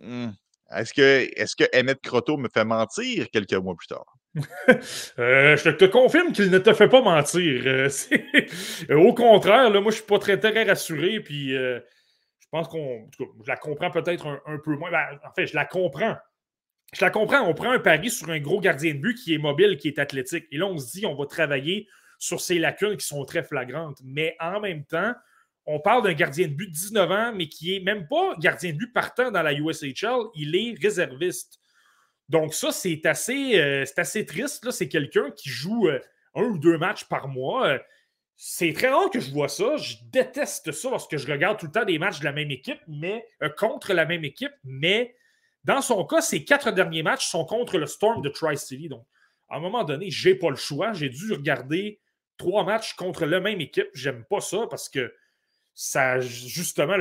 [0.00, 0.30] hmm,
[0.70, 4.16] est-ce que, est que Emmett Croteau me fait mentir quelques mois plus tard?
[5.18, 7.62] Euh, je te confirme qu'il ne te fait pas mentir.
[7.66, 7.88] Euh,
[8.96, 11.20] au contraire, là, moi, je suis pas très, très rassuré.
[11.20, 11.78] Puis, euh,
[12.40, 13.08] je pense qu'on.
[13.18, 14.90] Je la comprends peut-être un, peu moins.
[14.90, 16.16] Ben, en fait, je la comprends.
[16.92, 17.48] Je la comprends.
[17.48, 19.98] On prend un pari sur un gros gardien de but qui est mobile, qui est
[19.98, 20.46] athlétique.
[20.50, 21.86] Et là, on se dit, on va travailler
[22.18, 23.98] sur ces lacunes qui sont très flagrantes.
[24.04, 25.14] Mais en même temps,
[25.66, 28.72] on parle d'un gardien de but de 19 ans, mais qui est même pas gardien
[28.72, 31.58] de but partant dans la USHL, il est réserviste.
[32.28, 34.70] Donc ça, c'est assez, euh, assez triste.
[34.70, 36.00] C'est quelqu'un qui joue euh,
[36.34, 37.78] un ou deux matchs par mois.
[38.36, 39.76] c'est très rare que je vois ça.
[39.76, 42.80] Je déteste ça lorsque je regarde tout le temps des matchs de la même équipe,
[42.88, 44.52] mais euh, contre la même équipe.
[44.64, 45.14] Mais
[45.64, 48.88] dans son cas, ses quatre derniers matchs sont contre le Storm de Tri-City.
[48.88, 49.06] Donc,
[49.48, 50.92] à un moment donné, je n'ai pas le choix.
[50.92, 52.00] J'ai dû regarder
[52.36, 53.88] trois matchs contre la même équipe.
[53.94, 55.14] J'aime pas ça parce que
[55.74, 56.96] ça, justement,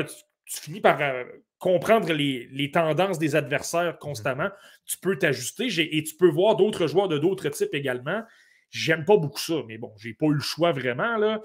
[0.46, 1.24] tu, finis par euh,
[1.60, 4.50] comprendre les, tendances des adversaires constamment.
[4.86, 8.24] Tu peux t'ajuster et tu peux voir d'autres joueurs de d'autres types également.
[8.70, 11.18] J'aime pas beaucoup ça, mais bon, j'ai pas eu le choix vraiment.
[11.18, 11.40] Là.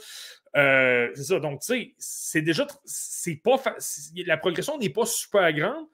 [0.56, 1.40] Euh, c'est ça.
[1.40, 2.66] Donc, tu sais, c'est déjà.
[2.84, 3.62] C'est pas
[4.26, 5.86] la progression n'est pas super grande.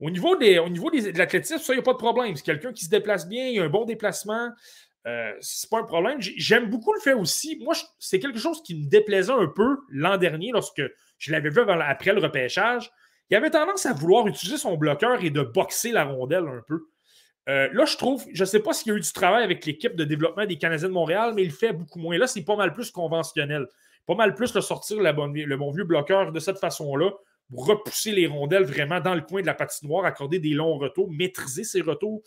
[0.00, 2.34] Au niveau, des, au niveau de l'athlétisme, ça, il n'y a pas de problème.
[2.34, 4.48] C'est quelqu'un qui se déplace bien, il a un bon déplacement.
[5.06, 6.18] Euh, c'est pas un problème.
[6.20, 7.58] J'aime beaucoup le fait aussi.
[7.62, 10.82] Moi, c'est quelque chose qui me déplaisait un peu l'an dernier lorsque
[11.18, 12.90] je l'avais vu après le repêchage.
[13.30, 16.86] Il avait tendance à vouloir utiliser son bloqueur et de boxer la rondelle un peu.
[17.48, 19.64] Euh, là, je trouve, je ne sais pas s'il y a eu du travail avec
[19.64, 22.18] l'équipe de développement des Canadiens de Montréal, mais il fait beaucoup moins.
[22.18, 23.66] Là, c'est pas mal plus conventionnel.
[24.06, 27.12] Pas mal plus de sortir le bon vieux bloqueur de cette façon-là,
[27.54, 31.64] repousser les rondelles vraiment dans le coin de la patinoire, accorder des longs retours, maîtriser
[31.64, 32.22] ses retours.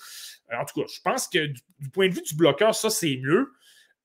[0.52, 3.18] Euh, en tout cas, je pense que du, point de vue du bloqueur, ça, c'est
[3.18, 3.52] mieux.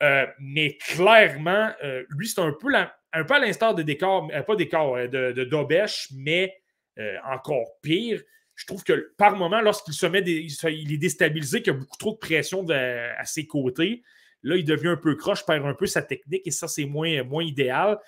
[0.03, 1.73] Euh, mais clairement,
[2.11, 2.69] lui, c'est un peu,
[3.13, 6.55] un peu à l'instar de décor, pas décor, de, de mais
[7.25, 8.23] encore pire
[8.59, 11.97] je trouve que par moment, lorsqu'il se met, il est déstabilisé, qu'il y a beaucoup
[11.97, 14.03] trop de pression à ses côtés.
[14.43, 17.23] Là, il devient un peu croche, perd un peu sa technique et ça, c'est moins,
[17.23, 17.99] moins idéal.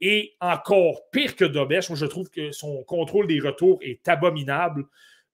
[0.00, 4.86] Et encore pire que Dobesh, moi, je trouve que son contrôle des retours est abominable.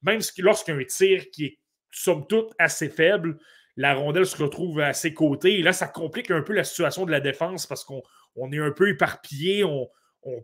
[0.02, 1.58] Même lorsqu'un tir qui est,
[1.92, 3.38] somme toute, assez faible,
[3.76, 5.58] la rondelle se retrouve à ses côtés.
[5.58, 8.72] Et là, ça complique un peu la situation de la défense parce qu'on est un
[8.72, 9.64] peu éparpillé.
[9.64, 9.88] On,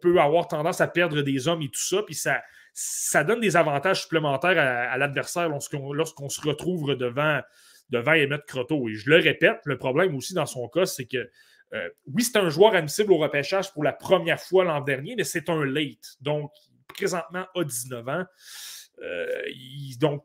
[0.00, 2.02] peut avoir tendance à perdre des hommes et tout ça.
[2.04, 2.40] Puis ça,
[2.72, 7.40] ça donne des avantages supplémentaires à, l'adversaire lorsqu'on se retrouve devant,
[7.90, 8.88] devant Emmett Croteau.
[8.88, 11.28] Et je le répète, le problème aussi dans son cas, c'est que
[11.74, 15.24] euh, oui, c'est un joueur admissible au repêchage pour la première fois l'an dernier, mais
[15.24, 16.16] c'est un late.
[16.20, 16.52] Donc,
[16.88, 18.24] présentement, à 19 ans.
[19.02, 19.26] Euh,
[19.98, 20.24] donc,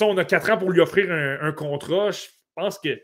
[0.00, 2.10] on a 4 ans pour lui offrir un, contrat.
[2.10, 3.00] Je pense que.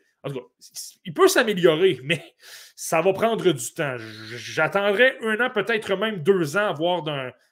[1.04, 2.34] Il peut s'améliorer, mais
[2.76, 3.96] ça va prendre du temps.
[3.96, 6.74] J'attendrai un an, peut-être même deux ans,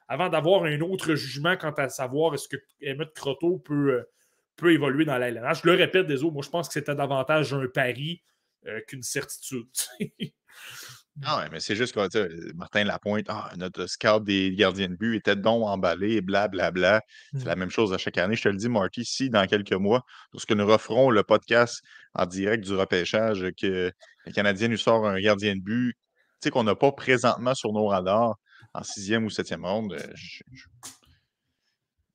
[0.09, 4.11] avant d'avoir un autre jugement quant à savoir est-ce que Emmett Croteau peut, euh,
[4.57, 5.63] peut évoluer dans la LNH.
[5.63, 8.23] Je le répète, autres, moi je pense que c'était davantage un pari
[8.67, 9.69] euh, qu'une certitude.
[11.25, 15.17] Ah ouais, mais c'est juste que Martin Lapointe, ah, notre scout des gardiens de but
[15.17, 16.71] était donc emballé, blablabla.
[16.71, 17.41] Bla, bla.
[17.41, 17.59] C'est la mm.
[17.59, 18.37] même chose à chaque année.
[18.37, 21.83] Je te le dis, Marty, si dans quelques mois, lorsque nous referons le podcast
[22.15, 23.91] en direct du repêchage, que
[24.27, 27.73] le Canadien nous sort un gardien de but, tu sais, qu'on n'a pas présentement sur
[27.73, 28.37] nos radars,
[28.75, 30.95] en sixième ou septième ronde, euh, je, vais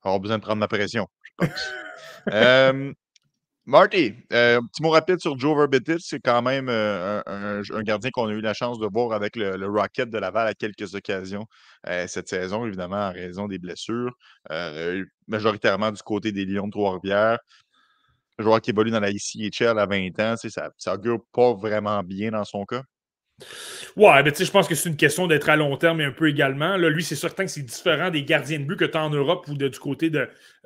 [0.04, 1.72] avoir besoin de prendre ma pression, je pense.
[2.32, 2.94] euh,
[3.66, 6.00] Marty, euh, un petit mot rapide sur Joe Verbitis.
[6.00, 9.68] C'est quand même euh, un, gardien qu'on a eu la chance de voir avec le,
[9.68, 11.46] Rocket de Laval à quelques occasions
[12.08, 14.14] cette saison, évidemment, en raison des blessures.
[15.28, 17.40] majoritairement du côté des Lions de Trois-Rivières.
[18.40, 22.32] Joueur qui évolue dans la ICHL à 20 ans, ça, ça augure pas vraiment bien
[22.32, 22.82] dans son cas.
[23.98, 26.06] Ouais, mais tu sais, je pense que c'est une question d'être à long terme et
[26.06, 26.78] un peu également.
[26.78, 29.48] Lui, c'est certain que c'est différent des gardiens de but que tu as en Europe
[29.48, 30.12] ou du côté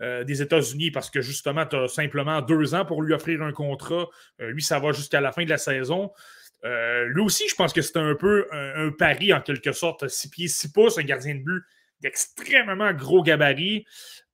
[0.02, 3.52] euh, des États-Unis parce que justement, tu as simplement deux ans pour lui offrir un
[3.52, 4.08] contrat.
[4.42, 6.12] Euh, lui, ça va jusqu'à la fin de la saison.
[6.64, 10.08] Euh, lui aussi, je pense que c'est un peu un, pari en quelque sorte.
[10.08, 11.64] 6 pieds, 6 pouces, un gardien de but
[12.02, 13.86] d'extrêmement gros gabarit.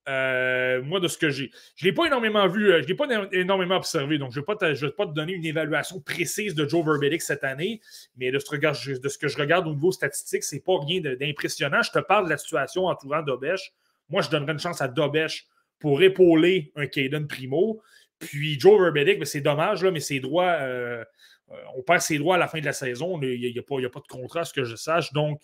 [0.09, 2.87] Euh, moi, de ce que j'ai, je ne l'ai pas énormément vu, euh, je ne
[2.87, 6.67] l'ai pas énormément observé, donc je ne vais, pas te donner une évaluation précise de
[6.67, 7.81] Joe Verbidic cette année,
[8.17, 11.83] mais de ce, de ce que je regarde au niveau statistique, c'est pas rien d'impressionnant.
[11.83, 13.73] Je te parle de la situation entourant Dobesh.
[14.09, 15.45] Moi, je donnerais une chance à Dobesh
[15.77, 17.81] pour épauler un Caden Primo.
[18.17, 21.03] Puis Joe Verbidic, ben, c'est dommage, là, mais ses droits, euh,
[21.75, 23.19] on perd ses droits à la fin de la saison.
[23.21, 25.13] Il n'y a, pas de contrat, à ce que je sache.
[25.13, 25.41] Donc,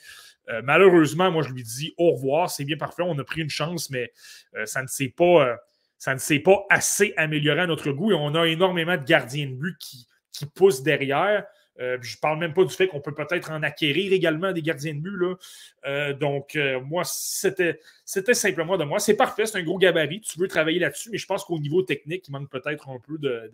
[0.50, 2.50] euh, malheureusement, moi, je lui dis au revoir.
[2.50, 3.04] C'est bien parfait.
[3.06, 4.12] On a pris une chance, mais
[4.56, 5.58] euh, ça ne s'est pas,
[6.06, 8.12] euh, assez amélioré à notre goût.
[8.12, 10.08] Et on a énormément de gardiens de but qui,
[10.54, 11.46] poussent derrière.
[11.80, 14.94] je ne parle même pas du fait qu'on peut peut-être en acquérir également des gardiens
[14.94, 16.20] de but.
[16.20, 16.56] Donc,
[16.86, 19.00] moi, c'était simplement de moi.
[19.00, 20.22] C'est parfait, c'est un gros gabarit.
[20.22, 23.18] Tu veux travailler là-dessus, mais je pense qu'au niveau technique, il manque peut-être un peu
[23.18, 23.52] de,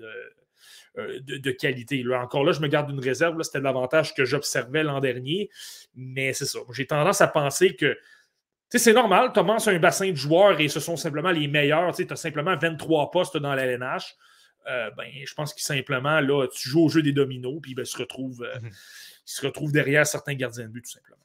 [0.97, 2.03] euh, de, qualité.
[2.03, 3.41] Là, encore là, je me garde une réserve.
[3.43, 5.49] C'était l'avantage que j'observais l'an dernier.
[5.95, 6.59] Mais c'est ça.
[6.71, 7.97] J'ai tendance à penser que
[8.79, 11.93] c'est normal, tu commences un bassin de joueurs et ce sont simplement les meilleurs.
[11.95, 14.15] Tu as simplement 23 postes dans la LNH.
[14.67, 17.85] Euh, ben, je pense que simplement, là, tu joues au jeu des dominos, puis ben,
[17.85, 18.69] se retrouve, euh, mhm.
[18.69, 18.71] il
[19.25, 21.17] se retrouve derrière certains gardiens de but, tout simplement.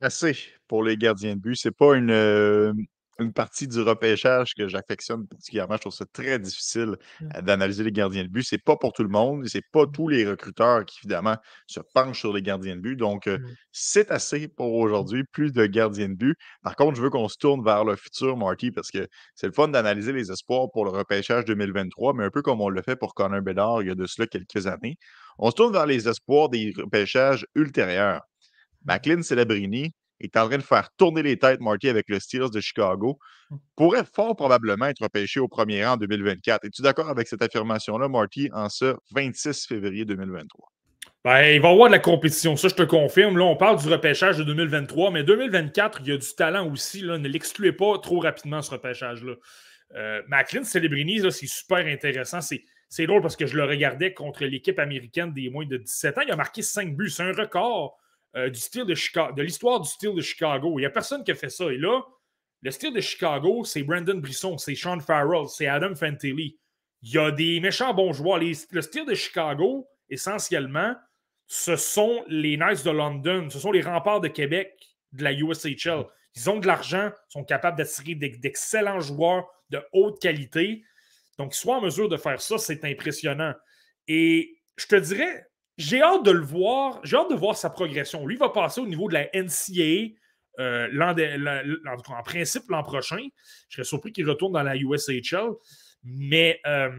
[0.00, 1.56] Assez pour les gardiens de but.
[1.56, 2.86] C'est pas une,
[3.18, 5.74] une partie du repêchage que j'affectionne particulièrement.
[5.76, 7.28] Je trouve ça très difficile Mmh.
[7.36, 8.42] euh, d'analyser les gardiens de but.
[8.44, 9.46] C'est pas pour tout le monde.
[9.46, 11.36] C'est pas tous les recruteurs qui, évidemment,
[11.66, 12.96] se penchent sur les gardiens de but.
[12.96, 13.54] Donc, euh, Mmh.
[13.72, 15.24] c'est assez pour aujourd'hui.
[15.32, 16.36] Plus de gardiens de but.
[16.62, 19.52] Par contre, je veux qu'on se tourne vers le futur, Marty, parce que c'est le
[19.52, 22.96] fun d'analyser les espoirs pour le repêchage 2023, mais un peu comme on l'a fait
[22.96, 24.96] pour Connor Bedard il y a de cela quelques années.
[25.38, 28.22] On se tourne vers les espoirs des repêchages ultérieurs.
[28.86, 32.60] McLean Celebrini est en train de faire tourner les têtes, Marty, avec le Steelers de
[32.60, 33.18] Chicago.
[33.50, 33.56] Mmh.
[33.76, 36.64] Pourrait fort probablement être repêché au premier rang en 2024.
[36.64, 40.74] Es-tu d'accord avec cette affirmation-là, Marty, en ce 26 février 2023?
[41.24, 43.38] Ben, il va y avoir de la compétition, ça je te confirme.
[43.38, 47.00] Là, on parle du repêchage de 2023, mais 2024, il y a du talent aussi.
[47.00, 47.16] Là.
[47.16, 49.32] Ne l'excluez pas trop rapidement, ce repêchage-là.
[49.96, 52.42] Euh, McLean Celebrini, là, c'est super intéressant.
[52.42, 56.18] C'est, c'est drôle parce que je le regardais contre l'équipe américaine des moins de 17
[56.18, 56.22] ans.
[56.26, 57.08] Il a marqué 5 buts.
[57.08, 57.98] C'est un record
[58.36, 60.78] euh, du style de Chicago, de l'histoire du style de Chicago.
[60.78, 61.66] Il n'y a personne qui a fait ça.
[61.72, 62.02] Et là,
[62.62, 66.58] le style de Chicago, c'est Brandon Brisson, c'est Sean Farrell, c'est Adam Fantilli.
[67.02, 68.38] Il y a des méchants bons joueurs.
[68.38, 70.94] Le style de Chicago, essentiellement,
[71.46, 74.72] ce sont les Knights de London, ce sont les remparts de Québec
[75.12, 76.04] de la USHL.
[76.36, 80.82] Ils ont de l'argent, sont capables d'attirer d'ex- d'excellents joueurs de haute qualité.
[81.38, 83.54] Donc, qu'ils soient en mesure de faire ça, c'est impressionnant.
[84.08, 85.46] Et je te dirais,
[85.76, 88.26] j'ai hâte de le voir, j'ai hâte de voir sa progression.
[88.26, 90.14] Lui va passer au niveau de la NCAA
[90.60, 93.26] euh, en principe l'an prochain.
[93.68, 95.50] Je serais surpris qu'il retourne dans la USHL.
[96.04, 96.90] Mais euh,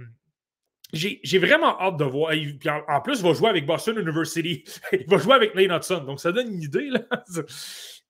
[0.91, 2.34] j'ai vraiment hâte de voir.
[2.68, 4.64] En, en plus, il va jouer avec Boston University.
[4.91, 6.03] il va jouer avec Lane Hudson.
[6.03, 6.89] Donc, ça donne une idée.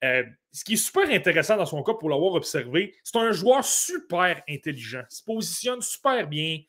[0.04, 3.64] Euh, ce qui est super intéressant dans son cas pour l'avoir observé, c'est un joueur
[3.64, 5.02] super intelligent.
[5.10, 6.60] Il se positionne super bien.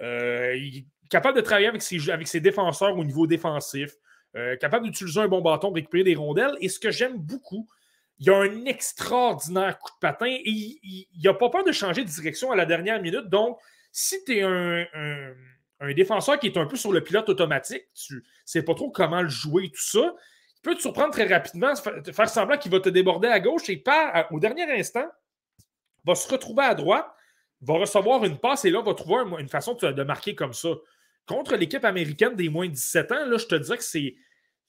[0.00, 3.92] Il capable de travailler avec ses, défenseurs au niveau défensif.
[4.36, 6.56] Euh, capable d'utiliser un bon bâton pour récupérer des rondelles.
[6.60, 7.68] Et ce que j'aime beaucoup,
[8.20, 12.08] il a un extraordinaire coup de patin et il n'a pas peur de changer de
[12.08, 13.28] direction à la dernière minute.
[13.28, 13.58] Donc,
[13.90, 15.34] si tu es un,
[15.96, 19.22] défenseur qui est un peu sur le pilote automatique, tu ne sais pas trop comment
[19.22, 20.14] le jouer, tout ça,
[20.58, 23.78] il peut te surprendre très rapidement, faire semblant qu'il va te déborder à gauche et
[23.78, 25.08] par, au dernier instant,
[26.04, 27.06] va se retrouver à droite,
[27.62, 30.68] va recevoir une passe et là, va trouver un- une façon de marquer comme ça.
[31.30, 34.16] Contre l'équipe américaine des moins de 17 ans, là, je te dirais que c'est.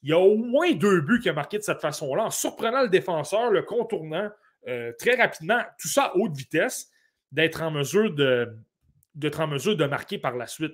[0.04, 2.84] Il y a au moins deux buts qu'il a marqué de cette façon-là, en surprenant
[2.84, 4.30] le défenseur, le contournant
[4.68, 6.92] euh, très rapidement, tout ça à haute vitesse,
[7.32, 8.48] d'être en mesure de
[9.16, 10.74] d'être en mesure de marquer par la suite.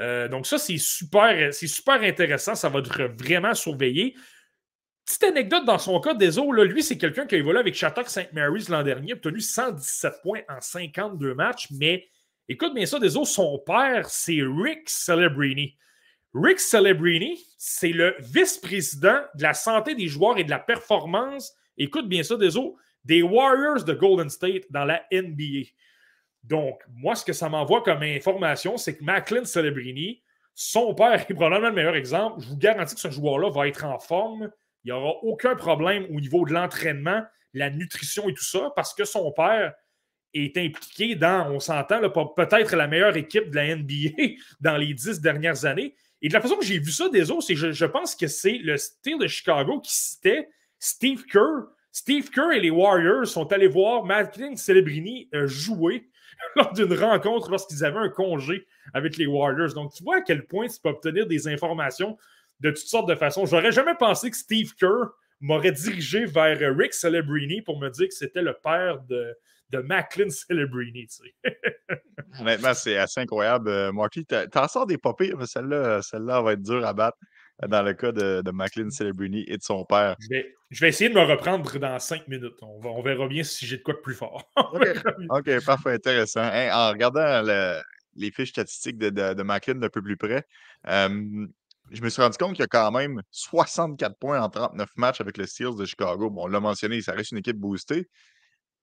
[0.00, 2.54] Euh, donc ça, c'est super, c'est super intéressant.
[2.54, 4.14] Ça va être vraiment surveillé.
[5.06, 8.10] Petite anecdote dans son cas, Deso, là, lui, c'est quelqu'un qui a évolué avec Shattuck
[8.10, 8.34] St.
[8.34, 12.06] Mary's l'an dernier, obtenu 117 points en 52 matchs, mais
[12.48, 15.76] écoute bien ça, Deso, son père, c'est Rick Celebrini.
[16.34, 22.08] Rick Celebrini, c'est le vice-président de la santé des joueurs et de la performance, écoute
[22.08, 25.68] bien ça, Deso, des Warriors de Golden State dans la NBA.
[26.44, 30.22] Donc, moi, ce que ça m'envoie comme information, c'est que Macklin Celebrini,
[30.54, 32.40] son père est probablement le meilleur exemple.
[32.40, 34.50] Je vous garantis que ce joueur-là va être en forme.
[34.84, 37.22] Il n'y aura aucun problème au niveau de l'entraînement,
[37.54, 39.74] la nutrition et tout ça, parce que son père
[40.34, 42.00] est impliqué dans, on s'entend,
[42.34, 45.94] peut-être la meilleure équipe de la NBA dans les dix dernières années.
[46.20, 48.28] Et de la façon que j'ai vu ça des autres, c'est je, je pense que
[48.28, 50.48] c'est le style de Chicago qui citait
[50.78, 51.66] Steve Kerr.
[51.90, 56.08] Steve Kerr et les Warriors sont allés voir Macklin Celebrini euh, jouer
[56.56, 59.74] lors d'une rencontre lorsqu'ils avaient un congé avec les Warriors.
[59.74, 62.16] Donc, tu vois à quel point tu peux obtenir des informations
[62.60, 63.44] de toutes sortes de façons.
[63.44, 65.10] J'aurais jamais pensé que Steve Kerr
[65.40, 69.36] m'aurait dirigé vers euh, Rick Celebrini pour me dire que c'était le père de,
[69.72, 71.06] de Macklin Celebrini.
[72.40, 73.68] Honnêtement, c'est assez incroyable.
[73.68, 77.18] Euh, Marty, t'as- t'en sors des pas mais celle-là, celle-là va être dure à battre
[77.62, 80.16] euh, dans le cas de, de Macklin Celebrini et de son père.
[80.20, 82.54] Je vais, je vais essayer de me reprendre dans cinq minutes.
[82.62, 84.50] On, va- on verra bien si j'ai de quoi de plus fort.
[85.30, 85.64] OK.
[85.64, 86.42] parfait, intéressant.
[86.44, 87.80] En regardant le-
[88.14, 90.44] les fiches statistiques de, de, de Macklin d'un peu plus près,
[90.88, 91.46] euh,
[91.90, 95.20] je me suis rendu compte qu'il y a quand même 64 points en 39 matchs
[95.20, 96.30] avec le Steelers de Chicago.
[96.30, 98.08] Bon, on l'a mentionné, ça reste une équipe boostée.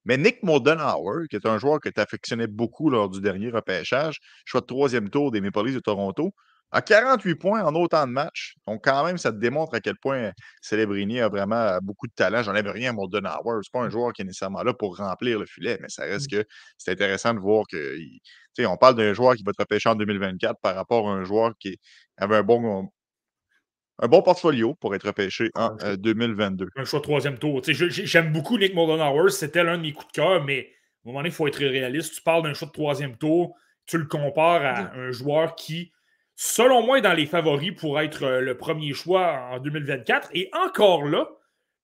[0.05, 4.19] Mais Nick Moldenhauer, qui est un joueur que tu affectionnais beaucoup lors du dernier repêchage,
[4.45, 6.33] choix de troisième tour des Maple Leafs de Toronto,
[6.71, 8.55] a 48 points en autant de matchs.
[8.67, 10.31] Donc, quand même, ça te démontre à quel point
[10.61, 12.43] Celebrini a vraiment euh, beaucoup de talent.
[12.43, 13.61] J'en avais rien à Moldenhauer.
[13.63, 16.29] C'est pas un joueur qui est nécessairement là pour remplir le filet, mais ça reste
[16.29, 16.45] que
[16.77, 17.97] c'est intéressant de voir que.
[18.59, 21.53] on parle d'un joueur qui va te repêcher en 2024 par rapport à un joueur
[21.59, 21.77] qui
[22.17, 22.89] avait un bon,
[24.01, 26.69] un bon portfolio pour être repêché en Ah, euh, 2022.
[26.75, 27.61] un choix de troisième tour.
[27.65, 31.19] J'aime beaucoup Nick Moldenhauer, c'était l'un de mes coups de cœur, mais à un moment
[31.19, 32.15] donné, il faut être réaliste.
[32.15, 33.55] Tu parles d'un choix de troisième tour,
[33.85, 35.91] tu le compares à un joueur qui,
[36.35, 40.29] selon moi, est dans les favoris pour être euh, le premier choix en 2024.
[40.33, 41.27] Et encore là,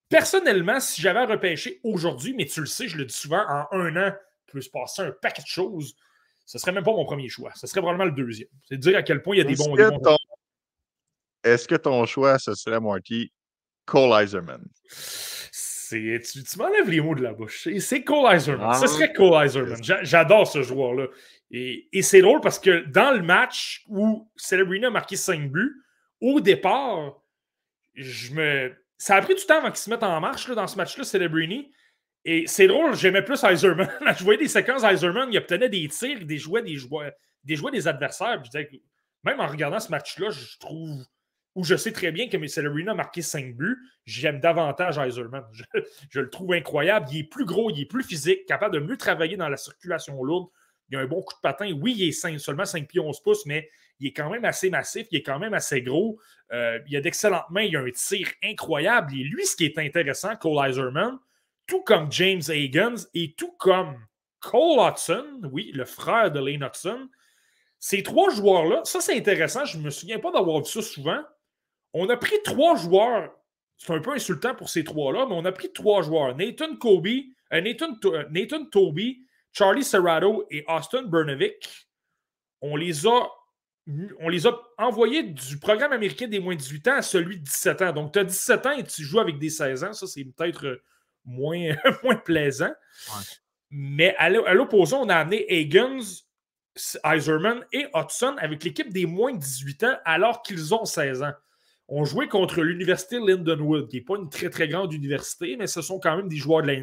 [0.09, 3.65] personnellement, si j'avais à repêcher aujourd'hui, mais tu le sais, je le dis souvent, en
[3.79, 4.11] un an,
[4.47, 5.95] il peut se passer un paquet de choses.
[6.45, 7.51] Ce serait même pas mon premier choix.
[7.55, 8.47] Ce serait probablement le deuxième.
[8.69, 9.75] C'est dire à quel point il y a des bons.
[9.75, 10.15] Est-ce que ton
[12.05, 13.31] choix, ce serait, Marty,
[13.85, 14.63] Cole Iserman?
[15.89, 17.67] Tu, tu m'enlèves les mots de la bouche.
[17.79, 18.73] C'est Cole Iserman.
[18.73, 19.77] Ce serait Cole Iserman.
[19.81, 21.07] J'adore ce joueur-là.
[21.51, 25.83] Et, et c'est drôle parce que dans le match où Celebrina a marqué 5 buts,
[26.21, 27.21] au départ,
[27.93, 28.73] je me.
[28.97, 31.03] Ça a pris du temps avant qu'il se mette en marche là, dans ce match-là,
[31.03, 31.71] Celebrini.
[32.23, 33.87] Et c'est drôle, j'aimais plus Iserman.
[34.17, 36.77] je voyais des séquences Iserman, il obtenait des tirs, des jouets des,
[37.43, 38.41] des, jouets des adversaires.
[39.23, 41.03] même en regardant ce match-là, je trouve.
[41.55, 45.45] Où je sais très bien que Celerino a marqué 5 buts, j'aime davantage Iserman.
[46.09, 47.07] Je, le trouve incroyable.
[47.11, 50.21] Il est plus gros, il est plus physique, capable de mieux travailler dans la circulation
[50.21, 50.49] lourde.
[50.89, 51.71] Il a un bon coup de patin.
[51.81, 53.69] Oui, il est seulement 5 pieds 11 pouces, mais
[53.99, 56.19] il est quand même assez massif, il est quand même assez gros.
[56.51, 59.13] Euh, il a d'excellentes mains, il a un tir incroyable.
[59.13, 61.17] Et lui, ce qui est intéressant, Cole Iserman,
[61.67, 63.95] tout comme James Higgins et tout comme
[64.41, 67.09] Cole Hudson, oui, le frère de Lane Hudson,
[67.79, 71.21] ces trois joueurs-là, ça c'est intéressant, je ne me souviens pas d'avoir vu ça souvent.
[71.97, 73.33] On a pris trois joueurs,
[73.77, 76.35] c'est un peu insultant pour ces trois-là, mais on a pris trois joueurs.
[76.35, 81.87] Nathan Kobe, euh, Nathan, euh, Nathan Toby, Charlie Serrato et Austin Bernovic.
[82.59, 83.29] On les a
[84.19, 87.43] on les a envoyés du programme américain des moins de 18 ans à celui de
[87.43, 87.91] 17 ans.
[87.93, 89.93] Donc, tu as 17 ans et tu joues avec des 16 ans.
[89.93, 90.81] Ça, c'est peut-être
[91.23, 92.73] moins, moins plaisant.
[93.69, 96.01] Mais à l'opposé, on a amené Higgins,
[97.05, 101.33] Iserman et Hudson avec l'équipe des moins de 18 ans alors qu'ils ont 16 ans.
[101.87, 105.81] On jouait contre l'université Lindenwood, qui n'est pas une très très grande université, mais ce
[105.81, 106.73] sont quand même des joueurs de la.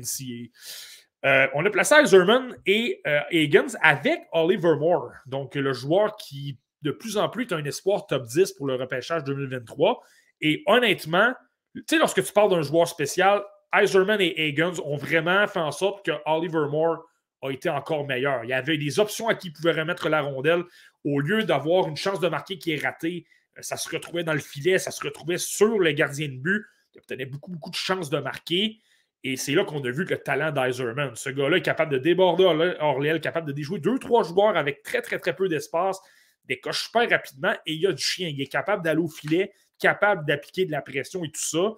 [1.25, 6.59] Euh, on a placé Iserman et euh, Higgins avec Oliver Moore, donc le joueur qui
[6.83, 10.03] de plus en plus, as un espoir top 10 pour le repêchage 2023.
[10.41, 11.33] Et honnêtement,
[11.75, 13.43] tu sais, lorsque tu parles d'un joueur spécial,
[13.75, 17.05] Iserman et Higgins ont vraiment fait en sorte que Oliver Moore
[17.43, 18.45] a été encore meilleur.
[18.45, 20.65] Il y avait des options à qui il pouvait remettre la rondelle.
[21.05, 23.27] Au lieu d'avoir une chance de marquer qui est ratée,
[23.61, 26.65] ça se retrouvait dans le filet, ça se retrouvait sur le gardien de but.
[26.95, 28.79] Il obtenait beaucoup, beaucoup de chances de marquer.
[29.25, 31.15] Et c'est là qu'on a vu le talent d'Iserman.
[31.15, 32.53] Ce gars-là est capable de déborder
[33.01, 36.01] l'aile, capable de déjouer deux, trois joueurs avec très, très, très peu d'espace
[36.45, 38.29] décoche super rapidement et il y a du chien.
[38.29, 41.75] Il est capable d'aller au filet, capable d'appliquer de la pression et tout ça.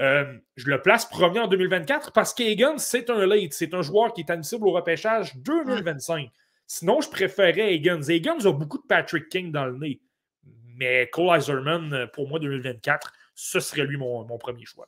[0.00, 3.52] Euh, je le place premier en 2024 parce qu'Egan, c'est un late.
[3.52, 6.30] C'est un joueur qui est admissible au repêchage 2025.
[6.66, 8.00] Sinon, je préférais Egan.
[8.02, 10.00] Egan a beaucoup de Patrick King dans le nez.
[10.80, 14.86] Mais Cole Iserman, pour moi, 2024, ce serait lui mon, premier choix.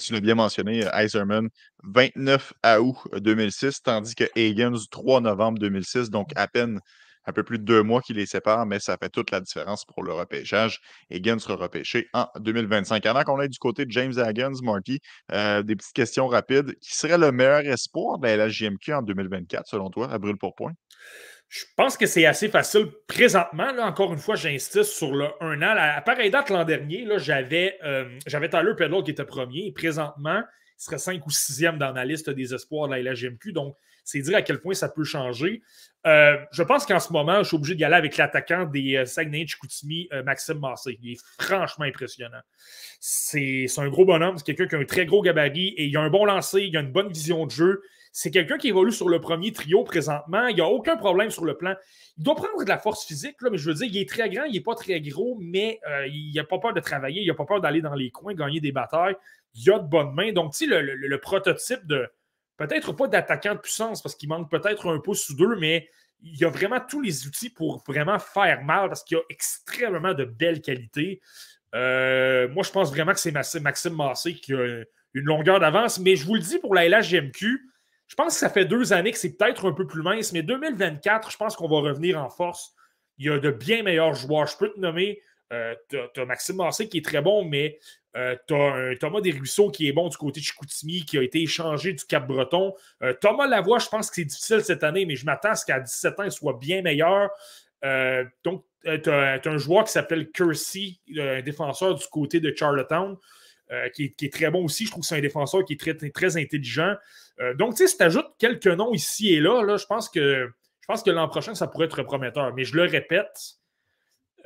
[0.00, 1.48] tu l'as bien mentionné, Iserman,
[1.84, 6.80] 29 août 2006, tandis que Higgins, 3 novembre 2006, donc à peine
[7.26, 9.84] un peu plus de deux mois qui les séparent, mais ça fait toute la différence
[9.84, 10.80] pour le repêchage.
[11.10, 13.06] Higgins sera repêché en 2025.
[13.06, 14.98] Avant qu'on aille du côté de James Higgins, Marty,
[15.30, 16.74] euh, des petites questions rapides.
[16.80, 20.56] Qui serait le meilleur espoir de la LHJMQ en 2024, selon toi, à brûle pour
[20.56, 20.72] point?
[21.52, 22.86] Je pense que c'est assez facile.
[23.06, 25.74] Présentement, là, encore une fois, j'insiste sur le 1 an.
[25.76, 28.72] À pareille date l'an dernier, j'avais euh, Tyler
[29.04, 29.70] qui était premier.
[29.70, 33.52] Présentement, il serait 5 ou 6e dans la liste des espoirs de la LHGMQ.
[33.52, 35.62] Donc, c'est dire à quel point ça peut changer.
[36.06, 39.04] Euh, je pense qu'en ce moment, je suis obligé d'y aller avec l'attaquant des euh,
[39.04, 40.98] Saguenay-Chicoutimi, euh, Maxime Massé.
[41.02, 42.40] Il est franchement impressionnant.
[42.98, 46.00] C'est un gros bonhomme, c'est quelqu'un qui a un très gros gabarit et il a
[46.00, 47.82] un bon lancer, il a une bonne vision de jeu.
[48.12, 50.46] C'est quelqu'un qui évolue sur le premier trio présentement.
[50.46, 51.74] Il n'y a aucun problème sur le plan.
[52.18, 54.28] Il doit prendre de la force physique, là, mais je veux dire, il est très
[54.28, 57.34] grand, il n'est pas très gros, mais il n'a pas peur de travailler, il n'a
[57.34, 59.16] pas peur d'aller dans les coins, gagner des batailles.
[59.54, 60.32] Il a de bonnes mains.
[60.32, 62.06] Donc, tu sais, le prototype de,
[62.56, 65.88] peut-être pas d'attaquant de puissance parce qu'il manque peut-être un pouce ou deux, mais
[66.22, 70.24] il a vraiment tous les outils pour vraiment faire mal parce qu'il a extrêmement de
[70.24, 71.20] belles qualités.
[71.74, 74.84] Euh, moi, je pense vraiment que c'est Maxime Massé qui a
[75.14, 77.71] une longueur d'avance, mais je vous le dis pour la LHGMQ,
[78.12, 80.42] je pense que ça fait deux années que c'est peut-être un peu plus mince, mais
[80.42, 82.74] 2024, je pense qu'on va revenir en force.
[83.16, 84.46] Il y a de bien meilleurs joueurs.
[84.46, 87.78] Je peux te nommer, euh, tu as, Maxime Massé qui est très bon, mais
[88.18, 91.40] euh, tu as Thomas Desruisseaux qui est bon du côté de Chicoutimi, qui a été
[91.40, 92.74] échangé du Cap-Breton.
[93.02, 95.64] Euh, Thomas Lavoie, je pense que c'est difficile cette année, mais je m'attends à ce
[95.64, 97.30] qu'à 17 ans, il soit bien meilleur.
[98.44, 103.16] Donc, tu as, un joueur qui s'appelle Kersey, un défenseur du côté de Charlottetown,
[103.94, 104.86] qui est, très bon aussi.
[104.86, 106.94] Je trouve que c'est un défenseur qui est très, très intelligent.
[107.56, 110.50] donc, tu sais, si tu ajoutes quelques noms ici et là, là je pense que,
[110.86, 112.54] que l'an prochain, ça pourrait être prometteur.
[112.54, 113.56] Mais je le répète,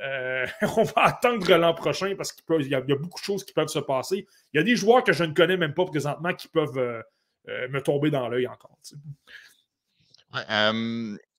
[0.01, 0.45] euh,
[0.77, 3.79] on va attendre l'an prochain parce qu'il y, a beaucoup de choses qui peuvent se
[3.79, 4.27] passer.
[4.53, 7.01] Il y a des joueurs que je ne connais même pas présentement qui peuvent euh,
[7.49, 8.77] euh, me tomber dans l'œil encore.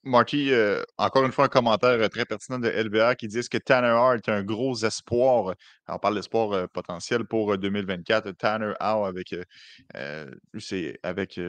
[0.08, 3.58] Marty, euh, encore une fois, un commentaire euh, très pertinent de LBR qui dit que
[3.58, 5.54] Tanner Howe est un gros espoir?
[5.86, 8.32] On parle d'espoir euh, potentiel pour 2024.
[8.32, 9.34] Tanner Howe avec,
[11.02, 11.40] avec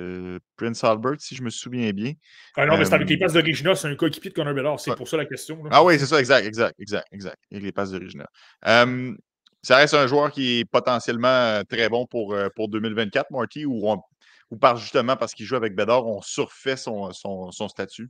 [0.56, 2.14] Prince Albert, si je me souviens bien.
[2.56, 4.80] Ah non, mais c'est avec les passes d'Origina, c'est un coéquipier de Connor Bedard.
[4.80, 5.64] C'est pour ça la question.
[5.72, 7.38] Ah oui, c'est ça, exact, exact, exact, exact.
[7.52, 8.28] Avec les passes d'Origina.
[8.64, 13.88] ça reste un joueur qui est potentiellement très bon pour, pour 2024, Marty, ou,
[14.52, 18.10] ou par justement parce qu'il joue avec Bedard, on surfait son, son, son statut?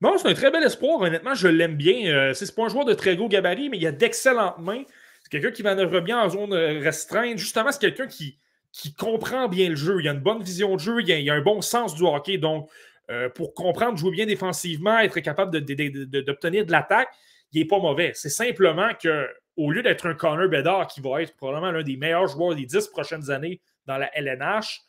[0.00, 1.00] Non, c'est un très bel espoir.
[1.00, 2.06] Honnêtement, je l'aime bien.
[2.12, 4.82] Euh, c'est pas un joueur de très gros gabarit, mais il a d'excellentes mains.
[5.22, 7.38] C'est quelqu'un qui manœuvre bien en zone euh, restreinte.
[7.38, 8.38] Justement, c'est quelqu'un qui,
[8.72, 10.00] qui comprend bien le jeu.
[10.00, 12.36] Il a une bonne vision de jeu, il a, a un bon sens du hockey.
[12.36, 12.68] Donc,
[13.08, 17.08] euh, pour comprendre, jouer bien défensivement, être capable d'obtenir de, l'attaque,
[17.52, 18.12] il n'est pas mauvais.
[18.14, 21.96] C'est simplement que au lieu d'être un Connor Bedard qui va être probablement l'un des
[21.96, 24.82] meilleurs joueurs des dix prochaines années dans la LNH,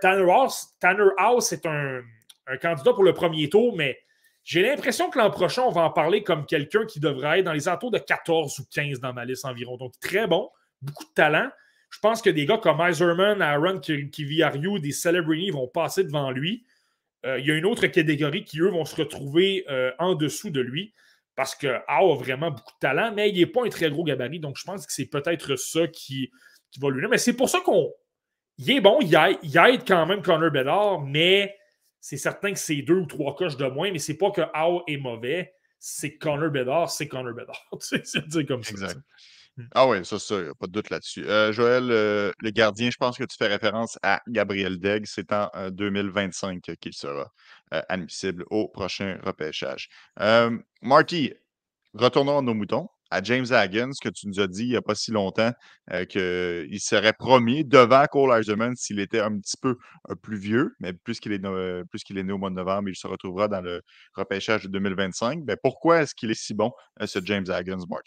[0.00, 2.02] Tanner House, Tanner House est un,
[2.62, 3.98] candidat pour le premier tour, mais
[4.48, 7.52] j'ai l'impression que l'an prochain, on va en parler comme quelqu'un qui devrait être dans
[7.52, 9.76] les alentours de 14 ou 15 dans ma liste environ.
[9.76, 10.48] Donc, très bon,
[10.80, 11.50] beaucoup de talent.
[11.90, 16.64] Je pense que des gars comme Iserman, Aaron Kiviariou, des celebrities vont passer devant lui.
[17.26, 20.48] Euh, il y a une autre catégorie qui, eux, vont se retrouver euh, en dessous
[20.48, 20.94] de lui
[21.36, 24.40] parce que a vraiment beaucoup de talent, mais il n'est pas un très gros gabarit.
[24.40, 26.30] Donc, je pense que c'est peut-être ça qui,
[26.80, 27.06] va lui.
[27.06, 27.92] Mais c'est pour ça qu'on.
[28.56, 31.54] Il est bon, il aide, quand même Connor Bedard, mais
[32.00, 34.82] c'est certain que c'est deux ou trois coches de moins, mais c'est pas que Howe
[34.86, 37.64] est mauvais, c'est Connor Bedard, c'est Connor Bedard.
[37.80, 38.70] c'est comme ça.
[38.70, 39.00] Exact.
[39.56, 39.66] Hmm.
[39.74, 41.26] Ah oui, ça, ça, pas de doute là-dessus.
[41.26, 45.04] Euh, Joël, euh, le gardien, je pense que tu fais référence à Gabriel Degg.
[45.06, 47.32] C'est en 2025 euh, qu'il sera
[47.70, 49.90] admissible au prochain repêchage.
[50.80, 51.34] Marty,
[51.92, 54.82] retournons à nos moutons à James Haggins, que tu nous as dit il n'y a
[54.82, 55.52] pas si longtemps
[55.92, 59.76] euh, qu'il serait promis devant Cole Eiserman s'il était un petit peu
[60.10, 63.06] euh, plus vieux, mais puisqu'il est, euh, est né au mois de novembre, il se
[63.06, 63.82] retrouvera dans le
[64.14, 65.44] repêchage de 2025.
[65.44, 66.72] Ben, pourquoi est-ce qu'il est si bon,
[67.04, 68.06] ce James Haggins, Mark?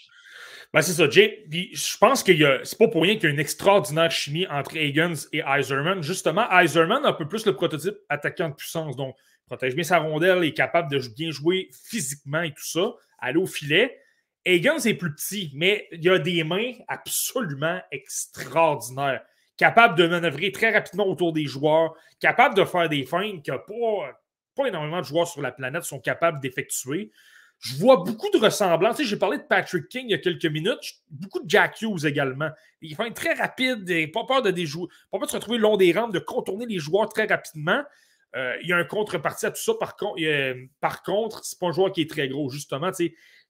[0.73, 1.45] Ben, c'est ça, Jay.
[1.49, 2.31] je pense que
[2.63, 6.01] c'est pas pour rien qu'il y a une extraordinaire chimie entre Haggins et Eiserman.
[6.03, 9.15] Justement, Eiserman un peu plus le prototype attaquant de puissance, donc
[9.47, 13.45] protège bien sa rondelle, est capable de bien jouer physiquement et tout ça, aller au
[13.45, 13.97] filet.
[14.45, 19.23] Egan, c'est plus petit, mais il a des mains absolument extraordinaires.
[19.57, 24.19] Capable de manœuvrer très rapidement autour des joueurs, capable de faire des feintes que pas,
[24.55, 27.11] pas énormément de joueurs sur la planète sont capables d'effectuer.
[27.59, 29.03] Je vois beaucoup de ressemblances.
[29.03, 32.49] J'ai parlé de Patrick King il y a quelques minutes, beaucoup de Jack Hughes également.
[32.81, 35.77] Il fait très rapide, pas peur de des pas peur de se retrouver le long
[35.77, 37.83] des rampes, de contourner les joueurs très rapidement.
[38.35, 39.73] Euh, il y a un contrepartie à tout ça.
[39.79, 40.19] Par, contre,
[40.79, 42.89] par contre, c'est pas un joueur qui est très gros, justement.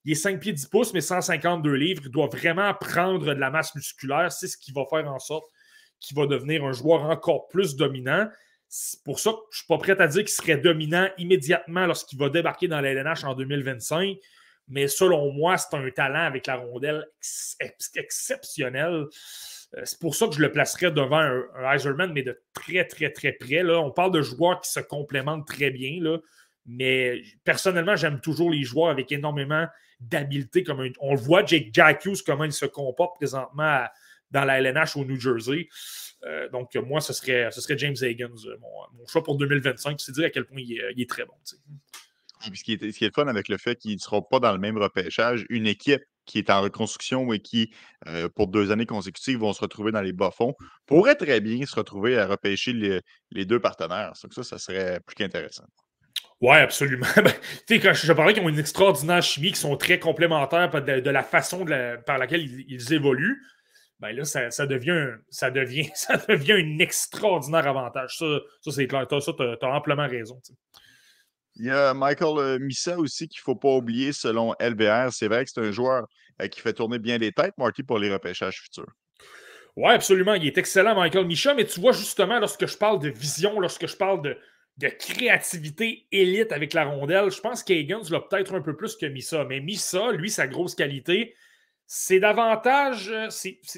[0.04, 2.02] Il est 5 pieds 10 pouces, mais 152 livres.
[2.06, 4.32] Il doit vraiment prendre de la masse musculaire.
[4.32, 5.46] C'est ce qui va faire en sorte
[6.00, 8.28] qu'il va devenir un joueur encore plus dominant.
[8.68, 11.86] C'est pour ça que je ne suis pas prêt à dire qu'il serait dominant immédiatement
[11.86, 14.18] lorsqu'il va débarquer dans la LNH en 2025.
[14.70, 17.06] Mais selon moi, c'est un talent avec la rondelle
[17.96, 19.06] exceptionnel.
[19.76, 23.12] Euh, c'est pour ça que je le placerais devant un, un mais de très, très,
[23.12, 23.64] très près.
[23.64, 26.18] On parle de joueurs qui se complémentent très bien.
[26.66, 29.68] Mais personnellement, j'aime toujours les joueurs avec énormément
[30.02, 30.64] d'habileté.
[30.64, 33.86] Comme on le voit, Jake Jack Hughes, comment il se comporte présentement
[34.32, 35.70] dans la LNH au New Jersey.
[36.24, 40.00] Euh, donc, moi, ce serait, ce serait James Higgins, euh, mon, choix pour 2025.
[40.00, 41.34] C'est dire à quel point il est, très bon.
[41.44, 41.56] ce,
[42.64, 44.60] qui est, ce qui est fun avec le fait qu'ils ne seront pas dans le
[44.60, 47.74] même repêchage, une équipe qui est en reconstruction et qui,
[48.08, 50.56] euh, pour deux années consécutives, vont se retrouver dans les bas-fonds,
[50.86, 53.02] pourrait très bien se retrouver à repêcher les,
[53.32, 54.14] les deux partenaires.
[54.22, 55.66] Donc ça, ça serait plus qu'intéressant.
[56.42, 57.06] Oui, absolument.
[57.70, 61.24] Ben, quand je, parlais qu'ils ont une extraordinaire chimie, qui sont très complémentaires de, la
[61.24, 61.66] façon
[62.06, 63.42] par laquelle ils, évoluent,
[64.00, 68.18] ben là, ça, devient, ça, devient, ça devient un extraordinaire avantage.
[68.18, 68.26] Ça,
[68.62, 69.06] ça c'est clair.
[69.08, 70.42] Ça, tu as, amplement raison.
[71.56, 75.12] Il y a Michael euh, Missa aussi qu'il ne faut pas oublier selon LBR.
[75.12, 76.08] C'est vrai que c'est un joueur
[76.42, 78.92] euh, qui fait tourner bien les têtes, Marty, pour les repêchages futurs.
[79.76, 80.34] Oui, absolument.
[80.34, 83.88] Il est excellent, Michael Micha, mais tu vois, justement, lorsque je parle de vision, lorsque
[83.88, 84.38] je parle de,
[84.82, 87.30] de créativité élite avec la rondelle.
[87.32, 89.46] Je pense qu'Higgins l'a peut-être un peu plus que Missa.
[89.46, 91.36] Mais Missa, lui, sa grosse qualité,
[91.86, 93.28] c'est davantage, euh,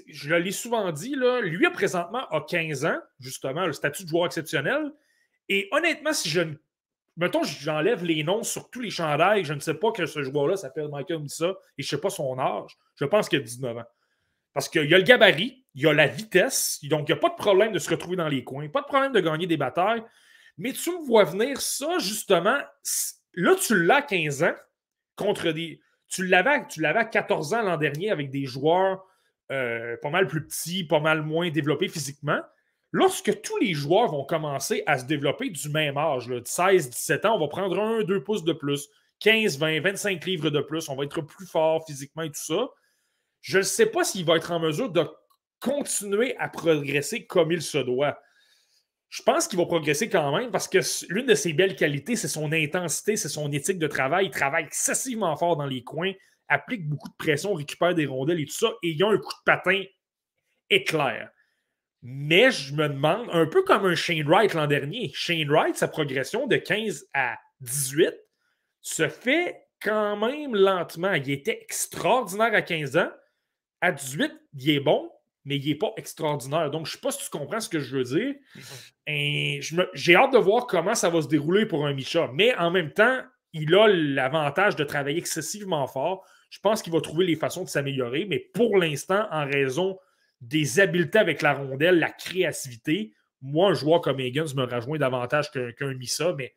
[0.07, 4.27] je l'ai souvent dit, là, lui, présentement, a 15 ans, justement, le statut de joueur
[4.27, 4.91] exceptionnel.
[5.49, 6.41] Et honnêtement, si je
[7.15, 10.57] Mettons, j'enlève les noms sur tous les chandails, je ne sais pas que ce joueur-là
[10.57, 12.75] s'appelle Michael Missa et je ne sais pas son âge.
[12.95, 13.83] Je pense qu'il a 19 ans.
[14.51, 17.21] Parce qu'il y a le gabarit, il y a la vitesse, donc il n'y a
[17.21, 19.57] pas de problème de se retrouver dans les coins, pas de problème de gagner des
[19.57, 20.03] batailles.
[20.57, 22.59] Mais tu me vois venir ça, justement.
[23.33, 24.55] Là, tu l'as à 15 ans
[25.15, 25.79] contre des.
[26.07, 29.03] Tu l'avais, tu à 14 ans l'an dernier avec des joueurs
[29.51, 32.39] euh, pas mal plus petits, pas mal moins développés physiquement.
[32.91, 37.25] lorsque tous les joueurs vont commencer à se développer du même âge, de 16, 17
[37.25, 38.87] ans, on va prendre un, deux pouces de plus,
[39.19, 42.69] 15, 20, 25 livres de plus, on va être plus fort physiquement et tout ça.
[43.41, 45.05] Je ne sais pas s'il va être en mesure de
[45.59, 48.19] continuer à progresser comme il se doit.
[49.13, 52.27] Je pense qu'il va progresser quand même parce que l'une de ses belles qualités, c'est
[52.27, 54.25] son intensité, c'est son éthique de travail.
[54.25, 56.13] Il travaille excessivement fort dans les coins,
[56.47, 59.31] applique beaucoup de pression, récupère des rondelles et tout ça, et il a un coup
[59.31, 59.83] de patin
[60.71, 61.29] éclair.
[62.01, 65.87] Mais je me demande, un peu comme un Shane Wright l'an dernier, Shane Wright, sa
[65.87, 68.15] progression de 15 à 18
[68.81, 71.13] se fait quand même lentement.
[71.13, 73.11] Il était extraordinaire à 15 ans.
[73.79, 75.07] À 18, il est bon,
[75.45, 76.71] mais il n'est pas extraordinaire.
[76.71, 78.35] Donc, je ne sais pas si tu comprends ce que je veux dire.
[79.07, 79.59] Et
[79.93, 82.29] j'ai hâte de voir comment ça va se dérouler pour un Micha.
[82.33, 83.21] Mais en même temps,
[83.51, 86.25] il a l'avantage de travailler excessivement fort.
[86.49, 89.97] Je pense qu'il va trouver les façons de s'améliorer, mais pour l'instant, en raison
[90.41, 95.51] des habiletés avec la rondelle, la créativité, moi, un joueur comme Higgins me rejoint davantage
[95.51, 96.53] qu'un Missa, mais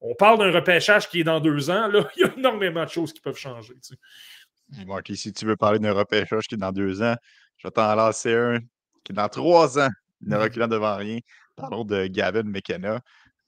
[0.00, 1.88] on parle d'un repêchage qui est dans deux ans.
[1.88, 3.74] Là, il y a énormément de choses qui peuvent changer.
[3.80, 7.16] Tu si tu veux parler d'un repêchage qui est dans deux ans,
[7.66, 8.60] je vais t'en lancer un
[9.02, 9.88] qui dans trois ans,
[10.20, 11.18] ne mmh reculant devant rien.
[11.56, 13.00] Parlons de Gavin McKenna.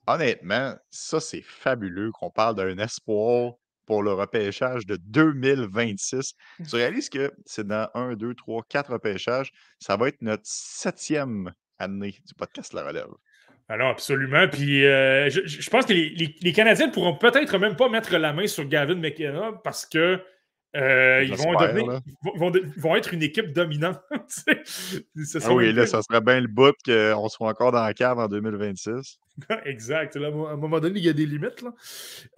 [0.09, 3.53] Honnêtement, ça, c'est fabuleux qu'on parle d'un espoir
[3.87, 6.35] pour le repêchage de 2026.
[6.69, 9.53] Tu réalises que c'est dans un, deux, trois, quatre repêchages.
[9.79, 13.13] Ça va être notre septième année du podcast La Relève.
[13.69, 14.49] Alors, absolument.
[14.49, 18.17] Puis, euh, je, pense que les, les, les Canadiens ne pourront peut-être même pas mettre
[18.17, 20.21] la main sur Gavin McKenna parce que
[20.77, 21.35] euh, ils,
[22.77, 24.01] vont être une équipe dominante.
[24.11, 28.29] ah oui, là, ça serait bien le bout qu'on soit encore dans la cave en
[28.29, 29.19] 2026.
[29.65, 30.17] exact.
[30.17, 31.65] à un moment donné, il y a des limites.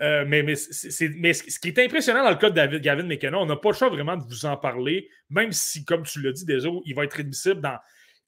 [0.00, 3.46] Euh, mais, mais, ce qui est impressionnant dans le cas de David Gavin McKenna, on
[3.46, 6.44] n'a pas le choix vraiment de vous en parler, même si, comme tu l'as dit
[6.44, 7.78] déjà, il va être admissible dans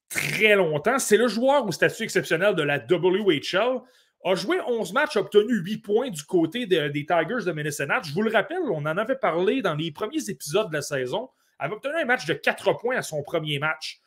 [0.09, 0.99] très longtemps.
[0.99, 3.81] C'est le joueur au statut exceptionnel de la WHL
[4.25, 8.01] a joué 11 matchs, a obtenu 8 points du côté des Tigers de Minnesota.
[8.05, 11.31] Je vous le rappelle, on en avait parlé dans les premiers épisodes de la saison.
[11.59, 14.01] Elle avait obtenu un match de 4 points à son premier match.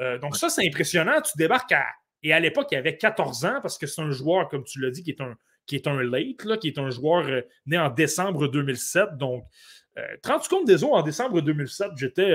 [0.00, 1.20] Euh, donc, ça, c'est impressionnant.
[1.20, 1.84] Tu débarques à.
[2.22, 4.90] Et à l'époque, il avait 14 ans parce que c'est un joueur, comme tu l'as
[4.90, 5.36] dit, qui est un,
[5.66, 9.16] qui est un late, là, qui est un joueur euh, né en décembre 2007.
[9.16, 9.44] Donc,
[9.98, 12.32] euh, 30 compte des eaux en décembre 2007, j'étais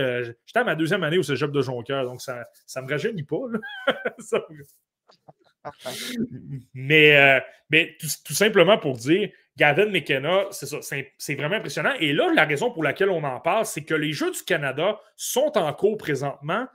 [0.56, 2.04] à ma deuxième année au cégep de Jonquière.
[2.06, 2.46] Donc, ça
[2.76, 3.38] ne me rajeunit pas.
[4.20, 4.40] ça,
[6.74, 11.94] mais euh, mais tout, simplement pour dire, Gavin McKenna, c'est vraiment impressionnant.
[12.00, 15.00] Et là, la raison pour laquelle on en parle, c'est que les Jeux du Canada
[15.16, 16.68] sont en cours présentement.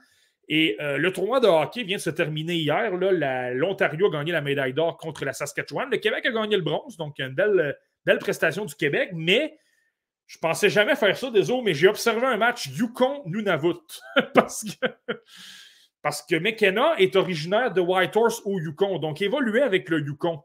[0.48, 2.90] Et euh, le tournoi de hockey vient de se terminer hier.
[3.54, 5.90] L'Ontario a gagné la médaille d'or contre la Saskatchewan.
[5.90, 9.10] Le Québec a gagné le bronze, donc une belle, belle prestation du Québec.
[9.12, 9.58] Mais
[10.26, 14.00] je pensais jamais faire ça, désolé, mais j'ai observé un match Yukon-Nunavut.
[14.34, 14.86] parce que
[16.02, 20.42] parce que McKenna est originaire de Whitehorse au Yukon, donc évolué avec le Yukon.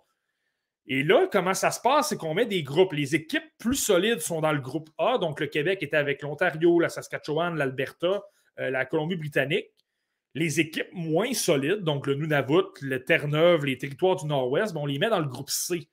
[0.86, 2.94] Et là, comment ça se passe, c'est qu'on met des groupes.
[2.94, 6.80] Les équipes plus solides sont dans le groupe A, donc le Québec était avec l'Ontario,
[6.80, 8.24] la Saskatchewan, l'Alberta,
[8.60, 9.68] euh, la Colombie-Britannique.
[10.36, 14.98] Les équipes moins solides, donc le Nunavut, le Terre-Neuve, les territoires du Nord-Ouest, on les
[14.98, 15.88] met dans le groupe C.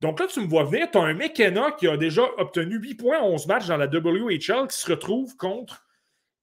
[0.00, 2.94] Donc là, tu me vois venir, tu as un McKenna qui a déjà obtenu 8
[2.94, 5.81] points 11 matchs dans la WHL qui se retrouve contre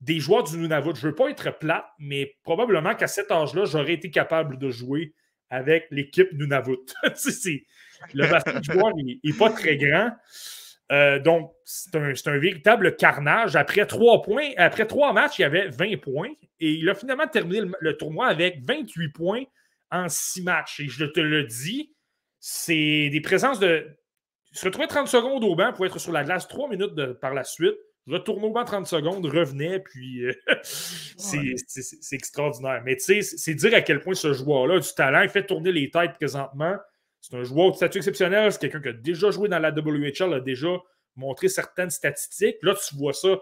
[0.01, 0.95] des joueurs du Nunavut.
[0.95, 4.69] Je ne veux pas être plat, mais probablement qu'à cet âge-là, j'aurais été capable de
[4.69, 5.13] jouer
[5.49, 6.77] avec l'équipe Nunavut.
[8.13, 10.11] le du joueur n'est pas très grand.
[10.91, 13.55] Euh, donc, c'est un, véritable carnage.
[13.55, 16.29] Après trois points, après trois matchs, il y avait 20 points.
[16.59, 19.43] Et il a finalement terminé le, tournoi avec 28 points
[19.91, 20.79] en six matchs.
[20.79, 21.93] Et je te le dis,
[22.39, 23.87] c'est des présences de.
[24.51, 27.43] Se retrouver 30 secondes au banc pour être sur la glace trois minutes par la
[27.43, 27.75] suite
[28.09, 30.33] retourne au banc 30 secondes, revenait, puis euh,
[30.63, 32.81] c'est extraordinaire.
[32.85, 35.21] Mais tu sais, c'est dire à quel point ce joueur-là a du talent.
[35.21, 36.75] Il fait tourner les têtes présentement.
[37.21, 38.51] C'est un joueur de statut exceptionnel.
[38.51, 40.69] C'est quelqu'un qui a déjà joué dans la WHL, a déjà
[41.15, 42.57] montré certaines statistiques.
[42.61, 43.39] Là, tu vois ça.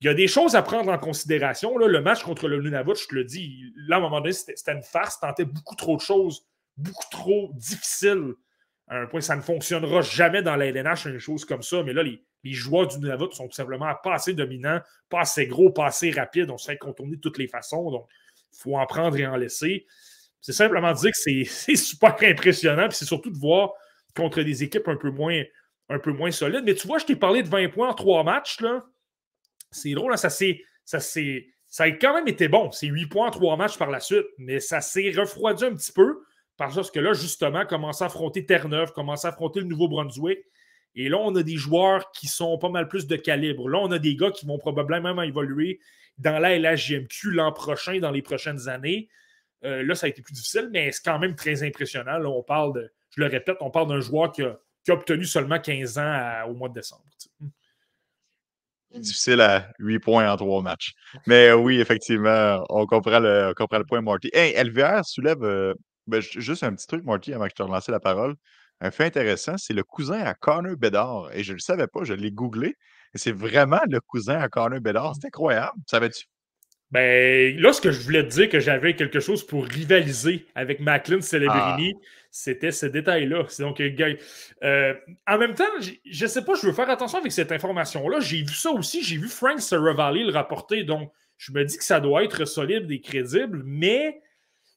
[0.00, 1.76] Il y a des choses à prendre en considération.
[1.76, 4.32] Là, le match contre le Nunavut, je te le dis, là, à un moment donné,
[4.32, 5.20] c'était une farce.
[5.20, 6.46] Tentait beaucoup trop de choses,
[6.76, 8.34] beaucoup trop difficiles.
[8.90, 11.84] À un point, ça ne fonctionnera jamais dans la LNH, une chose comme ça.
[11.84, 12.20] Mais là, les,
[12.52, 16.50] joueurs du Nunavut sont tout simplement pas assez dominants, pas assez gros, pas assez rapides.
[16.50, 17.88] On se fait contourner de toutes les façons.
[17.92, 18.08] Donc,
[18.52, 19.86] il faut en prendre et en laisser.
[20.40, 22.88] C'est simplement dire que c'est super impressionnant.
[22.90, 23.70] C'est surtout de voir
[24.16, 26.64] contre des équipes un peu moins, solides.
[26.64, 28.60] Mais tu vois, je t'ai parlé de 20 points en trois matchs.
[28.60, 28.84] Là.
[29.70, 30.64] C'est drôle, ça s'est.
[30.84, 32.72] Ça, ça a quand même été bon.
[32.72, 34.26] C'est 8 points en trois matchs par la suite.
[34.38, 36.24] Mais ça s'est refroidi un petit peu.
[36.60, 40.40] Parce que là, justement, commence à affronter Terre-Neuve, commence à affronter le Nouveau-Brunswick.
[40.94, 43.66] Et là, on a des joueurs qui sont pas mal plus de calibre.
[43.66, 45.80] Là, on a des gars qui vont probablement évoluer
[46.18, 49.08] dans la LHGMQ l'an prochain, dans les prochaines années.
[49.64, 52.18] Euh, là, ça a été plus difficile, mais c'est quand même très impressionnant.
[52.18, 54.58] Là, on parle de, je le répète, on parle d'un joueur qui a,
[54.90, 57.04] obtenu seulement 15 ans au mois de décembre.
[58.94, 60.92] Difficile à 8 points en 3 matchs.
[61.26, 64.28] Mais oui, effectivement, on comprend le, comprend le point, Marty.
[64.34, 65.72] Hey, LVR soulève euh,
[66.10, 68.34] ben, juste un petit truc, Marty, avant que je te relance la parole.
[68.80, 71.30] Un fait intéressant, c'est le cousin à Connor Bedard.
[71.34, 72.76] Et je ne le savais pas, je l'ai googlé.
[73.14, 75.14] Et c'est vraiment le cousin à Connor Bedard.
[75.20, 75.76] C'est incroyable.
[75.86, 76.26] Savais-tu?
[76.90, 80.80] Ben, là, ce que je voulais te dire que j'avais quelque chose pour rivaliser avec
[80.80, 82.06] Macklin Celebrini, ah.
[82.32, 83.44] c'était ce détail-là.
[83.60, 84.16] Donc, euh,
[84.64, 84.94] euh,
[85.28, 88.18] en même temps, je ne sais pas, je veux faire attention avec cette information-là.
[88.20, 91.84] J'ai vu ça aussi, j'ai vu Frank Saravalli le rapporter, donc je me dis que
[91.84, 94.20] ça doit être solide et crédible, mais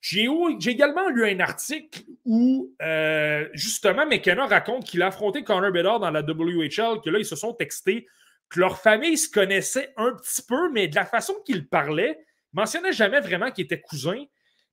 [0.03, 0.27] j'ai
[0.71, 6.11] également lu un article où, euh, justement, McKenna raconte qu'il a affronté Connor Bedard dans
[6.11, 8.05] la WHL, que là, ils se sont textés
[8.49, 12.19] que leur famille se connaissait un petit peu, mais de la façon qu'il parlait,
[12.53, 14.25] il mentionnait jamais vraiment qu'il était cousin.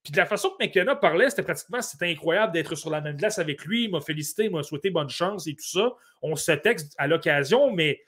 [0.03, 3.17] Puis de la façon que McKenna parlait, c'était pratiquement c'était incroyable d'être sur la même
[3.17, 3.85] glace avec lui.
[3.85, 5.93] Il m'a félicité, il m'a souhaité bonne chance et tout ça.
[6.23, 8.01] On se texte à l'occasion, mais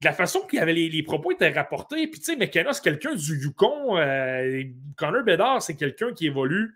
[0.00, 2.06] de la façon qu'il avait les, propos étaient rapportés.
[2.06, 3.98] Puis tu sais, McKenna, c'est quelqu'un du Yukon.
[3.98, 4.62] Euh,
[4.96, 6.74] Connor Bedard, c'est quelqu'un qui évolue,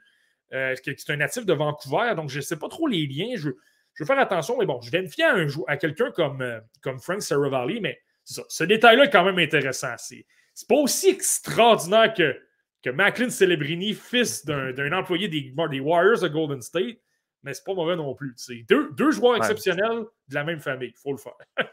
[0.52, 2.14] euh, c'est un natif de Vancouver.
[2.16, 3.34] Donc je ne sais pas trop les liens.
[3.36, 3.50] Je,
[3.94, 6.60] je veux faire attention, mais bon, je vais me fier à, à quelqu'un comme, euh,
[6.82, 9.94] comme Frank Saravalli, mais ce détail-là est quand même intéressant.
[9.98, 10.24] C'est
[10.68, 12.36] pas aussi extraordinaire que,
[12.82, 16.98] que Macklin Celebrini, fils d'un employé des, des, Warriors de Golden State,
[17.44, 18.32] mais c'est pas mauvais non plus.
[18.36, 20.88] C'est deux, deux, joueurs exceptionnels de la même famille.
[20.88, 21.34] Il faut le faire.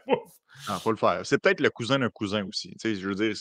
[0.68, 1.22] Il faut le faire.
[1.24, 2.76] C'est peut-être le cousin d'un cousin aussi.
[2.84, 3.34] je veux dire,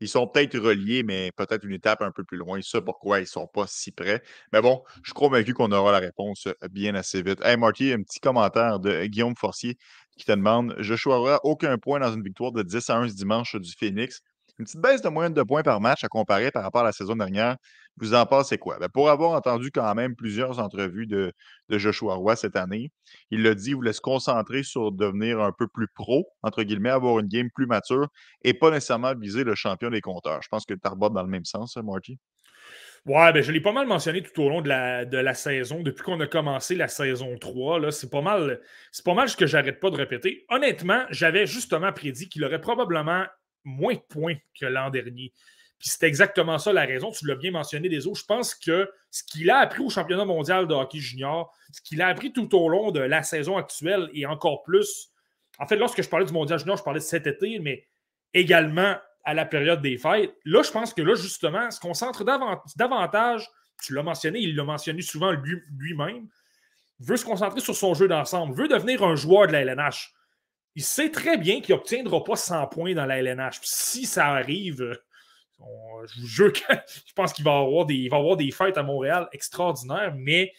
[0.00, 2.60] ils sont peut-être reliés, mais peut-être une étape un peu plus loin.
[2.60, 4.22] Ça, pourquoi ils ne sont pas si près.
[4.52, 7.40] Mais bon, je suis convaincu qu'on aura la réponse bien assez vite.
[7.42, 9.78] Hey, Marty, un petit commentaire de Guillaume Forcier
[10.16, 13.14] qui te demande Joshua aura aucun point dans une victoire de 10 à 1 ce
[13.14, 14.22] dimanche du Phoenix.
[14.58, 16.92] Une petite baisse de moyenne de points par match à comparer par rapport à la
[16.92, 17.56] saison dernière.
[17.98, 18.78] Vous en pensez quoi?
[18.78, 21.32] Ben, pour avoir entendu quand même plusieurs entrevues de,
[21.68, 22.90] Joshua Roy cette année,
[23.30, 26.88] il l'a dit, il voulait se concentrer sur devenir un peu plus pro, entre guillemets,
[26.88, 28.08] avoir une game plus mature
[28.44, 30.40] et pas nécessairement viser le champion des compteurs.
[30.42, 32.18] Je pense que tu rebutes dans le même sens, hein, Marty?
[33.04, 35.82] Ouais, ben je l'ai pas mal mentionné tout au long de la, de la saison.
[35.82, 38.60] Depuis qu'on a commencé la saison 3, c'est pas mal
[38.90, 40.44] c'est pas mal ce que j'arrête pas de répéter.
[40.48, 43.24] Honnêtement, j'avais justement prédit qu'il aurait probablement
[43.66, 45.32] moins de points que l'an dernier.
[45.78, 47.10] Puis c'est exactement ça la raison.
[47.10, 48.20] Tu l'as bien mentionné des autres.
[48.20, 52.00] Je pense que ce qu'il a appris au championnat mondial de hockey junior, ce qu'il
[52.00, 55.10] a appris tout au long de la saison actuelle et encore plus.
[55.58, 57.86] En fait, lorsque je parlais du mondial junior, je parlais de cet été, mais
[58.32, 60.34] également à la période des fêtes.
[60.44, 62.24] Là, je pense que là, justement, se concentre
[62.76, 63.46] davantage,
[63.82, 65.32] tu l'as mentionné, il l'a mentionné souvent
[65.78, 66.28] lui-même,
[67.00, 70.14] veut se concentrer sur son jeu d'ensemble, veut devenir un joueur de la LNH.
[70.76, 73.58] Il sait très bien qu'il n'obtiendra pas 100 points dans la LNH.
[73.62, 74.96] Si ça arrive,
[75.58, 76.60] je vous jure que
[77.06, 80.52] je pense qu'il va avoir des, va avoir des fêtes à Montréal extraordinaires, mais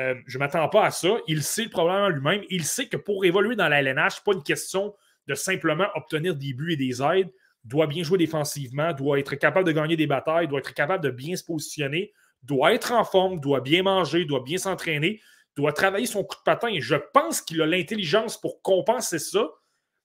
[0.00, 1.18] euh, je ne m'attends pas à ça.
[1.28, 2.42] Il sait le problème lui-même.
[2.50, 4.94] Il sait que pour évoluer dans la LNH, ce n'est pas une question
[5.28, 7.30] de simplement obtenir des buts et des aides
[7.64, 11.10] doit bien jouer défensivement, doit être capable de gagner des batailles, doit être capable de
[11.10, 12.12] bien se positionner,
[12.42, 15.20] doit être en forme, doit bien manger, doit bien s'entraîner,
[15.58, 16.68] doit travailler son coup de patin.
[16.78, 19.48] Je pense qu'il a l'intelligence pour compenser ça,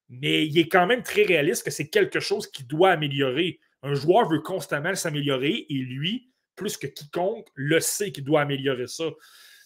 [0.09, 3.59] mais il est quand même très réaliste que c'est quelque chose qui doit améliorer.
[3.84, 8.88] Un joueur veut constamment s'améliorer et lui, plus que quiconque, le sait qu'il doit améliorer
[8.88, 9.05] ça.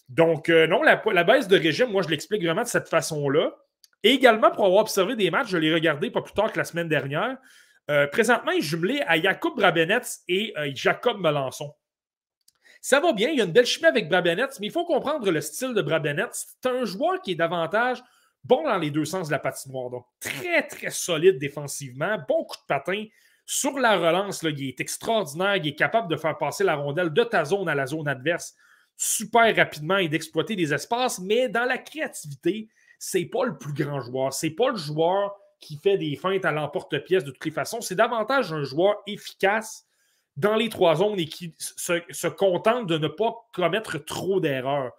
[0.09, 3.53] Donc, euh, non, la, la, baisse de régime, moi, je l'explique vraiment de cette façon-là.
[4.03, 6.65] Et également, pour avoir observé des matchs, je l'ai regardé pas plus tard que la
[6.65, 7.37] semaine dernière.
[7.89, 11.73] Euh, présentement, il est jumelé à Jacob Brabenetz et euh, Jacob Melançon.
[12.81, 15.29] Ça va bien, il y a une belle chimie avec Brabenetz, mais il faut comprendre
[15.29, 16.57] le style de Brabenetz.
[16.61, 18.03] C'est un joueur qui est davantage
[18.43, 19.89] bon dans les deux sens de la patinoire.
[19.89, 23.05] Donc, très, très solide défensivement, bon coup de patin.
[23.45, 25.55] Sur la relance, là, il est extraordinaire.
[25.57, 28.55] Il est capable de faire passer la rondelle de ta zone à la zone adverse
[28.97, 32.67] super rapidement et d'exploiter des espaces, mais dans la créativité,
[32.97, 34.33] c'est pas le plus grand joueur.
[34.33, 37.79] C'est pas le joueur qui fait des feintes à l'emporte-pièce de toutes les façons.
[37.79, 39.86] C'est davantage un joueur efficace
[40.37, 44.91] dans les trois zones et qui se, contente de ne pas commettre trop d'erreurs.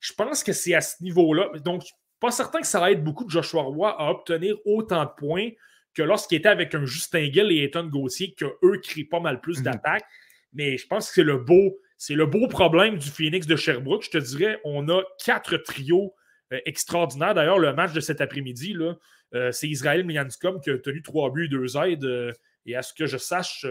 [0.00, 1.50] Je pense que c'est à ce niveau-là.
[1.64, 1.84] Donc,
[2.18, 5.50] pas certain que ça va être beaucoup de Joshua Roy à obtenir autant de points
[5.94, 9.58] que lorsqu'il était avec un Justin Gill et Ethan Gauthier, qu'eux créent pas mal plus
[9.58, 9.64] mhm.
[9.64, 10.04] d'attaques.
[10.52, 14.04] Mais je pense que c'est le beau, c'est le beau problème du Phoenix de Sherbrooke.
[14.04, 16.14] Je te dirais, on a quatre trios
[16.52, 17.34] euh, extraordinaires.
[17.34, 18.94] D'ailleurs, le match de cet après-midi, là,
[19.34, 22.04] euh, c'est Israël Mianscom qui a tenu trois buts et deux aides.
[22.04, 22.32] Euh,
[22.64, 23.66] et à ce que je sache,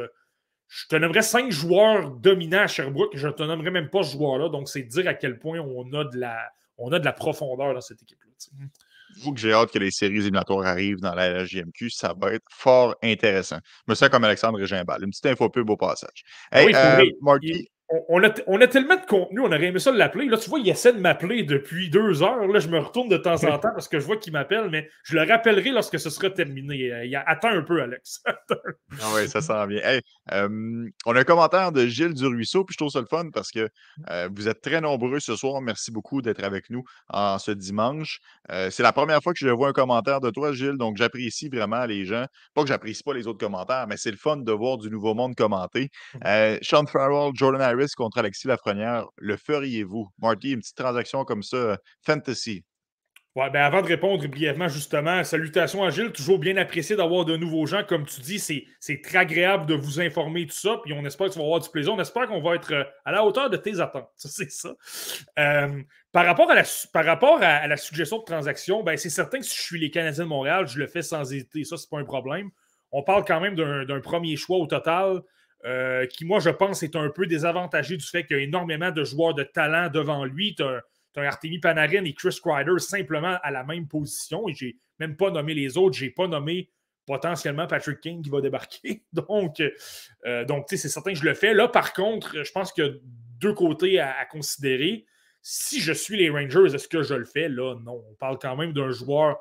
[0.68, 3.16] je te nommerais cinq joueurs dominants à Sherbrooke.
[3.16, 4.50] Je ne te nommerais même pas ce joueur-là.
[4.50, 7.74] Donc, c'est dire à quel point on a de la, on a de la profondeur
[7.74, 8.32] dans cette équipe-là.
[9.22, 11.90] Vous que j'ai hâte que les séries éliminatoires arrivent dans la LGMQ.
[11.90, 13.60] Ça va être fort intéressant.
[13.88, 15.04] Je me sens comme Alexandre Régimbal.
[15.04, 16.24] Une petite info pub au passage.
[16.52, 19.92] Ah hey, oui, Marky, on, a, on, a, tellement de contenu, on aurait aimé ça
[19.92, 20.26] l'appeler.
[20.26, 22.48] Là, tu vois, il essaie de m'appeler depuis deux heures.
[22.48, 24.90] Là, je me retourne de temps en temps parce que je vois qu'il m'appelle, mais
[25.04, 26.92] je le rappellerai lorsque ce sera terminé.
[26.92, 28.24] Euh, il attend un peu, Alex.
[28.28, 30.00] ah oui, ça sent bien.
[30.32, 33.52] Euh, on a un commentaire de Gilles Ruisseau, puis je trouve ça le fun parce
[33.52, 33.70] que
[34.10, 35.62] euh, vous êtes très nombreux ce soir.
[35.62, 38.20] Merci beaucoup d'être avec nous en ce dimanche.
[38.50, 41.86] C'est la première fois que je vois un commentaire de toi, Gilles, donc j'apprécie vraiment
[41.86, 42.26] les gens.
[42.54, 45.14] Pas que j'apprécie pas les autres commentaires, mais c'est le fun de voir du nouveau
[45.16, 45.90] monde commenter.
[46.62, 47.62] Sean Farrell, Jordan
[47.96, 50.08] contre Alexis Lafrenière, le feriez-vous?
[50.20, 52.64] Marty, une petite transaction comme ça, euh, fantasy.
[53.36, 57.36] Ouais, ben avant de répondre brièvement, justement, salutations à Gilles, toujours bien apprécié d'avoir de
[57.36, 57.84] nouveaux gens.
[57.84, 61.34] Comme tu dis, c'est très agréable de vous informer tout ça, puis on espère que
[61.34, 61.94] tu vas avoir du plaisir.
[61.94, 64.10] On espère qu'on va être euh, à la hauteur de tes attentes.
[64.16, 64.74] C'est ça.
[65.38, 65.82] Euh,
[66.14, 69.46] par rapport, à la, par rapport à, la suggestion de transaction, ben, c'est certain que
[69.46, 71.66] si je suis les Canadiens de Montréal, je le fais sans hésiter.
[71.66, 72.52] Ça, c'est pas un problème.
[72.94, 75.22] On parle quand même d'un premier choix au total.
[75.66, 78.92] Euh, qui, moi, je pense, est un peu désavantagé du fait qu'il y a énormément
[78.92, 80.54] de joueurs de talent devant lui.
[80.56, 80.84] Tu as,
[81.18, 84.48] un Artemi Panarin et Chris Kreider simplement à la même position.
[84.48, 85.98] Et j'ai même pas nommé les autres.
[85.98, 86.70] J'ai pas nommé
[87.08, 89.04] potentiellement Patrick King qui va débarquer.
[89.14, 89.62] Donc,
[90.26, 91.54] euh, donc c'est certain que je le fais.
[91.54, 92.92] Là, par contre, je pense qu'il y a
[93.40, 95.06] deux côtés à, à considérer.
[95.42, 97.48] Si je suis les Rangers, est-ce que je le fais?
[97.48, 98.04] Là, non.
[98.10, 99.40] On parle quand même d'un joueur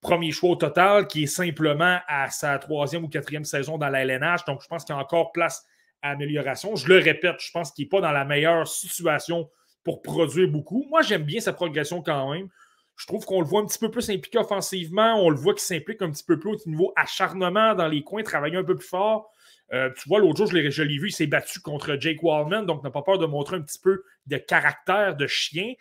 [0.00, 4.04] premier choix au total, qui est simplement à sa troisième ou quatrième saison dans la
[4.04, 4.44] LNH.
[4.46, 5.64] Donc, je pense qu'il y a encore place
[6.02, 6.76] à amélioration.
[6.76, 9.50] Je le répète, je pense qu'il n'est pas dans la meilleure situation
[9.84, 10.86] pour produire beaucoup.
[10.90, 12.48] Moi, j'aime bien sa progression quand même.
[12.96, 15.14] Je trouve qu'on le voit un petit peu plus impliqué offensivement.
[15.24, 18.22] On le voit qu'il s'implique un petit peu plus au niveau acharnement dans les coins,
[18.22, 19.30] travailler un peu plus fort.
[19.72, 22.82] Euh, tu vois, l'autre jour, je l'ai vu, il s'est battu contre Jake Wallman, donc
[22.82, 25.74] n'a pas peur de montrer un petit peu de caractère de chien.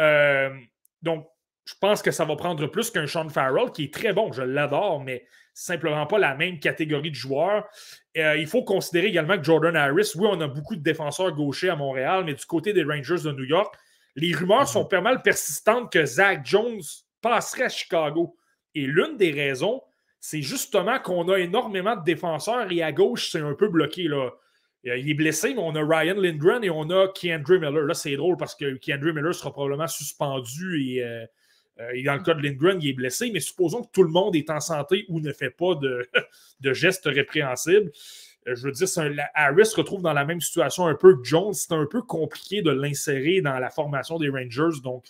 [0.00, 0.50] Euh,
[1.02, 1.28] donc,
[1.66, 4.42] je pense que ça va prendre plus qu'un Sean Farrell, qui est très bon, je
[4.42, 7.66] l'adore, mais simplement pas la même catégorie de joueurs.
[8.16, 11.70] Euh, il faut considérer également que Jordan Harris, oui, on a beaucoup de défenseurs gauchers
[11.70, 13.74] à Montréal, mais du côté des Rangers de New York,
[14.14, 16.80] les rumeurs sont pas mal persistantes que Zach Jones
[17.20, 18.36] passerait à Chicago.
[18.74, 19.82] Et l'une des raisons,
[20.20, 24.04] c'est justement qu'on a énormément de défenseurs et à gauche, c'est un peu bloqué.
[24.04, 24.30] Là.
[24.86, 27.82] Euh, il est blessé, mais on a Ryan Lindgren et on a Keandre Miller.
[27.82, 31.26] Là, c'est drôle parce que Keandre Miller sera probablement suspendu et euh,
[31.80, 34.34] euh, dans le cas de Lindgren, il est blessé, mais supposons que tout le monde
[34.34, 36.08] est en santé ou ne fait pas de,
[36.72, 37.90] gestes répréhensibles.
[38.48, 38.86] Euh, je veux dire,
[39.34, 41.52] Harris se retrouve dans la même situation un peu que Jones.
[41.52, 44.80] C'est un peu compliqué de l'insérer dans la formation des Rangers.
[44.82, 45.04] Donc,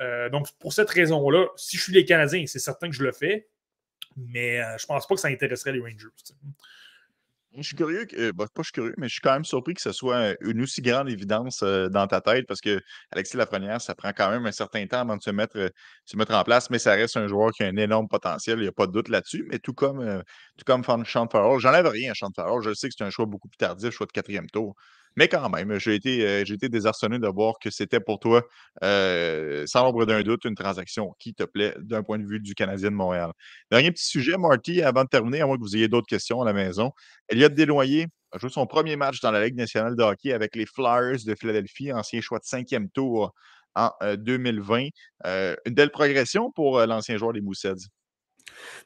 [0.00, 3.12] euh, donc pour cette raison-là, si je suis les Canadiens, c'est certain que je le
[3.12, 3.48] fais.
[4.16, 6.08] Mais je ne pense pas que ça intéresserait les Rangers.
[7.56, 9.72] Je suis curieux, que, bah, pas je suis curieux, mais je suis quand même surpris
[9.74, 12.78] que ce soit une aussi grande évidence dans ta tête parce que
[13.10, 15.70] Alexis Lafrenière, ça prend quand même un certain temps avant de se mettre,
[16.04, 18.62] se mettre en place, mais ça reste un joueur qui a un énorme potentiel, il
[18.62, 19.46] n'y a pas de doute là-dessus.
[19.50, 20.22] Mais tout comme,
[20.58, 23.24] tout comme Sean Farrell, j'enlève rien à Sean Farrell, je sais que c'est un choix
[23.24, 24.76] beaucoup plus tardif, choix de quatrième tour.
[25.16, 28.42] Mais quand même, j'ai été, euh, désarçonné de voir que c'était pour toi,
[28.82, 32.54] euh, sans l'ombre d'un doute, une transaction qui te plaît d'un point de vue du
[32.54, 33.32] Canadien de Montréal.
[33.70, 36.44] Dernier petit sujet, Marty, avant de terminer, à moins que vous ayez d'autres questions à
[36.44, 36.92] la maison.
[37.28, 40.66] Elliot Desloyer a joué son premier match dans la Ligue nationale de hockey avec les
[40.66, 43.32] Flyers de Philadelphie, ancien choix de cinquième tour
[43.74, 44.88] en 2020.
[45.26, 47.74] Euh, une belle progression pour l'ancien joueur des Moussets.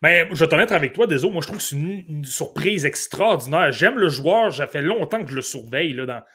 [0.03, 1.33] Mais je vais te mettre avec toi, désolé.
[1.33, 3.71] Moi, je trouve que c'est une, surprise extraordinaire.
[3.73, 4.53] J'aime le joueur.
[4.53, 5.93] Ça fait longtemps que je le surveille.
[5.93, 6.27] Là.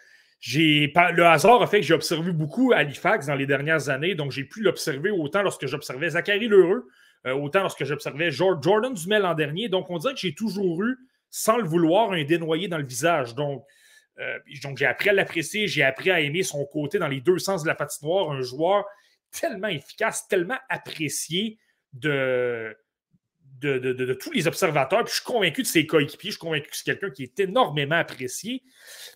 [0.45, 4.15] Le hasard a fait que j'ai observé beaucoup Halifax dans les dernières années.
[4.15, 6.87] Donc, j'ai pu l'observer autant lorsque j'observais Zachary Lheureux,
[7.25, 9.67] euh, autant lorsque j'observais Jordan Dumel l'an dernier.
[9.67, 10.95] Donc, on dirait que j'ai toujours eu,
[11.29, 13.35] sans le vouloir, un dénoyé dans le visage.
[13.35, 13.65] Donc,
[14.19, 15.67] euh, donc j'ai appris à l'apprécier.
[15.67, 18.31] J'ai appris à aimer son côté dans les deux sens de la patinoire.
[18.31, 18.85] Un joueur
[19.31, 21.57] tellement efficace, tellement apprécié
[21.93, 22.75] de
[23.59, 25.03] de, tous les observateurs.
[25.03, 26.31] Puis je suis convaincu de ses coéquipiers.
[26.31, 28.63] Je suis convaincu que c'est quelqu'un qui est énormément apprécié.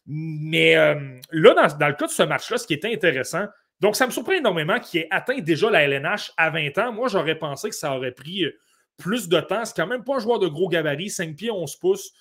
[0.05, 0.95] Mais euh,
[1.31, 3.45] là, dans, le cas de ce match-là, ce qui était intéressant,
[3.79, 6.93] donc ça me surprend énormément qu'il ait atteint déjà la LNH à 20 ans.
[6.93, 8.59] Moi, j'aurais pensé que ça aurait pris euh,
[8.97, 9.65] plus de temps.
[9.65, 12.11] C'est quand même pas un joueur de gros gabarit, 5 pieds, 11 pouces.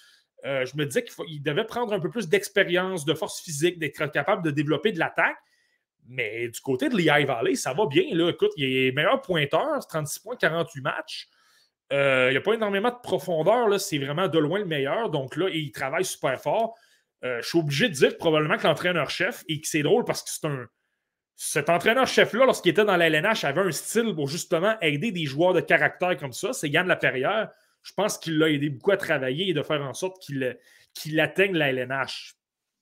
[0.46, 4.10] Euh, je me disais qu'il devait prendre un peu plus d'expérience, de force physique, d'être
[4.10, 5.36] capable de développer de l'attaque.
[6.08, 8.04] Mais du côté de Lehigh Valley, ça va bien.
[8.12, 8.30] Là.
[8.30, 11.28] Écoute, il est meilleur pointeur, 36 points, 48 matchs.
[11.92, 13.80] Euh, il n'y a pas énormément de profondeur.
[13.80, 15.10] C'est vraiment de loin le meilleur.
[15.10, 16.76] Donc là, il travaille super fort.
[17.24, 20.30] Euh, je suis obligé de dire probablement que l'entraîneur-chef, et que c'est drôle parce que
[20.30, 20.66] c'est un.
[21.36, 25.54] Cet entraîneur-chef-là, lorsqu'il était dans la LNH, avait un style pour justement aider des joueurs
[25.54, 26.52] de caractère comme ça.
[26.52, 27.50] C'est Yann Laperrière.
[27.82, 31.56] Je pense qu'il l'a aidé beaucoup à travailler et de faire en sorte qu'il atteigne
[31.56, 32.34] la LNH.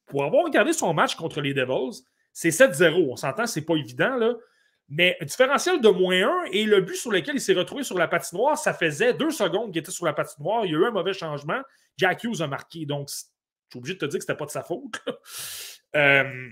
[0.06, 2.02] Pour avoir regardé son match contre les Devils,
[2.32, 3.06] c'est 7-0.
[3.10, 4.34] On s'entend, c'est pas évident, là.
[4.88, 8.08] Mais différentiel de moins 1 et le but sur lequel il s'est retrouvé sur la
[8.08, 10.64] patinoire, ça faisait deux secondes qu'il était sur la patinoire.
[10.64, 11.60] Il y a eu un mauvais changement.
[11.98, 12.86] Jack Hughes a marqué.
[12.86, 15.02] Donc, je suis obligé de te dire que ce n'était pas de sa faute.
[15.96, 16.50] Euh,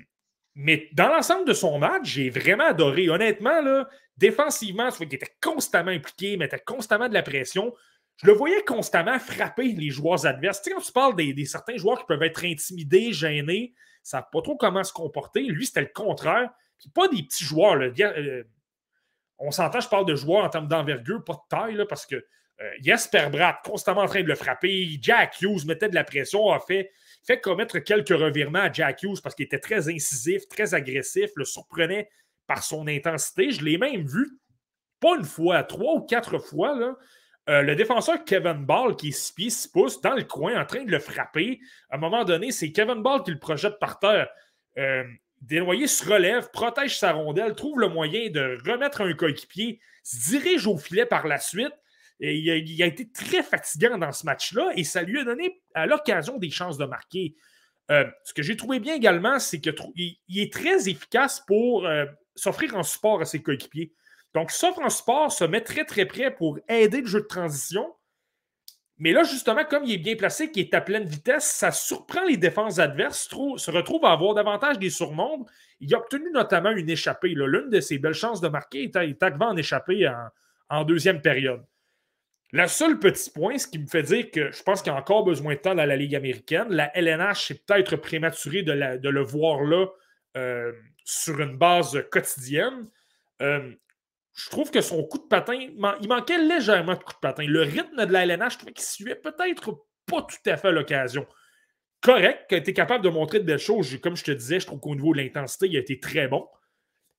[0.54, 3.10] mais dans l'ensemble de son match, j'ai vraiment adoré.
[3.10, 3.86] Honnêtement, là,
[4.16, 7.74] défensivement, tu vois qu'il était constamment impliqué, mettait constamment de la pression.
[8.16, 10.62] Je le voyais constamment frapper les joueurs adverses.
[10.62, 14.28] Tu sais, quand tu parles des, certains joueurs qui peuvent être intimidés, gênés, ça savent
[14.32, 15.42] pas trop comment se comporter.
[15.42, 16.48] Lui, c'était le contraire.
[16.94, 17.74] Pas des petits joueurs.
[17.76, 18.42] Euh,
[19.38, 22.70] on s'entend, je parle de joueurs en termes d'envergure, pas de taille, parce que euh,
[22.80, 24.98] Jesper Bratt, constamment en train de le frapper.
[25.00, 26.90] Jack Hughes mettait de la pression, a fait,
[27.42, 32.08] commettre quelques revirements à Jack Hughes parce qu'il était très incisif, très agressif, le surprenait
[32.46, 33.50] par son intensité.
[33.50, 34.38] Je l'ai même vu,
[35.00, 36.96] pas une fois, trois ou quatre fois,
[37.48, 40.64] euh, le défenseur Kevin Ball, qui est 6 pieds, 6 pouces, dans le coin, en
[40.64, 41.60] train de le frapper.
[41.90, 44.28] À un moment donné, c'est Kevin Ball qui le projette par terre.
[44.78, 45.04] Euh,
[45.46, 50.66] Desnoyers se relève, protège sa rondelle, trouve le moyen de remettre un coéquipier, se dirige
[50.66, 51.72] au filet par la suite.
[52.18, 56.38] Il, a, été très fatigant dans ce match-là et ça lui a donné à l'occasion
[56.38, 57.36] des chances de marquer.
[57.90, 62.74] Euh, ce que j'ai trouvé bien également, c'est qu'il est très efficace pour euh, s'offrir
[62.76, 63.92] en support à ses coéquipiers.
[64.34, 67.94] Donc, s'offre en support, se met très très près pour aider le jeu de transition.
[68.98, 72.24] Mais là, justement, comme il est bien placé, qu'il est à pleine vitesse, ça surprend
[72.24, 75.46] les défenses adverses, se retrouve à avoir davantage des surnombres.
[75.80, 77.28] Il a obtenu notamment une échappée.
[77.28, 80.10] L'une de ses belles chances de marquer est arrivé en échappée
[80.70, 81.62] en, deuxième période.
[82.52, 84.98] Le seul petit point, ce qui me fait dire que je pense qu'il y a
[84.98, 86.68] encore besoin de temps dans la Ligue américaine.
[86.70, 88.72] La LNH, c'est peut-être prématuré de,
[89.08, 89.86] le voir là
[90.38, 90.72] euh,
[91.04, 92.88] sur une base quotidienne.
[93.42, 93.72] Euh,
[94.36, 97.44] je trouve que son coup de patin, il manquait légèrement de coup de patin.
[97.46, 101.26] Le rythme de la LNH, je trouvais qu'il suivait peut-être pas tout à fait l'occasion.
[102.02, 103.98] Correct, qu'il a été capable de montrer de belles choses.
[104.02, 106.46] Comme je te disais, je trouve qu'au niveau de l'intensité, il a été très bon.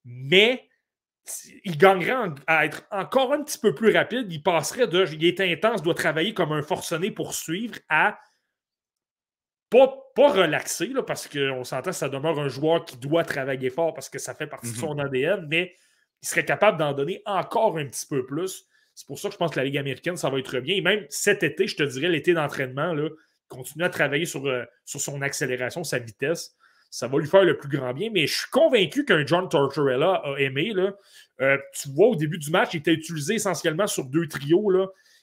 [0.05, 0.69] Mais
[1.65, 4.31] il gagnerait à être encore un petit peu plus rapide.
[4.31, 8.19] Il passerait de il est intense, doit travailler comme un forcené pour suivre à
[9.71, 14.07] pas, pas relaxer, parce qu'on s'entend, ça demeure un joueur qui doit travailler fort parce
[14.07, 14.99] que ça fait partie de son mhm.
[15.01, 15.75] ADN, mais
[16.21, 18.65] il serait capable d'en donner encore un petit peu plus.
[18.95, 20.75] C'est pour ça que je pense que la Ligue américaine, ça va être bien.
[20.75, 22.95] Et même cet été, je te dirais, l'été d'entraînement,
[23.47, 26.55] continuer à travailler sur, euh, sur son accélération, sa vitesse.
[26.89, 28.09] Ça va lui faire le plus grand bien.
[28.11, 30.73] Mais je suis convaincu qu'un John Tortorella a aimé.
[30.73, 30.95] Là.
[31.41, 34.71] Euh, tu vois, au début du match, il était utilisé essentiellement sur deux trios.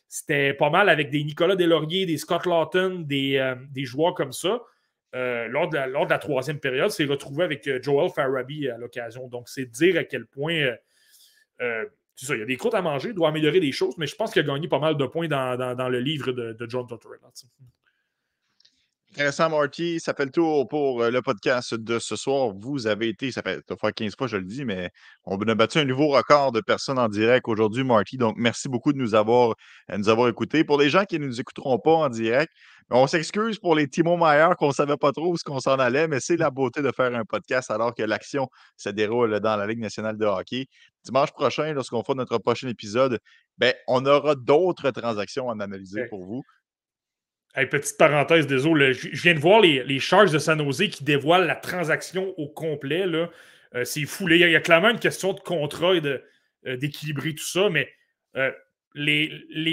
[0.08, 4.32] C'était pas mal avec des Nicolas Delaurier, des Scott Lawton, des, euh, des joueurs comme
[4.32, 4.60] ça.
[5.14, 9.28] Euh, lors, de la, troisième période, s'est retrouvé avec euh, Joel Farabi à l'occasion.
[9.28, 10.74] Donc, c'est dire à quel point.
[11.60, 11.84] Euh,
[12.28, 14.32] il y a des croûtes à manger, il doit améliorer des choses, mais je pense
[14.32, 17.28] qu'il a gagné pas mal de points dans, le livre de, John Tortorella.
[19.14, 20.00] Intéressant, Marty.
[20.00, 22.52] Ça fait le tour pour le podcast de ce soir.
[22.52, 24.90] Vous avez été, ça fait, ça 15 fois, je le dis, mais
[25.24, 28.16] on a battu un nouveau record de personnes en direct aujourd'hui, Marty.
[28.16, 29.54] Donc, merci beaucoup de nous avoir,
[29.96, 30.64] nous avoir écoutés.
[30.64, 32.52] Pour les gens qui ne nous écouteront pas en direct,
[32.90, 35.78] on s'excuse pour les Timo Meyer qu'on ne savait pas trop où ce qu'on s'en
[35.78, 39.56] allait, mais c'est la beauté de faire un podcast alors que l'action se déroule dans
[39.56, 40.66] la Ligue nationale de hockey.
[41.04, 43.20] Dimanche prochain, lorsqu'on fera notre prochain épisode,
[43.58, 46.42] ben, on aura d'autres transactions à analyser pour vous.
[47.54, 51.46] Petite parenthèse, désolé, je viens de voir les, les charges de San Jose qui dévoilent
[51.46, 53.04] la transaction au complet.
[53.06, 54.28] Euh, c'est fou.
[54.28, 56.02] il, y a, clairement une question de contrat et
[56.66, 57.88] euh, d'équilibrer tout ça, mais
[58.36, 58.50] euh,
[58.94, 59.28] les,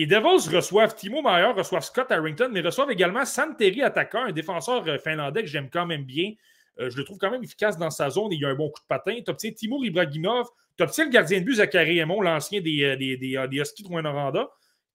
[0.05, 5.41] Devils reçoivent Timo Meyer, reçoivent Scott Harrington, mais reçoivent également Santeri Attacker, un défenseur finlandais
[5.41, 6.33] que j'aime quand même bien.
[6.79, 8.79] Je le trouve quand même efficace dans sa zone et il a un bon coup
[8.81, 9.13] de patin.
[9.23, 10.47] Tu obtiens Timur Ibrahimov,
[10.77, 13.87] tu obtiens le gardien de but Zachary Aymon, l'ancien des, des, des, des Huskies de
[13.89, 14.49] Rwanda.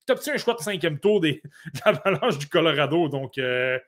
[0.09, 1.43] Obtiens un choix de cinquième tour des,
[1.74, 3.09] de du Colorado?
[3.09, 3.81] Donc, il,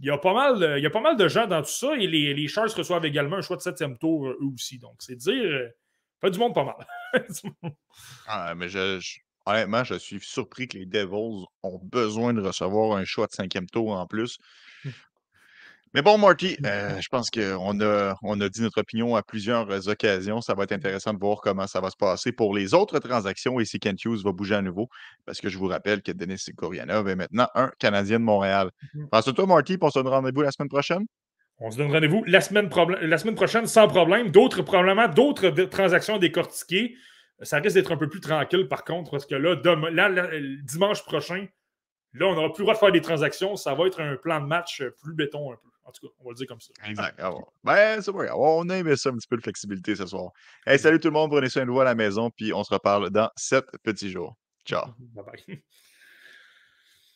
[0.00, 2.06] y a pas mal, il y a pas mal de gens dans tout ça et
[2.06, 4.78] les, les Sharks reçoivent également un choix de septième tour eux aussi.
[4.78, 5.70] Donc, c'est dire,
[6.20, 6.86] pas du monde pas mal.
[8.26, 9.00] ah, mais je
[9.46, 13.66] Honnêtement, je suis surpris que les Devils ont besoin de recevoir un choix de cinquième
[13.66, 14.38] tour en plus.
[15.96, 15.98] Mmh.
[15.98, 19.88] Mais bon, Marty, euh, je pense qu'on a, on a dit notre opinion à plusieurs
[19.88, 20.42] occasions.
[20.42, 23.58] Ça va être intéressant de voir comment ça va se passer pour les autres transactions
[23.60, 24.90] et si Kent Hughes va bouger à nouveau.
[25.24, 28.70] Parce que je vous rappelle que Denis Korianov est maintenant un Canadien de Montréal.
[28.92, 31.06] Mmh Pense à toi, Marty, on se donne rendez-vous la semaine prochaine?
[31.60, 32.68] On se donne rendez-vous la semaine,
[33.00, 34.30] la semaine prochaine sans problème.
[34.30, 36.94] D'autres, probablement d'autres transactions décortiquées.
[37.40, 39.56] Ça risque d'être un peu plus tranquille, par contre, parce que là,
[40.64, 41.46] dimanche prochain,
[42.12, 43.56] là, on n'aura plus le droit de faire des transactions.
[43.56, 45.70] Ça va être un plan de match plus béton un peu.
[45.86, 46.72] En tout cas, on va le dire comme ça.
[46.84, 47.18] Exact.
[47.22, 47.30] Ah
[47.62, 48.28] ben, c'est vrai.
[48.34, 50.32] On aime ça un petit peu de flexibilité ce soir.
[50.66, 51.30] Hey, salut tout le monde.
[51.30, 54.34] Prenez soin de vous à la maison, puis on se reparle dans sept petits jours.
[54.64, 54.86] Ciao.
[54.98, 55.62] Bye bye.